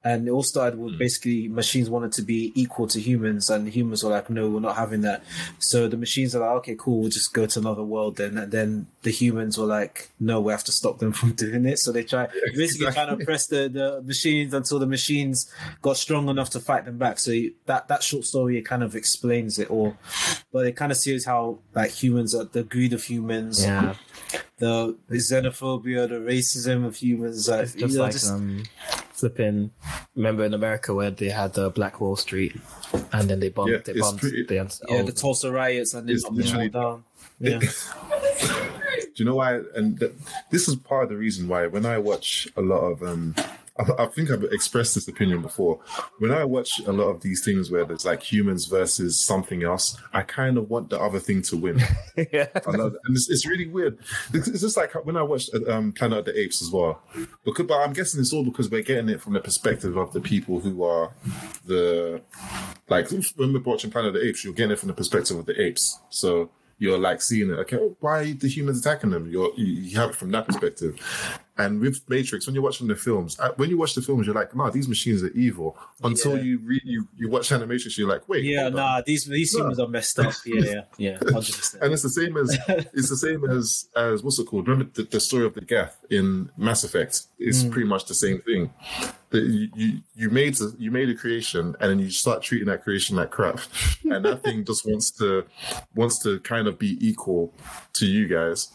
and 0.03 0.27
it 0.27 0.31
all 0.31 0.43
started 0.43 0.79
with 0.79 0.93
hmm. 0.93 0.99
basically 0.99 1.47
machines 1.47 1.89
wanted 1.89 2.11
to 2.11 2.21
be 2.21 2.51
equal 2.55 2.88
to 2.88 2.99
humans 2.99 3.49
and 3.49 3.67
humans 3.67 4.03
were 4.03 4.11
like 4.11 4.29
no 4.29 4.49
we're 4.49 4.59
not 4.59 4.75
having 4.75 5.01
that 5.01 5.23
so 5.59 5.88
the 5.88 5.97
machines 5.97 6.36
are 6.36 6.39
like 6.39 6.57
okay 6.57 6.75
cool 6.77 7.01
we'll 7.01 7.09
just 7.09 7.34
go 7.34 7.45
to 7.45 7.59
another 7.59 7.84
world 7.84 8.17
then 8.17 8.38
and 8.38 8.51
then 8.51 8.88
the 9.04 9.12
humans 9.12 9.58
were 9.58 9.66
like 9.66 10.10
no 10.20 10.39
we 10.41 10.51
have 10.51 10.64
to 10.64 10.72
stop 10.72 10.97
them 10.99 11.12
from 11.20 11.34
doing 11.34 11.66
it 11.66 11.78
so 11.80 11.91
they 11.91 12.04
try 12.04 12.28
basically 12.56 12.91
trying 12.91 13.18
to 13.18 13.24
press 13.26 13.47
the, 13.47 13.70
the 13.70 14.01
machines 14.06 14.54
until 14.54 14.80
the 14.80 14.86
machines 14.88 15.51
got 15.82 15.95
strong 15.97 16.30
enough 16.30 16.49
to 16.49 16.60
fight 16.60 16.86
them 16.86 16.97
back 16.97 17.20
so 17.20 17.32
you- 17.32 17.54
that 17.66 17.88
that 17.88 18.01
short 18.01 18.26
story 18.26 18.58
it 18.58 18.64
kind 18.64 18.82
of 18.84 18.95
explains 18.95 19.60
it 19.60 19.70
all 19.70 19.95
but 20.51 20.66
it 20.66 20.74
kind 20.76 20.91
of 20.91 20.97
shows 20.97 21.26
how 21.26 21.60
like 21.76 21.91
humans 21.91 22.34
are 22.34 22.45
the 22.45 22.64
greed 22.64 22.93
of 22.93 23.04
humans 23.04 23.64
Yeah, 23.64 23.95
the, 24.58 24.97
the 25.08 25.18
xenophobia 25.18 26.08
the 26.10 26.16
racism 26.16 26.86
of 26.86 26.95
humans 26.95 27.49
uh, 27.49 27.58
it's 27.64 27.76
you 27.76 27.82
just 27.82 27.95
know, 27.95 28.01
like 28.04 28.12
just- 28.14 28.32
um, 28.32 28.64
flipping. 29.14 29.70
Remember 30.16 30.43
in 30.43 30.54
America 30.54 30.93
where 30.93 31.12
they 31.12 31.30
had 31.30 31.54
the 31.54 31.70
Black 31.70 32.01
Wall 32.01 32.16
Street, 32.16 32.56
and 33.14 33.30
then 33.30 33.39
they 33.39 33.49
bombed. 33.49 33.72
Yeah, 33.72 33.78
they 33.78 33.91
it's 33.93 34.01
bombed. 34.01 34.20
pretty- 34.20 34.43
they, 34.43 34.56
Yeah, 34.56 34.68
oh, 34.89 35.04
the 35.04 35.12
Tulsa 35.12 35.51
riots 35.51 35.93
and 35.93 36.10
then 36.10 36.16
It's 36.16 36.24
knocked 36.24 36.34
all 36.36 36.41
literally- 36.43 36.70
down. 36.70 37.04
Yeah. 37.39 37.60
Do 39.16 39.24
you 39.24 39.30
know 39.30 39.36
why? 39.36 39.61
And 39.76 39.99
th- 39.99 40.14
this 40.49 40.68
is 40.68 40.76
part 40.76 41.03
of 41.03 41.09
the 41.09 41.18
reason 41.18 41.47
why 41.47 41.68
when 41.68 41.86
I 41.86 41.97
watch 41.97 42.47
a 42.57 42.61
lot 42.61 42.80
of, 42.82 43.03
um, 43.03 43.36
I, 43.78 44.03
I 44.03 44.05
think 44.07 44.32
I've 44.32 44.43
expressed 44.43 44.95
this 44.95 45.07
opinion 45.07 45.41
before. 45.41 45.80
When 46.20 46.32
I 46.32 46.43
watch 46.45 46.80
a 46.86 46.91
lot 46.91 47.09
of 47.09 47.22
these 47.22 47.43
things 47.43 47.70
where 47.70 47.86
there's 47.86 48.05
like 48.05 48.24
humans 48.24 48.66
versus 48.66 49.24
something 49.24 49.64
else, 49.64 49.97
I 50.14 50.24
kind 50.24 50.57
of 50.57 50.70
want 50.70 50.89
the 50.89 50.99
other 50.99 51.20
thing 51.20 51.41
to 51.43 51.57
win. 51.57 51.80
yeah. 52.32 52.47
And 52.66 52.93
it's, 53.09 53.30
it's 53.30 53.45
really 53.45 53.68
weird. 53.68 53.99
It's 54.34 54.47
it's 54.47 54.61
just 54.61 54.78
like 54.78 54.93
when 55.05 55.18
I 55.18 55.24
watched 55.24 55.53
um, 55.68 55.91
Planet 55.91 56.20
of 56.20 56.26
the 56.26 56.39
Apes 56.39 56.61
as 56.61 56.72
well. 56.72 57.01
Because, 57.43 57.68
but 57.68 57.80
I'm 57.80 57.93
guessing 57.93 58.20
it's 58.20 58.34
all 58.34 58.43
because 58.43 58.70
we're 58.70 58.82
getting 58.82 59.09
it 59.09 59.22
from 59.22 59.34
the 59.34 59.41
perspective 59.41 59.95
of 59.97 60.14
the 60.14 60.22
people 60.22 60.59
who 60.59 60.84
are 60.84 61.11
the 61.66 62.22
like 62.89 63.09
when 63.11 63.53
we're 63.53 63.59
watching 63.59 63.91
Planet 63.91 64.16
of 64.16 64.22
the 64.22 64.28
Apes, 64.28 64.43
you're 64.43 64.53
getting 64.53 64.72
it 64.72 64.80
from 64.80 64.88
the 64.88 64.93
perspective 64.93 65.38
of 65.38 65.45
the 65.45 65.59
apes. 65.61 65.99
So 66.09 66.49
you're 66.84 66.97
like 66.99 67.21
seeing 67.21 67.49
it. 67.49 67.53
Okay, 67.59 67.77
why 68.01 68.19
are 68.19 68.34
the 68.34 68.47
humans 68.49 68.79
attacking 68.81 69.11
them? 69.11 69.29
You're, 69.31 69.51
you 69.55 69.65
you 69.65 69.97
have 69.97 70.09
it 70.11 70.15
from 70.15 70.31
that 70.31 70.45
perspective. 70.45 70.99
And 71.55 71.79
with 71.79 72.01
Matrix, 72.09 72.47
when 72.47 72.55
you're 72.55 72.63
watching 72.63 72.88
the 72.88 72.95
films, 72.95 73.39
uh, 73.39 73.51
when 73.57 73.69
you 73.69 73.77
watch 73.77 73.93
the 73.93 74.01
films, 74.01 74.25
you're 74.25 74.34
like, 74.36 74.55
"Nah, 74.55 74.71
these 74.71 74.88
machines 74.89 75.23
are 75.23 75.29
evil." 75.29 75.77
Until 76.03 76.36
Yeah. 76.36 76.41
you 76.43 76.59
re- 76.63 76.81
you 76.84 77.07
you 77.15 77.29
watch 77.29 77.49
Animatrix, 77.49 77.95
you're 77.97 78.07
like, 78.09 78.27
"Wait, 78.27 78.43
Yeah, 78.43 78.63
hold 78.63 78.73
on. 78.73 78.79
nah, 78.79 79.01
these 79.05 79.25
these 79.25 79.53
No. 79.53 79.59
humans 79.61 79.79
are 79.79 79.88
messed 79.88 80.19
up. 80.19 80.34
Yeah, 80.45 80.61
yeah, 80.63 80.81
yeah, 80.97 81.17
hundred 81.21 81.55
percent. 81.55 81.84
And 81.84 81.93
it's 81.93 82.01
the 82.01 82.09
same 82.09 82.36
as 82.38 82.57
it's 82.93 83.09
the 83.09 83.17
same 83.17 83.47
as 83.49 83.88
as 83.95 84.23
what's 84.23 84.39
it 84.39 84.47
called? 84.47 84.67
Remember 84.67 84.91
the, 84.93 85.03
the 85.03 85.19
story 85.19 85.45
of 85.45 85.53
the 85.53 85.61
Geth 85.61 85.95
in 86.09 86.49
Mass 86.57 86.84
Effect 86.84 87.21
is 87.39 87.63
pretty 87.65 87.88
much 87.88 88.05
the 88.05 88.15
same 88.15 88.39
thing. 88.41 88.71
That 89.34 89.45
you, 89.45 89.67
you 89.75 89.99
you 90.15 90.29
made 90.29 90.61
a, 90.61 90.67
you 90.77 90.91
made 90.91 91.09
a 91.09 91.15
creation 91.15 91.75
and 91.79 91.89
then 91.89 91.97
you 91.97 92.11
start 92.11 92.43
treating 92.43 92.67
that 92.67 92.84
creation 92.84 93.15
like 93.15 93.31
crap, 93.31 93.59
and 94.03 94.23
that 94.23 94.43
thing 94.43 94.63
just 94.63 94.86
wants 94.86 95.09
to 95.17 95.43
wants 95.95 96.21
to 96.21 96.39
kind 96.41 96.67
of 96.67 96.77
be 96.77 96.99
equal 97.01 97.51
to 97.93 98.05
you 98.05 98.27
guys. 98.27 98.69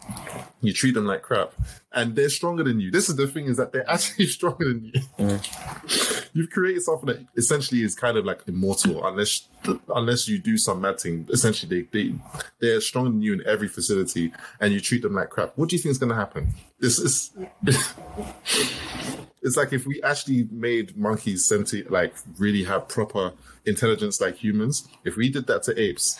You 0.60 0.72
treat 0.72 0.94
them 0.94 1.06
like 1.06 1.22
crap, 1.22 1.52
and 1.92 2.16
they're 2.16 2.28
stronger 2.28 2.64
than 2.64 2.80
you. 2.80 2.90
This 2.90 3.08
is 3.08 3.14
the 3.14 3.28
thing 3.28 3.46
is 3.46 3.56
that 3.56 3.70
they're 3.70 3.88
actually 3.90 4.26
stronger 4.26 4.64
than 4.64 4.90
you. 4.92 5.00
Mm. 5.16 6.28
You've 6.32 6.50
created 6.50 6.82
something 6.82 7.06
that 7.06 7.24
essentially 7.36 7.84
is 7.84 7.94
kind 7.94 8.16
of 8.16 8.24
like 8.24 8.40
immortal, 8.48 9.06
unless 9.06 9.46
unless 9.94 10.26
you 10.26 10.40
do 10.40 10.58
some 10.58 10.80
mad 10.80 10.98
thing. 10.98 11.28
Essentially, 11.30 11.86
they 11.92 12.02
they 12.02 12.14
they're 12.58 12.80
stronger 12.80 13.10
than 13.10 13.22
you 13.22 13.32
in 13.32 13.46
every 13.46 13.68
facility, 13.68 14.32
and 14.60 14.72
you 14.72 14.80
treat 14.80 15.02
them 15.02 15.14
like 15.14 15.30
crap. 15.30 15.52
What 15.54 15.68
do 15.68 15.76
you 15.76 15.82
think 15.82 15.92
is 15.92 15.98
going 15.98 16.10
to 16.10 16.16
happen? 16.16 16.52
This 16.80 16.98
is. 16.98 17.30
It's 19.48 19.56
like 19.56 19.72
if 19.72 19.86
we 19.86 20.00
actually 20.02 20.46
made 20.52 20.96
monkeys 20.96 21.48
sentient, 21.48 21.90
like 21.90 22.14
really 22.38 22.62
have 22.64 22.86
proper 22.86 23.32
intelligence 23.64 24.20
like 24.20 24.36
humans. 24.36 24.86
If 25.04 25.16
we 25.16 25.28
did 25.30 25.46
that 25.48 25.62
to 25.64 25.80
apes, 25.80 26.18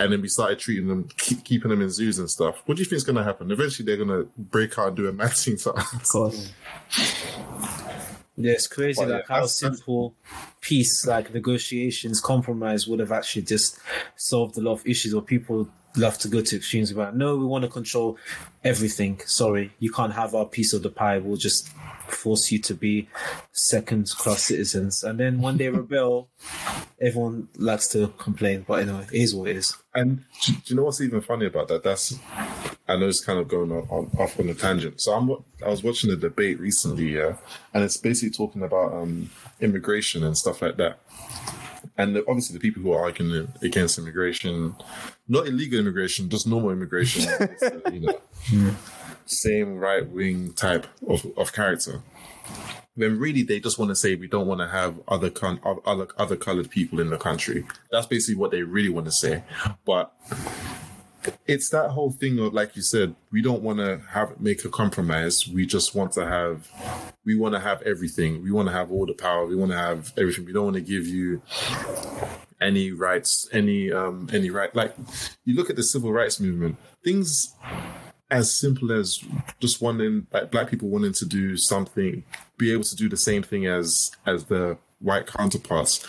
and 0.00 0.12
then 0.12 0.20
we 0.20 0.26
started 0.28 0.58
treating 0.58 0.88
them, 0.88 1.08
keep, 1.16 1.44
keeping 1.44 1.70
them 1.70 1.80
in 1.80 1.88
zoos 1.90 2.18
and 2.18 2.28
stuff, 2.28 2.60
what 2.66 2.74
do 2.76 2.82
you 2.82 2.84
think 2.84 2.96
is 2.96 3.04
going 3.04 3.16
to 3.16 3.22
happen? 3.24 3.50
Eventually, 3.52 3.86
they're 3.86 4.04
going 4.04 4.08
to 4.08 4.28
break 4.36 4.76
out 4.78 4.88
and 4.88 4.96
do 4.96 5.08
a 5.08 5.12
mad 5.12 5.32
thing 5.32 5.56
to 5.58 5.72
us. 5.74 5.92
Of 5.94 6.08
course. 6.08 6.52
Yeah, 8.36 8.52
it's 8.52 8.66
crazy 8.66 8.98
Well, 8.98 9.08
like 9.10 9.22
yeah, 9.22 9.26
how 9.28 9.34
that's- 9.42 9.60
that's- 9.60 9.78
simple 9.78 10.14
peace, 10.60 11.06
like 11.06 11.32
negotiations, 11.32 12.20
compromise 12.20 12.88
would 12.88 12.98
have 12.98 13.12
actually 13.12 13.42
just 13.42 13.78
solved 14.16 14.58
a 14.58 14.60
lot 14.60 14.72
of 14.72 14.86
issues. 14.86 15.14
Or 15.14 15.22
people 15.22 15.68
love 15.96 16.18
to 16.18 16.26
go 16.28 16.40
to 16.40 16.56
extremes 16.56 16.90
about 16.90 17.14
no, 17.16 17.36
we 17.36 17.44
want 17.44 17.62
to 17.62 17.70
control 17.70 18.18
everything. 18.64 19.20
Sorry, 19.26 19.72
you 19.78 19.92
can't 19.92 20.12
have 20.12 20.34
our 20.34 20.46
piece 20.46 20.72
of 20.72 20.82
the 20.82 20.90
pie. 20.90 21.18
We'll 21.18 21.36
just 21.36 21.70
force 22.08 22.50
you 22.52 22.58
to 22.60 22.74
be 22.74 23.08
second 23.52 24.08
class 24.10 24.42
citizens. 24.44 25.02
And 25.04 25.18
then 25.18 25.40
when 25.40 25.56
they 25.56 25.68
rebel, 25.68 26.28
everyone 27.00 27.48
likes 27.56 27.88
to 27.88 28.08
complain. 28.18 28.64
But 28.66 28.82
anyway, 28.82 29.06
it 29.12 29.22
is 29.22 29.34
what 29.34 29.48
it 29.48 29.56
is. 29.56 29.76
And 29.94 30.24
do, 30.42 30.52
do 30.52 30.58
you 30.66 30.76
know 30.76 30.84
what's 30.84 31.00
even 31.00 31.20
funny 31.20 31.46
about 31.46 31.68
that? 31.68 31.82
That's 31.82 32.18
I 32.86 32.96
know 32.96 33.08
it's 33.08 33.24
kind 33.24 33.38
of 33.38 33.48
going 33.48 33.72
on, 33.72 33.86
on, 33.88 34.10
off 34.18 34.38
on 34.38 34.48
a 34.48 34.54
tangent. 34.54 35.00
So 35.00 35.12
I'm 35.12 35.30
I 35.64 35.70
was 35.70 35.82
watching 35.82 36.10
a 36.10 36.16
debate 36.16 36.60
recently, 36.60 37.14
yeah, 37.14 37.36
and 37.72 37.82
it's 37.82 37.96
basically 37.96 38.30
talking 38.30 38.62
about 38.62 38.92
um, 38.92 39.30
immigration 39.60 40.22
and 40.24 40.36
stuff 40.36 40.60
like 40.60 40.76
that. 40.76 40.98
And 41.96 42.16
the, 42.16 42.20
obviously, 42.28 42.54
the 42.54 42.60
people 42.60 42.82
who 42.82 42.92
are 42.92 43.02
arguing 43.02 43.48
against 43.62 43.98
immigration, 43.98 44.74
not 45.28 45.46
illegal 45.46 45.78
immigration, 45.78 46.28
just 46.28 46.46
normal 46.46 46.70
immigration, 46.70 47.48
you 47.92 48.00
know, 48.00 48.20
same 49.26 49.76
right 49.76 50.08
wing 50.08 50.52
type 50.52 50.86
of, 51.08 51.26
of 51.36 51.52
character. 51.52 52.02
When 52.96 53.18
really 53.18 53.42
they 53.42 53.58
just 53.58 53.78
want 53.78 53.88
to 53.90 53.96
say 53.96 54.14
we 54.14 54.28
don't 54.28 54.46
want 54.46 54.60
to 54.60 54.68
have 54.68 55.00
other 55.08 55.30
con- 55.30 55.60
other 55.84 56.06
other 56.16 56.36
colored 56.36 56.70
people 56.70 57.00
in 57.00 57.10
the 57.10 57.18
country. 57.18 57.66
That's 57.90 58.06
basically 58.06 58.36
what 58.36 58.52
they 58.52 58.62
really 58.62 58.90
want 58.90 59.06
to 59.06 59.12
say. 59.12 59.42
But 59.84 60.12
it's 61.46 61.70
that 61.70 61.90
whole 61.90 62.12
thing 62.12 62.38
of 62.38 62.54
like 62.54 62.76
you 62.76 62.82
said, 62.82 63.14
we 63.32 63.42
don't 63.42 63.62
want 63.62 63.78
to 63.78 64.00
have 64.10 64.40
make 64.40 64.64
a 64.64 64.68
compromise. 64.68 65.48
We 65.48 65.66
just 65.66 65.94
want 65.94 66.12
to 66.12 66.26
have, 66.26 66.68
we 67.24 67.34
want 67.34 67.54
to 67.54 67.60
have 67.60 67.82
everything. 67.82 68.42
We 68.42 68.52
want 68.52 68.68
to 68.68 68.72
have 68.72 68.92
all 68.92 69.06
the 69.06 69.14
power. 69.14 69.46
We 69.46 69.56
want 69.56 69.72
to 69.72 69.78
have 69.78 70.12
everything. 70.16 70.44
We 70.44 70.52
don't 70.52 70.64
want 70.64 70.76
to 70.76 70.82
give 70.82 71.06
you 71.06 71.42
any 72.60 72.92
rights, 72.92 73.48
any 73.52 73.92
um 73.92 74.28
any 74.32 74.50
right. 74.50 74.74
Like 74.74 74.94
you 75.44 75.54
look 75.54 75.70
at 75.70 75.76
the 75.76 75.82
civil 75.82 76.12
rights 76.12 76.40
movement, 76.40 76.76
things 77.02 77.54
as 78.34 78.52
simple 78.52 78.90
as 78.90 79.22
just 79.60 79.80
wanting 79.80 80.26
like 80.32 80.50
black 80.50 80.68
people 80.68 80.88
wanting 80.88 81.12
to 81.12 81.24
do 81.24 81.56
something, 81.56 82.24
be 82.58 82.72
able 82.72 82.82
to 82.82 82.96
do 82.96 83.08
the 83.08 83.16
same 83.16 83.44
thing 83.44 83.66
as 83.66 84.10
as 84.26 84.46
the 84.46 84.76
white 84.98 85.26
counterparts. 85.26 86.02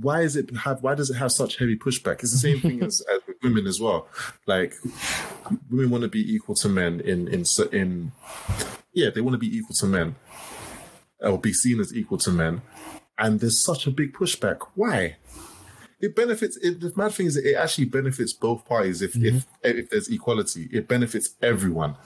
Why 0.00 0.22
is 0.22 0.36
it 0.36 0.56
have 0.56 0.82
why 0.82 0.94
does 0.94 1.10
it 1.10 1.16
have 1.16 1.32
such 1.32 1.58
heavy 1.58 1.76
pushback? 1.76 2.22
It's 2.22 2.32
the 2.32 2.38
same 2.38 2.60
thing 2.60 2.82
as, 2.82 3.02
as 3.12 3.20
with 3.26 3.36
women 3.42 3.66
as 3.66 3.78
well. 3.78 4.08
Like 4.46 4.72
women 5.70 5.90
want 5.90 6.02
to 6.02 6.08
be 6.08 6.34
equal 6.34 6.54
to 6.56 6.68
men 6.68 7.00
in 7.00 7.28
in 7.28 7.44
in 7.72 8.12
yeah, 8.94 9.10
they 9.10 9.20
want 9.20 9.34
to 9.34 9.38
be 9.38 9.54
equal 9.54 9.76
to 9.76 9.86
men 9.86 10.14
or 11.20 11.38
be 11.38 11.52
seen 11.52 11.78
as 11.78 11.94
equal 11.94 12.18
to 12.18 12.30
men. 12.30 12.62
And 13.18 13.40
there's 13.40 13.62
such 13.62 13.86
a 13.86 13.90
big 13.90 14.14
pushback. 14.14 14.58
Why? 14.74 15.16
It 16.00 16.14
benefits. 16.14 16.56
It, 16.58 16.80
the 16.80 16.92
mad 16.94 17.12
thing 17.12 17.26
is, 17.26 17.36
it 17.36 17.56
actually 17.56 17.86
benefits 17.86 18.32
both 18.32 18.64
parties. 18.66 19.00
If 19.00 19.16
if 19.16 19.34
mm-hmm. 19.34 19.38
if 19.62 19.90
there's 19.90 20.08
equality, 20.08 20.68
it 20.72 20.88
benefits 20.88 21.34
everyone. 21.42 21.96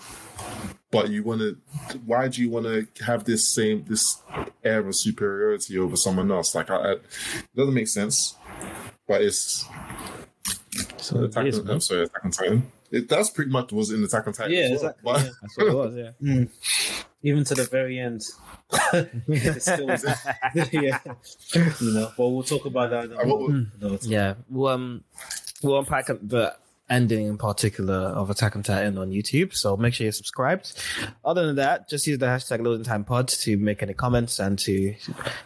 But 0.92 1.10
you 1.10 1.22
want 1.22 1.40
to? 1.40 1.56
Why 2.04 2.28
do 2.28 2.40
you 2.40 2.50
want 2.50 2.66
to 2.66 3.04
have 3.04 3.24
this 3.24 3.52
same 3.52 3.84
this 3.88 4.22
air 4.64 4.86
of 4.86 4.94
superiority 4.94 5.78
over 5.78 5.96
someone 5.96 6.30
else? 6.30 6.54
Like, 6.54 6.70
I, 6.70 6.76
I, 6.76 6.90
it 6.92 7.02
doesn't 7.56 7.74
make 7.74 7.88
sense. 7.88 8.36
But 9.08 9.22
it's 9.22 9.66
So 10.98 11.24
it 11.24 11.30
Attack 11.30 11.46
is, 11.46 11.58
on. 11.58 11.70
I'm 11.70 11.80
sorry, 11.80 12.04
Attack 12.04 12.24
on 12.24 12.30
Titan. 12.30 12.72
It, 12.92 13.08
that's 13.08 13.30
pretty 13.30 13.50
much 13.50 13.72
was 13.72 13.90
in 13.90 14.02
Attack 14.04 14.26
on 14.26 14.32
Titan. 14.32 14.52
Yeah, 14.52 14.64
well. 14.66 14.72
exactly, 14.72 15.02
But- 15.04 15.22
yeah. 15.24 15.30
That's 15.42 15.58
what 15.58 15.66
it 15.66 15.74
was, 15.74 15.94
yeah. 15.96 16.10
Hmm. 16.20 16.44
Even 17.22 17.44
to 17.44 17.54
the 17.54 17.64
very 17.64 17.98
end. 17.98 18.22
It's 19.28 19.64
still, 19.64 19.88
yeah, 20.72 20.98
you 21.80 21.92
know. 21.92 22.12
But 22.16 22.28
we'll 22.28 22.42
talk 22.44 22.66
about 22.66 22.90
that. 22.90 23.10
Another. 23.10 23.98
Yeah, 24.02 24.34
we'll, 24.48 24.72
um, 24.72 25.04
we'll 25.62 25.78
unpack 25.78 26.06
the 26.06 26.54
ending 26.90 27.26
in 27.26 27.38
particular 27.38 27.94
of 27.94 28.28
Attack 28.30 28.56
on 28.56 28.62
Titan 28.62 28.98
on 28.98 29.10
YouTube. 29.10 29.54
So 29.54 29.76
make 29.76 29.94
sure 29.94 30.04
you're 30.04 30.12
subscribed. 30.12 30.80
Other 31.24 31.46
than 31.46 31.56
that, 31.56 31.88
just 31.88 32.06
use 32.06 32.18
the 32.18 32.26
hashtag 32.26 32.62
Loading 32.62 32.84
Time 32.84 33.04
Pod 33.04 33.28
to 33.28 33.56
make 33.56 33.82
any 33.82 33.94
comments 33.94 34.38
and 34.38 34.58
to 34.60 34.94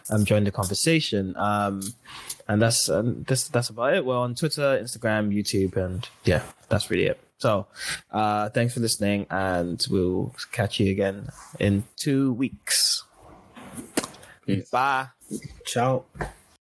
um, 0.09 0.25
join 0.25 0.43
the 0.43 0.51
conversation. 0.51 1.35
Um, 1.37 1.81
and 2.47 2.61
that's 2.61 2.89
um, 2.89 3.23
this, 3.27 3.47
that's 3.47 3.69
about 3.69 3.93
it. 3.93 4.05
We're 4.05 4.17
on 4.17 4.35
Twitter, 4.35 4.79
Instagram, 4.81 5.33
YouTube, 5.33 5.77
and 5.77 6.07
yeah, 6.25 6.41
that's 6.69 6.89
really 6.89 7.05
it. 7.05 7.19
So 7.37 7.67
uh, 8.11 8.49
thanks 8.49 8.73
for 8.73 8.79
listening, 8.79 9.27
and 9.29 9.85
we'll 9.89 10.33
catch 10.51 10.79
you 10.79 10.91
again 10.91 11.29
in 11.59 11.83
two 11.95 12.33
weeks. 12.33 13.03
Bye. 14.71 15.07
Ciao. 15.65 16.05